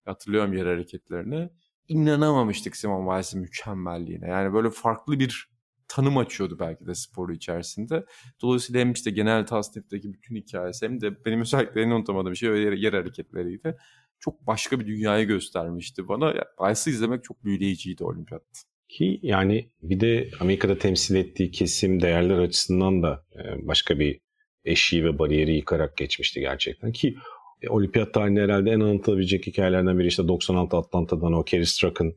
Hatırlıyorum 0.05 0.53
yer 0.53 0.65
hareketlerini. 0.65 1.49
İnanamamıştık 1.87 2.77
Simon 2.77 3.05
Wiles'in 3.05 3.41
mükemmelliğine. 3.41 4.27
Yani 4.27 4.53
böyle 4.53 4.69
farklı 4.69 5.19
bir 5.19 5.49
tanım 5.87 6.17
açıyordu 6.17 6.59
belki 6.59 6.85
de 6.85 6.95
sporu 6.95 7.33
içerisinde. 7.33 8.05
Dolayısıyla 8.41 8.81
hem 8.81 8.91
işte 8.91 9.11
genel 9.11 9.45
tasnifteki 9.45 10.13
bütün 10.13 10.35
hikayesi 10.35 10.85
hem 10.85 11.01
de 11.01 11.25
benim 11.25 11.41
özellikle 11.41 11.81
en 11.81 11.89
unutamadığım 11.89 12.35
şey 12.35 12.49
yer, 12.49 12.73
yer 12.73 12.93
hareketleriydi. 12.93 13.77
Çok 14.19 14.47
başka 14.47 14.79
bir 14.79 14.87
dünyayı 14.87 15.27
göstermişti 15.27 16.07
bana. 16.07 16.33
Wiles'ı 16.57 16.89
izlemek 16.89 17.23
çok 17.23 17.43
büyüleyiciydi 17.43 18.03
olimpiyatta. 18.03 18.59
Ki 18.89 19.19
yani 19.23 19.69
bir 19.81 19.99
de 19.99 20.29
Amerika'da 20.39 20.77
temsil 20.77 21.15
ettiği 21.15 21.51
kesim 21.51 22.01
değerler 22.01 22.39
açısından 22.39 23.03
da 23.03 23.23
e, 23.35 23.67
başka 23.67 23.99
bir 23.99 24.19
eşiği 24.65 25.05
ve 25.05 25.19
bariyeri 25.19 25.55
yıkarak 25.55 25.97
geçmişti 25.97 26.39
gerçekten. 26.39 26.91
Ki 26.91 27.15
e, 27.61 27.69
olimpiyat 27.69 28.13
tarihinde 28.13 28.41
herhalde 28.41 28.71
en 28.71 28.79
anlatılabilecek 28.79 29.47
hikayelerden 29.47 29.99
biri 29.99 30.07
işte 30.07 30.27
96 30.27 30.77
Atlanta'dan 30.77 31.33
o 31.33 31.43
Kerry 31.43 31.65
Struck'ın 31.65 32.09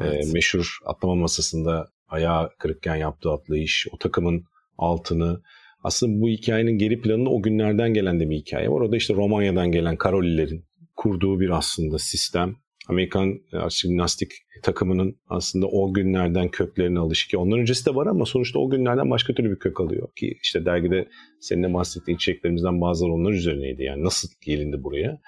e, 0.00 0.04
evet. 0.04 0.28
e, 0.28 0.32
meşhur 0.32 0.78
atlama 0.86 1.14
masasında 1.14 1.88
ayağı 2.08 2.50
kırıkken 2.58 2.96
yaptığı 2.96 3.30
atlayış, 3.30 3.86
o 3.92 3.98
takımın 3.98 4.44
altını. 4.78 5.42
Aslında 5.84 6.20
bu 6.20 6.28
hikayenin 6.28 6.78
geri 6.78 7.00
planında 7.00 7.30
o 7.30 7.42
günlerden 7.42 7.94
gelen 7.94 8.20
de 8.20 8.30
bir 8.30 8.36
hikaye 8.36 8.70
var. 8.70 8.80
O 8.80 8.92
da 8.92 8.96
işte 8.96 9.14
Romanya'dan 9.14 9.72
gelen 9.72 9.96
Karolilerin 9.96 10.64
kurduğu 10.96 11.40
bir 11.40 11.50
aslında 11.50 11.98
sistem. 11.98 12.56
Amerikan 12.88 13.40
jimnastik 13.70 14.32
takımının 14.62 15.16
aslında 15.28 15.66
o 15.66 15.92
günlerden 15.92 16.48
köklerini 16.48 16.98
alışı 16.98 17.28
ki 17.28 17.36
ondan 17.36 17.58
öncesi 17.58 17.86
de 17.86 17.94
var 17.94 18.06
ama 18.06 18.24
sonuçta 18.24 18.58
o 18.58 18.70
günlerden 18.70 19.10
başka 19.10 19.34
türlü 19.34 19.50
bir 19.50 19.58
kök 19.58 19.80
alıyor 19.80 20.08
ki 20.16 20.38
işte 20.42 20.64
dergide 20.64 21.08
seninle 21.40 21.74
bahsettiğin 21.74 22.16
içeriklerimizden 22.16 22.80
bazıları 22.80 23.12
onlar 23.12 23.32
üzerineydi 23.32 23.82
yani 23.82 24.04
nasıl 24.04 24.28
gelindi 24.46 24.84
buraya. 24.84 25.20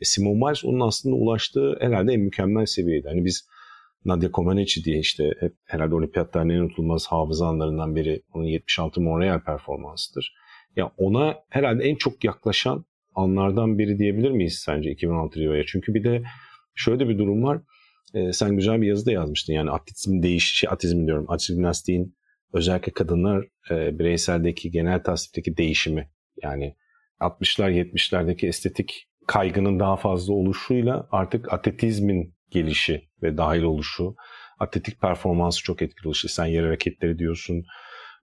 E 0.00 0.04
Simon 0.04 0.40
Biles 0.40 0.64
onun 0.64 0.80
aslında 0.80 1.16
ulaştığı 1.16 1.76
herhalde 1.80 2.12
en 2.12 2.20
mükemmel 2.20 2.66
seviyeydi. 2.66 3.08
Hani 3.08 3.24
biz 3.24 3.48
Nadia 4.04 4.30
Comaneci 4.30 4.84
diye 4.84 4.98
işte 4.98 5.32
hep 5.40 5.52
herhalde 5.64 5.94
olimpiyatların 5.94 6.48
en 6.48 6.58
unutulmaz 6.58 7.06
hafıza 7.06 7.46
anlarından 7.46 7.96
biri 7.96 8.22
onun 8.34 8.44
76 8.44 9.00
Montreal 9.00 9.40
performansıdır. 9.40 10.34
Ya 10.76 10.92
ona 10.96 11.38
herhalde 11.48 11.84
en 11.84 11.94
çok 11.94 12.24
yaklaşan 12.24 12.84
anlardan 13.14 13.78
biri 13.78 13.98
diyebilir 13.98 14.30
miyiz 14.30 14.62
sence 14.64 14.90
2016 14.90 15.40
Rio'ya? 15.40 15.64
Çünkü 15.66 15.94
bir 15.94 16.04
de 16.04 16.22
şöyle 16.76 17.08
bir 17.08 17.18
durum 17.18 17.42
var. 17.42 17.62
E, 18.14 18.32
sen 18.32 18.56
güzel 18.56 18.82
bir 18.82 18.86
yazı 18.86 19.06
da 19.06 19.12
yazmıştın. 19.12 19.52
Yani 19.52 19.70
atletizm 19.70 20.22
değişişi, 20.22 20.56
şey, 20.56 20.70
atletizm 20.70 21.06
diyorum, 21.06 21.30
atletizm 21.30 21.54
jimnastiğin 21.54 22.16
özellikle 22.52 22.92
kadınlar 22.92 23.44
e, 23.70 23.98
bireyseldeki 23.98 24.70
genel 24.70 25.02
tasnifteki 25.02 25.56
değişimi. 25.56 26.10
Yani 26.42 26.76
60'lar 27.20 27.70
70'lerdeki 27.70 28.46
estetik 28.46 29.08
kaygının 29.26 29.80
daha 29.80 29.96
fazla 29.96 30.34
oluşuyla 30.34 31.08
artık 31.10 31.52
atletizmin 31.52 32.34
gelişi 32.50 33.08
ve 33.22 33.36
dahil 33.36 33.62
oluşu, 33.62 34.14
atletik 34.58 35.00
performansı 35.00 35.62
çok 35.62 35.82
etkili 35.82 36.06
oluşu. 36.08 36.28
Sen 36.28 36.46
yer 36.46 36.64
hareketleri 36.64 37.18
diyorsun. 37.18 37.64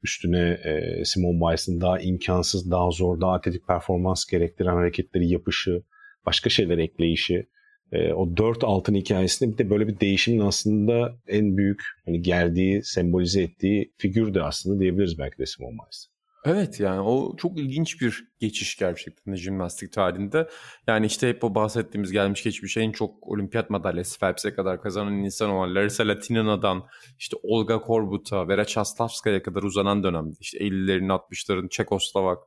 Üstüne 0.03 0.59
e, 0.63 1.05
Simon 1.05 1.41
Biles'in 1.41 1.81
daha 1.81 1.99
imkansız, 1.99 2.71
daha 2.71 2.91
zor, 2.91 3.21
daha 3.21 3.33
atletik 3.33 3.67
performans 3.67 4.25
gerektiren 4.25 4.75
hareketleri 4.75 5.29
yapışı, 5.29 5.83
başka 6.25 6.49
şeyler 6.49 6.77
ekleyişi 6.77 7.45
e, 7.93 8.13
o 8.13 8.37
dört 8.37 8.63
altın 8.63 8.95
hikayesinde 8.95 9.53
bir 9.53 9.57
de 9.57 9.69
böyle 9.69 9.87
bir 9.87 9.99
değişimin 9.99 10.39
aslında 10.39 11.15
en 11.27 11.57
büyük 11.57 11.81
hani 12.05 12.21
geldiği, 12.21 12.83
sembolize 12.83 13.41
ettiği 13.41 13.93
figür 13.97 14.33
de 14.33 14.43
aslında 14.43 14.79
diyebiliriz 14.79 15.19
belki 15.19 15.37
de 15.37 15.45
Simon 15.45 15.73
Biles. 15.73 16.07
Evet 16.45 16.79
yani 16.79 17.01
o 17.01 17.35
çok 17.37 17.59
ilginç 17.59 18.01
bir 18.01 18.27
geçiş 18.39 18.77
gerçekten 18.77 19.33
de 19.33 19.37
jimnastik 19.37 19.93
tarihinde. 19.93 20.49
Yani 20.87 21.05
işte 21.05 21.29
hep 21.29 21.43
o 21.43 21.55
bahsettiğimiz 21.55 22.11
gelmiş 22.11 22.43
geçmiş 22.43 22.77
en 22.77 22.91
çok 22.91 23.27
olimpiyat 23.27 23.69
madalyası 23.69 24.19
Phelps'e 24.19 24.53
kadar 24.53 24.81
kazanan 24.81 25.13
insan 25.13 25.49
olan 25.49 25.75
Larissa 25.75 26.07
Latinina'dan 26.07 26.83
işte 27.19 27.37
Olga 27.43 27.81
Korbut'a, 27.81 28.47
Vera 28.47 28.65
Chaslavska'ya 28.65 29.43
kadar 29.43 29.63
uzanan 29.63 30.03
dönemde 30.03 30.35
işte 30.39 30.57
50'lerin 30.57 31.07
60'ların 31.07 31.69
Çekoslovak, 31.69 32.43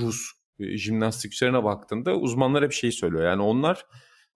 Rus 0.00 0.16
e, 0.60 0.76
jimnastikçilerine 0.76 1.64
baktığında 1.64 2.16
uzmanlar 2.16 2.64
hep 2.64 2.72
şey 2.72 2.92
söylüyor. 2.92 3.24
Yani 3.24 3.42
onlar 3.42 3.84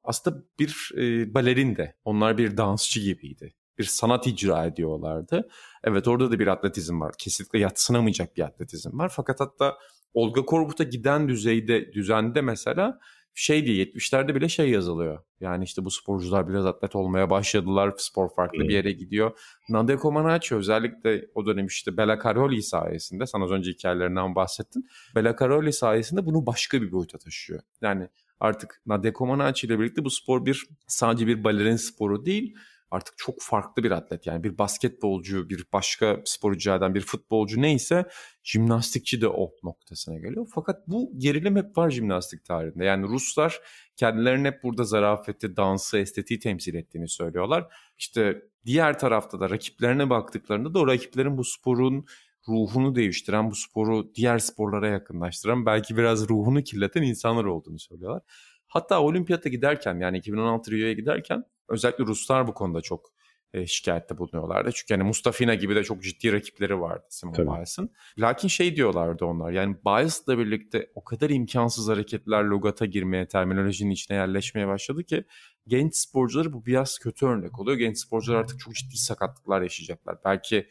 aslında 0.05 0.43
bir 0.59 0.91
e, 0.97 1.35
balerin 1.35 1.77
de 1.77 1.97
onlar 2.05 2.39
bir 2.39 2.57
dansçı 2.57 3.01
gibiydi. 3.01 3.55
Bir 3.79 3.85
sanat 3.85 4.27
icra 4.27 4.65
ediyorlardı. 4.65 5.49
Evet 5.85 6.09
orada 6.09 6.31
da 6.31 6.39
bir 6.39 6.47
atletizm 6.47 7.01
var. 7.01 7.15
Kesinlikle 7.19 7.59
yatsınamayacak 7.59 8.37
bir 8.37 8.43
atletizm 8.43 8.99
var. 8.99 9.13
Fakat 9.17 9.41
hatta 9.41 9.79
Olga 10.15 10.45
Korbut'a 10.45 10.85
giden 10.85 11.29
düzeyde, 11.29 11.93
düzende 11.93 12.41
mesela 12.41 12.99
şey 13.35 13.67
diye 13.67 13.85
70'lerde 13.85 14.35
bile 14.35 14.49
şey 14.49 14.71
yazılıyor. 14.71 15.19
Yani 15.41 15.65
işte 15.65 15.85
bu 15.85 15.91
sporcular 15.91 16.49
biraz 16.49 16.67
atlet 16.67 16.97
olmaya 16.97 17.31
başladılar. 17.31 17.95
Spor 17.97 18.35
farklı 18.35 18.59
bir 18.59 18.73
yere 18.73 18.93
gidiyor. 18.93 19.39
Nadia 19.69 19.99
Comaneci 19.99 20.55
özellikle 20.55 21.29
o 21.35 21.47
dönem 21.47 21.67
işte 21.67 21.97
Bella 21.97 22.19
Caroli 22.25 22.63
sayesinde 22.63 23.27
sana 23.27 23.45
az 23.45 23.51
önce 23.51 23.71
hikayelerinden 23.71 24.35
bahsettin. 24.35 24.89
Bella 25.15 25.37
Caroli 25.41 25.73
sayesinde 25.73 26.27
bunu 26.27 26.47
başka 26.47 26.83
bir 26.83 26.93
boyuta 26.93 27.19
taşıyor. 27.19 27.61
Yani 27.81 28.09
artık 28.43 28.83
Nadia 28.87 29.13
Comaneci 29.13 29.67
ile 29.67 29.79
birlikte 29.79 30.05
bu 30.05 30.11
spor 30.11 30.47
bir 30.47 30.67
sadece 30.87 31.27
bir 31.27 31.45
balerin 31.45 31.77
sporu 31.77 32.27
değil 32.27 32.55
artık 32.91 33.19
çok 33.19 33.35
farklı 33.41 33.83
bir 33.83 33.91
atlet. 33.91 34.27
Yani 34.27 34.45
bir 34.45 34.59
basketbolcu, 34.59 35.49
bir 35.49 35.65
başka 35.73 36.21
spor 36.25 36.55
bir 36.95 37.01
futbolcu 37.01 37.63
neyse 37.63 38.07
jimnastikçi 38.43 39.21
de 39.21 39.29
o 39.29 39.51
noktasına 39.63 40.19
geliyor. 40.19 40.47
Fakat 40.55 40.89
bu 40.89 41.13
gerilim 41.17 41.57
hep 41.57 41.79
var 41.79 41.91
jimnastik 41.91 42.45
tarihinde. 42.45 42.85
Yani 42.85 43.07
Ruslar 43.07 43.61
kendilerinin 43.97 44.45
hep 44.45 44.63
burada 44.63 44.85
zarafeti, 44.85 45.57
dansı, 45.57 45.99
estetiği 45.99 46.41
temsil 46.41 46.75
ettiğini 46.75 47.09
söylüyorlar. 47.09 47.67
İşte 47.99 48.43
diğer 48.67 48.99
tarafta 48.99 49.41
da 49.41 49.51
rakiplerine 49.51 50.11
baktıklarında 50.11 50.75
da 50.75 50.79
o 50.79 50.87
rakiplerin 50.87 51.39
bu 51.39 51.45
sporun 51.45 52.07
ruhunu 52.49 52.95
değiştiren, 52.95 53.51
bu 53.51 53.55
sporu 53.55 54.15
diğer 54.15 54.39
sporlara 54.39 54.89
yakınlaştıran, 54.89 55.67
belki 55.67 55.97
biraz 55.97 56.29
ruhunu 56.29 56.63
kirleten 56.63 57.03
insanlar 57.03 57.45
olduğunu 57.45 57.79
söylüyorlar. 57.79 58.23
Hatta 58.67 59.01
olimpiyata 59.03 59.49
giderken 59.49 60.01
yani 60.01 60.19
2016 60.19 60.71
Rio'ya 60.71 60.93
giderken 60.93 61.45
özellikle 61.69 62.05
Ruslar 62.05 62.47
bu 62.47 62.55
konuda 62.55 62.81
çok 62.81 63.13
e, 63.55 63.67
şikayette 63.67 64.19
bulunuyorlardı. 64.19 64.71
Çünkü 64.75 64.95
yani 64.95 65.03
Mustafina 65.03 65.55
gibi 65.55 65.75
de 65.75 65.85
çok 65.85 66.03
ciddi 66.03 66.33
rakipleri 66.33 66.81
vardı 66.81 67.07
Simon 67.09 67.35
Biles'ın. 67.35 67.91
Lakin 68.19 68.49
şey 68.49 68.77
diyorlardı 68.77 69.25
onlar 69.25 69.53
yani 69.53 69.77
Biles'la 69.87 70.39
birlikte 70.39 70.91
o 70.95 71.05
kadar 71.05 71.31
imkansız 71.31 71.89
hareketler 71.89 72.45
logata 72.45 72.87
girmeye, 72.87 73.29
terminolojinin 73.29 73.91
içine 73.91 74.17
yerleşmeye 74.17 74.69
başladı 74.69 75.05
ki 75.05 75.25
genç 75.67 75.97
sporcuları 75.97 76.53
bu 76.53 76.67
biraz 76.67 76.99
kötü 76.99 77.27
örnek 77.27 77.59
oluyor. 77.59 77.79
Genç 77.79 77.99
sporcular 77.99 78.37
artık 78.37 78.61
çok 78.61 78.75
ciddi 78.75 78.97
sakatlıklar 78.97 79.63
yaşayacaklar. 79.63 80.17
Belki 80.25 80.69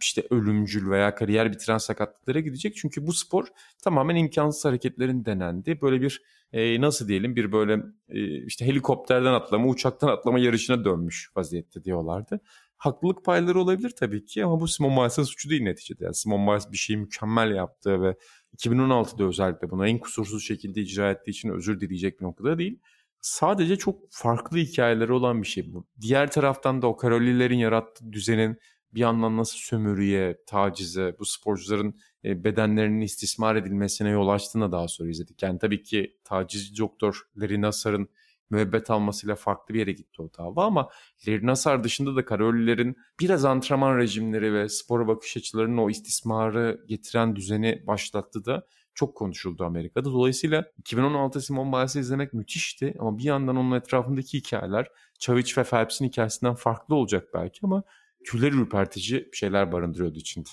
işte 0.00 0.26
ölümcül 0.30 0.90
veya 0.90 1.14
kariyer 1.14 1.52
bitiren 1.52 1.78
sakatlıklara 1.78 2.40
gidecek. 2.40 2.76
Çünkü 2.76 3.06
bu 3.06 3.12
spor 3.12 3.46
tamamen 3.84 4.16
imkansız 4.16 4.64
hareketlerin 4.64 5.24
denendi. 5.24 5.80
Böyle 5.82 6.00
bir 6.00 6.22
e, 6.52 6.80
nasıl 6.80 7.08
diyelim 7.08 7.36
bir 7.36 7.52
böyle 7.52 7.82
e, 8.08 8.44
işte 8.44 8.66
helikopterden 8.66 9.32
atlama, 9.32 9.68
uçaktan 9.68 10.08
atlama 10.08 10.38
yarışına 10.38 10.84
dönmüş 10.84 11.30
vaziyette 11.36 11.84
diyorlardı. 11.84 12.40
Haklılık 12.76 13.24
payları 13.24 13.60
olabilir 13.60 13.90
tabii 13.90 14.24
ki 14.24 14.44
ama 14.44 14.60
bu 14.60 14.68
Simon 14.68 14.96
Biles'ın 14.96 15.22
suçu 15.22 15.50
değil 15.50 15.62
neticede. 15.62 16.04
Yani 16.04 16.14
Simon 16.14 16.46
Biles 16.46 16.72
bir 16.72 16.76
şeyi 16.76 16.96
mükemmel 16.96 17.54
yaptı 17.54 18.02
ve 18.02 18.16
2016'da 18.56 19.24
özellikle 19.24 19.70
bunu 19.70 19.86
en 19.86 19.98
kusursuz 19.98 20.44
şekilde 20.46 20.80
icra 20.80 21.10
ettiği 21.10 21.30
için 21.30 21.48
özür 21.48 21.80
dileyecek 21.80 22.20
bir 22.20 22.24
noktada 22.24 22.58
değil. 22.58 22.80
Sadece 23.20 23.76
çok 23.76 24.00
farklı 24.10 24.58
hikayeleri 24.58 25.12
olan 25.12 25.42
bir 25.42 25.46
şey 25.46 25.72
bu. 25.72 25.86
Diğer 26.00 26.30
taraftan 26.30 26.82
da 26.82 26.86
o 26.86 26.96
Karolilerin 26.96 27.58
yarattığı 27.58 28.12
düzenin 28.12 28.58
bir 28.94 29.00
yandan 29.00 29.36
nasıl 29.36 29.58
sömürüye, 29.58 30.38
tacize, 30.46 31.16
bu 31.18 31.24
sporcuların 31.24 32.00
e, 32.24 32.44
bedenlerinin 32.44 33.00
istismar 33.00 33.56
edilmesine 33.56 34.10
yol 34.10 34.28
açtığını 34.28 34.72
daha 34.72 34.88
sonra 34.88 35.10
izledik. 35.10 35.42
Yani 35.42 35.58
tabii 35.58 35.82
ki 35.82 36.16
tacizci 36.24 36.78
doktor 36.78 37.22
Larry 37.36 37.60
Nassar'ın 37.60 38.08
müebbet 38.50 38.90
almasıyla 38.90 39.34
farklı 39.34 39.74
bir 39.74 39.78
yere 39.78 39.92
gitti 39.92 40.22
o 40.22 40.30
dava 40.38 40.64
ama 40.64 40.88
Larry 41.28 41.46
Nassar 41.46 41.84
dışında 41.84 42.16
da 42.16 42.24
Karolilerin 42.24 42.96
biraz 43.20 43.44
antrenman 43.44 43.98
rejimleri 43.98 44.54
ve 44.54 44.68
spora 44.68 45.08
bakış 45.08 45.36
açılarının 45.36 45.78
o 45.78 45.90
istismarı 45.90 46.84
getiren 46.88 47.36
düzeni 47.36 47.82
başlattı 47.86 48.44
da 48.44 48.66
çok 48.94 49.16
konuşuldu 49.16 49.64
Amerika'da. 49.64 50.04
Dolayısıyla 50.04 50.64
2016 50.78 51.40
Simon 51.40 51.72
Biles'i 51.72 52.00
izlemek 52.00 52.32
müthişti 52.32 52.94
ama 52.98 53.18
bir 53.18 53.24
yandan 53.24 53.56
onun 53.56 53.76
etrafındaki 53.76 54.38
hikayeler 54.38 54.88
Çaviç 55.18 55.58
ve 55.58 55.64
Phelps'in 55.64 56.04
hikayesinden 56.04 56.54
farklı 56.54 56.94
olacak 56.94 57.28
belki 57.34 57.60
ama 57.62 57.82
tüyler 58.30 58.52
ürpertici 58.52 59.28
şeyler 59.32 59.72
barındırıyordu 59.72 60.18
içinde. 60.18 60.48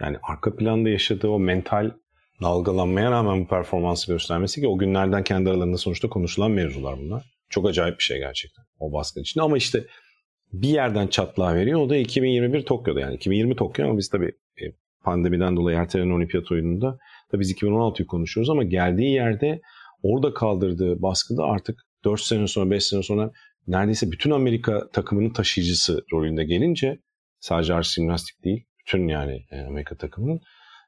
Yani 0.00 0.16
arka 0.22 0.56
planda 0.56 0.88
yaşadığı 0.88 1.28
o 1.28 1.38
mental 1.38 1.90
dalgalanmaya 2.42 3.10
rağmen 3.10 3.40
bu 3.40 3.48
performansı 3.48 4.12
göstermesi 4.12 4.60
ki 4.60 4.68
o 4.68 4.78
günlerden 4.78 5.24
kendi 5.24 5.50
aralarında 5.50 5.76
sonuçta 5.76 6.08
konuşulan 6.08 6.50
mevzular 6.50 6.98
bunlar. 6.98 7.24
Çok 7.48 7.68
acayip 7.68 7.98
bir 7.98 8.02
şey 8.02 8.18
gerçekten 8.18 8.64
o 8.78 8.92
baskın 8.92 9.20
içinde 9.20 9.44
ama 9.44 9.56
işte 9.56 9.86
bir 10.52 10.68
yerden 10.68 11.06
çatlağı 11.06 11.54
veriyor 11.54 11.80
o 11.80 11.90
da 11.90 11.96
2021 11.96 12.62
Tokyo'da 12.62 13.00
yani 13.00 13.14
2020 13.14 13.56
Tokyo 13.56 13.86
ama 13.86 13.98
biz 13.98 14.08
tabii 14.08 14.32
e, 14.62 14.64
pandemiden 15.04 15.56
dolayı 15.56 15.78
ertelenen 15.78 16.10
olimpiyat 16.10 16.52
oyununda 16.52 16.98
da 17.32 17.40
biz 17.40 17.52
2016'yı 17.52 18.06
konuşuyoruz 18.06 18.50
ama 18.50 18.64
geldiği 18.64 19.12
yerde 19.12 19.60
orada 20.02 20.34
kaldırdığı 20.34 21.02
baskıda 21.02 21.44
artık 21.44 21.82
4 22.04 22.20
sene 22.20 22.46
sonra 22.46 22.70
5 22.70 22.84
sene 22.84 23.02
sonra 23.02 23.32
neredeyse 23.66 24.10
bütün 24.10 24.30
Amerika 24.30 24.90
takımının 24.90 25.30
taşıyıcısı 25.30 26.04
rolünde 26.12 26.44
gelince 26.44 26.98
sadece 27.46 27.74
arka 27.74 27.88
jimnastik 27.88 28.44
değil 28.44 28.64
bütün 28.80 29.08
yani 29.08 29.46
e, 29.50 29.60
Amerika 29.60 29.96
takımının 29.96 30.40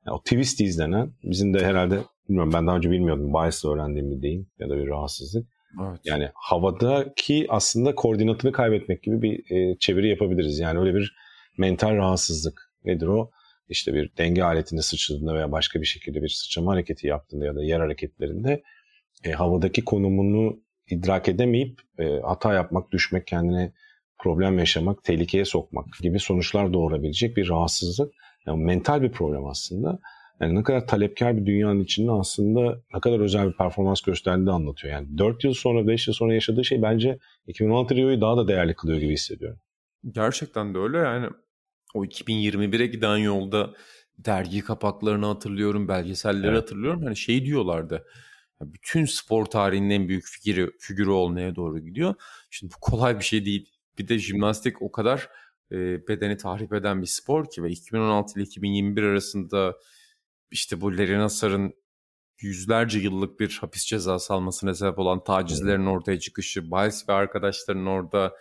yani 0.06 0.14
o 0.14 0.22
twist 0.22 0.61
izlenen 0.61 1.12
bizim 1.22 1.54
de 1.54 1.64
herhalde 1.64 1.98
bilmiyorum 2.28 2.52
ben 2.54 2.66
daha 2.66 2.76
önce 2.76 2.90
bilmiyordum 2.90 3.34
bias'la 3.34 3.74
öğrendiğim 3.74 4.11
bir 4.11 4.22
deyim 4.22 4.50
ya 4.59 4.68
da 4.68 4.76
bir 4.76 4.88
rahatsızlık. 4.88 5.48
Evet. 5.82 6.00
Yani 6.04 6.30
havadaki 6.34 7.46
aslında 7.48 7.94
koordinatını 7.94 8.52
kaybetmek 8.52 9.02
gibi 9.02 9.22
bir 9.22 9.50
e, 9.50 9.78
çeviri 9.78 10.09
yapabiliriz. 10.09 10.59
Yani 10.59 10.78
öyle 10.78 10.94
bir 10.94 11.16
mental 11.59 11.96
rahatsızlık. 11.96 12.72
Nedir 12.84 13.06
o? 13.06 13.30
İşte 13.68 13.94
bir 13.94 14.16
denge 14.18 14.42
aletini 14.42 14.82
sıçradığında 14.82 15.34
veya 15.34 15.52
başka 15.52 15.80
bir 15.80 15.86
şekilde 15.86 16.22
bir 16.22 16.28
sıçrama 16.28 16.72
hareketi 16.72 17.06
yaptığında 17.06 17.46
ya 17.46 17.56
da 17.56 17.64
yer 17.64 17.80
hareketlerinde 17.80 18.62
e, 19.24 19.32
havadaki 19.32 19.84
konumunu 19.84 20.61
idrak 20.90 21.28
edemeyip 21.28 21.80
e, 21.98 22.20
hata 22.20 22.54
yapmak, 22.54 22.92
düşmek, 22.92 23.26
kendine 23.26 23.72
problem 24.19 24.59
yaşamak, 24.59 25.05
tehlikeye 25.05 25.45
sokmak 25.45 25.87
gibi 26.03 26.21
sonuçlar 26.21 26.73
doğurabilecek 26.73 27.37
bir 27.37 27.49
rahatsızlık. 27.49 28.12
Yani 28.47 28.64
mental 28.64 29.03
bir 29.03 29.12
problem 29.12 29.47
aslında. 29.47 29.99
Yani 30.41 30.55
ne 30.55 30.62
kadar 30.62 30.87
talepkar 30.87 31.37
bir 31.37 31.47
dünyanın 31.47 31.81
içinde 31.81 32.12
aslında 32.12 32.83
ne 32.95 33.01
kadar 33.01 33.21
özel 33.21 33.49
bir 33.49 33.57
performans 33.57 34.01
gösterdiğini 34.01 34.51
anlatıyor. 34.51 34.95
Yani 34.95 35.19
4 35.19 35.45
yıl 35.45 35.55
sonra 35.55 35.87
5 35.87 36.09
yıl 36.09 36.14
sonra 36.14 36.35
yaşadığı 36.35 36.64
şey 36.64 36.83
bence 36.83 37.19
2016 37.47 37.97
Rio'yu 37.97 38.21
daha 38.21 38.37
da 38.37 38.49
değerli 38.49 38.75
kılıyor 38.75 38.99
gibi 38.99 39.12
hissediyorum. 39.12 39.61
Gerçekten 40.11 40.75
de 40.75 40.79
öyle 40.79 40.99
yani 40.99 41.27
o 41.95 42.05
2021'e 42.05 42.87
giden 42.87 43.16
yolda 43.16 43.75
dergi 44.19 44.61
kapaklarını 44.61 45.27
hatırlıyorum, 45.27 45.89
belgeselleri 45.89 46.47
evet. 46.47 46.62
hatırlıyorum. 46.62 47.03
Hani 47.03 47.16
şey 47.16 47.45
diyorlardı. 47.45 48.05
Bütün 48.61 49.05
spor 49.05 49.45
tarihinin 49.45 49.91
en 49.91 50.09
büyük 50.09 50.25
figürü, 50.27 50.73
figürü 50.81 51.11
olmaya 51.11 51.57
doğru 51.57 51.79
gidiyor. 51.79 52.14
Şimdi 52.51 52.75
bu 52.75 52.81
kolay 52.81 53.19
bir 53.19 53.25
şey 53.25 53.45
değil. 53.45 53.78
Bir 53.99 54.09
de 54.09 54.18
jimnastik 54.18 54.82
o 54.82 54.92
kadar 54.92 55.30
e, 55.72 56.09
bedeni 56.09 56.36
tahrip 56.36 56.72
eden 56.72 57.03
bir 57.03 57.07
spor 57.07 57.51
ki 57.51 57.62
ve 57.62 57.70
2016 57.70 58.38
ile 58.38 58.44
2021 58.46 59.03
arasında 59.03 59.76
işte 60.51 60.80
bu 60.80 60.92
Larry 60.92 61.18
Nassar'ın 61.18 61.74
yüzlerce 62.40 62.99
yıllık 62.99 63.40
bir 63.40 63.59
hapis 63.61 63.84
cezası 63.84 64.34
almasına 64.34 64.74
sebep 64.74 64.99
olan 64.99 65.24
tacizlerin 65.24 65.86
ortaya 65.86 66.18
çıkışı, 66.18 66.70
Biles 66.70 67.09
ve 67.09 67.12
arkadaşlarının 67.12 67.86
orada 67.86 68.34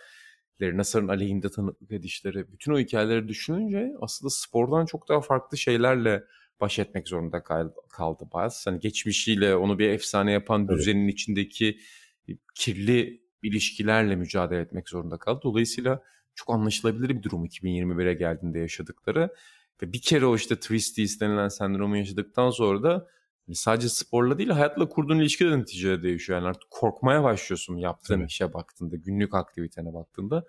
Larry 0.60 0.76
Nassar'ın 0.76 1.08
aleyhinde 1.08 1.50
tanıklık 1.50 1.92
edişleri, 1.92 2.52
bütün 2.52 2.72
o 2.72 2.78
hikayeleri 2.78 3.28
düşününce 3.28 3.92
aslında 4.00 4.30
spordan 4.30 4.86
çok 4.86 5.08
daha 5.08 5.20
farklı 5.20 5.58
şeylerle 5.58 6.24
baş 6.60 6.78
etmek 6.78 7.08
zorunda 7.08 7.42
kaldı 7.90 8.24
Biles. 8.34 8.66
Hani 8.66 8.80
geçmişiyle 8.80 9.56
onu 9.56 9.78
bir 9.78 9.88
efsane 9.88 10.32
yapan 10.32 10.68
düzenin 10.68 11.04
evet. 11.04 11.14
içindeki 11.14 11.78
kirli 12.54 13.27
ilişkilerle 13.42 14.16
mücadele 14.16 14.60
etmek 14.60 14.88
zorunda 14.88 15.18
kaldı. 15.18 15.40
Dolayısıyla 15.42 16.02
çok 16.34 16.50
anlaşılabilir 16.50 17.08
bir 17.08 17.22
durum 17.22 17.44
2021'e 17.44 18.14
geldiğinde 18.14 18.58
yaşadıkları. 18.58 19.34
Ve 19.82 19.92
bir 19.92 20.02
kere 20.02 20.26
o 20.26 20.36
işte 20.36 20.56
twisties 20.56 21.20
denilen 21.20 21.48
sendromu 21.48 21.96
yaşadıktan 21.96 22.50
sonra 22.50 22.82
da 22.82 23.08
hani 23.46 23.54
sadece 23.54 23.88
sporla 23.88 24.38
değil 24.38 24.48
hayatla 24.48 24.88
kurduğun 24.88 25.18
ilişki 25.18 25.44
de 25.44 25.58
neticede 25.58 26.02
değişiyor. 26.02 26.38
Yani 26.38 26.48
artık 26.48 26.70
korkmaya 26.70 27.22
başlıyorsun 27.22 27.76
yaptığın 27.76 28.20
evet. 28.20 28.30
işe 28.30 28.52
baktığında, 28.54 28.96
günlük 28.96 29.34
aktivitene 29.34 29.94
baktığında. 29.94 30.44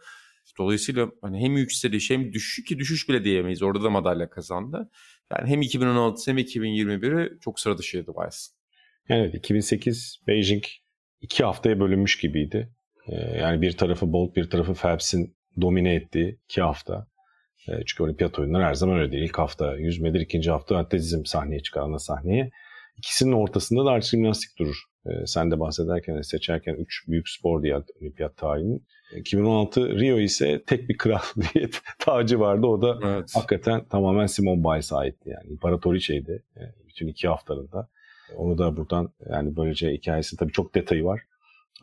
Dolayısıyla 0.58 1.12
hani 1.22 1.42
hem 1.42 1.58
yükseliş 1.58 2.10
hem 2.10 2.34
düşüş 2.34 2.66
ki 2.66 2.80
düşüş 2.80 3.10
bile 3.10 3.24
diyemeyiz. 3.24 3.64
Orada 3.64 3.84
da 3.84 3.90
madalya 3.90 4.30
kazandı. 4.30 4.90
Yani 5.32 5.50
hem 5.50 5.62
2016 5.62 6.32
hem 6.32 6.38
2021'i 6.38 7.40
çok 7.40 7.60
sıra 7.60 7.78
dışıydı 7.78 8.12
Biles. 8.18 8.56
Evet 9.10 9.36
2008 9.36 10.20
Beijing 10.28 10.64
iki 11.22 11.44
haftaya 11.44 11.80
bölünmüş 11.80 12.18
gibiydi. 12.18 12.74
Ee, 13.08 13.38
yani 13.38 13.62
bir 13.62 13.78
tarafı 13.78 14.14
Bolt 14.14 14.36
bir 14.36 14.50
tarafı 14.50 14.74
Phelps'in 14.74 15.36
domine 15.62 15.95
ettiği 15.95 16.39
iki 16.45 16.62
hafta. 16.62 17.08
Ee, 17.68 17.72
çünkü 17.86 18.04
olimpiyat 18.04 18.39
oyunları 18.39 18.64
her 18.64 18.74
zaman 18.74 19.00
öyle 19.00 19.12
değil. 19.12 19.24
İlk 19.24 19.38
hafta 19.38 19.76
yüzmedir, 19.76 20.20
ikinci 20.20 20.52
hafta 20.52 20.78
atletizm 20.78 21.26
sahneye 21.26 21.60
çıkar 21.60 21.82
ana 21.82 22.00
sahneye. 22.00 22.50
İkisinin 22.97 23.32
ortasında 23.32 23.86
da 23.86 23.89
artık 23.89 24.12
jimnastik 24.12 24.60
durur. 24.60 24.84
Ee, 25.06 25.26
sen 25.26 25.52
de 25.52 25.60
bahsederken, 25.60 26.22
seçerken 26.22 26.74
üç 26.74 27.08
büyük 27.08 27.30
spor 27.30 27.64
diye 27.64 27.76
olimpiyat 28.02 28.38
tarihinin. 28.38 28.86
2016 29.16 30.00
Rio 30.00 30.20
ise 30.20 30.64
tek 30.68 30.89
bir 30.89 30.97
kraliyet 30.97 31.82
tacı 32.00 32.39
vardı. 32.39 32.68
O 32.68 32.82
da 32.82 33.00
evet. 33.04 33.32
hakikaten 33.36 33.86
tamamen 33.86 34.26
Simon 34.26 34.64
Biles'e 34.64 34.95
aitti. 34.95 35.30
Yani 35.30 35.47
İmparatoriçe'ydi 35.50 36.43
bütün 36.88 37.08
iki 37.08 37.28
haftalarında. 37.28 37.89
Onu 38.36 38.58
da 38.58 38.78
buradan 38.78 39.10
yani 39.30 39.56
böylece 39.56 39.91
hikayesi 39.91 40.38
tabii 40.38 40.52
çok 40.52 40.76
detayı 40.76 41.04
var. 41.04 41.22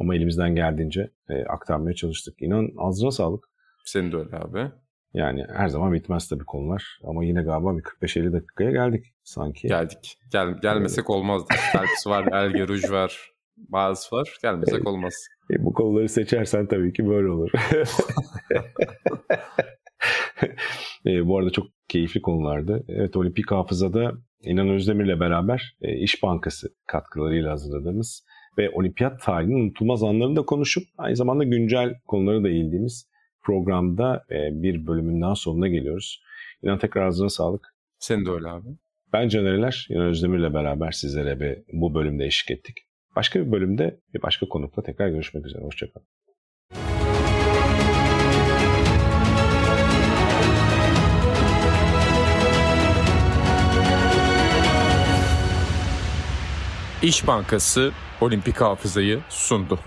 Ama 0.01 0.15
elimizden 0.15 0.55
geldiğince 0.55 1.11
e, 1.29 1.45
aktarmaya 1.45 1.95
çalıştık. 1.95 2.43
İnan 2.43 2.69
ağzına 2.79 3.11
sağlık. 3.11 3.45
Senin 3.85 4.13
de 4.13 4.17
öyle 4.17 4.37
abi. 4.37 4.71
Yani 5.15 5.45
her 5.57 5.69
zaman 5.69 5.93
bitmez 5.93 6.29
tabii 6.29 6.45
konular. 6.45 6.99
Ama 7.05 7.25
yine 7.25 7.43
galiba 7.43 7.77
bir 7.77 7.83
45-50 7.83 8.33
dakikaya 8.33 8.71
geldik 8.71 9.15
sanki. 9.25 9.69
Geldik. 9.69 10.19
Gel, 10.33 10.61
gelmesek 10.63 11.11
olmazdı. 11.11 11.55
Phelps 11.73 12.07
var, 12.07 12.27
El 12.33 12.69
Ruj 12.69 12.91
var, 12.91 13.33
bazı 13.57 14.17
var. 14.17 14.37
Gelmesek 14.43 14.87
e, 14.87 14.89
olmaz. 14.89 15.15
E, 15.51 15.65
bu 15.65 15.73
konuları 15.73 16.09
seçersen 16.09 16.67
tabii 16.67 16.93
ki 16.93 17.09
böyle 17.09 17.29
olur. 17.29 17.51
e, 21.07 21.27
bu 21.27 21.39
arada 21.39 21.51
çok 21.51 21.67
keyifli 21.89 22.23
konulardı. 22.23 22.85
Evet 22.89 23.17
Olimpik 23.17 23.51
Hafıza'da 23.51 24.13
İnan 24.43 24.69
Özdemir'le 24.69 25.21
beraber 25.21 25.77
e, 25.83 25.97
İş 25.97 26.23
Bankası 26.23 26.69
katkılarıyla 26.87 27.53
hazırladığımız 27.53 28.27
ve 28.59 28.71
olimpiyat 28.71 29.23
tarihinin 29.23 29.61
unutulmaz 29.61 30.03
anlarını 30.03 30.37
da 30.37 30.43
konuşup 30.43 30.85
aynı 30.99 31.17
zamanda 31.17 31.45
güncel 31.45 31.95
konuları 32.07 32.45
da 32.45 32.49
eğildiğimiz 32.49 33.11
programda 33.43 34.25
e, 34.31 34.63
bir 34.63 34.87
bölümün 34.87 35.23
daha 35.23 35.35
sonuna 35.35 35.69
geliyoruz. 35.69 36.23
İnan 36.63 36.79
tekrar 36.79 37.07
ağzına 37.07 37.29
sağlık. 37.29 37.75
Senin 37.99 38.27
de 38.27 38.31
öyle 38.31 38.49
abi. 38.49 38.69
Ben 39.13 39.29
Canereler, 39.29 39.87
İnan 39.91 40.07
Özdemir'le 40.07 40.55
beraber 40.55 40.91
sizlere 40.91 41.41
bir, 41.41 41.59
bu 41.73 41.95
bölümde 41.95 42.25
eşlik 42.25 42.59
ettik. 42.59 42.77
Başka 43.17 43.47
bir 43.47 43.53
bölümde 43.53 44.01
bir 44.15 44.23
başka 44.23 44.49
konukla 44.49 44.83
tekrar 44.83 45.09
görüşmek 45.09 45.47
üzere. 45.47 45.63
Hoşçakalın. 45.63 46.07
İş 57.03 57.27
Bankası 57.27 57.93
Olimpik 58.21 58.61
Hafızayı 58.61 59.21
sundu. 59.29 59.79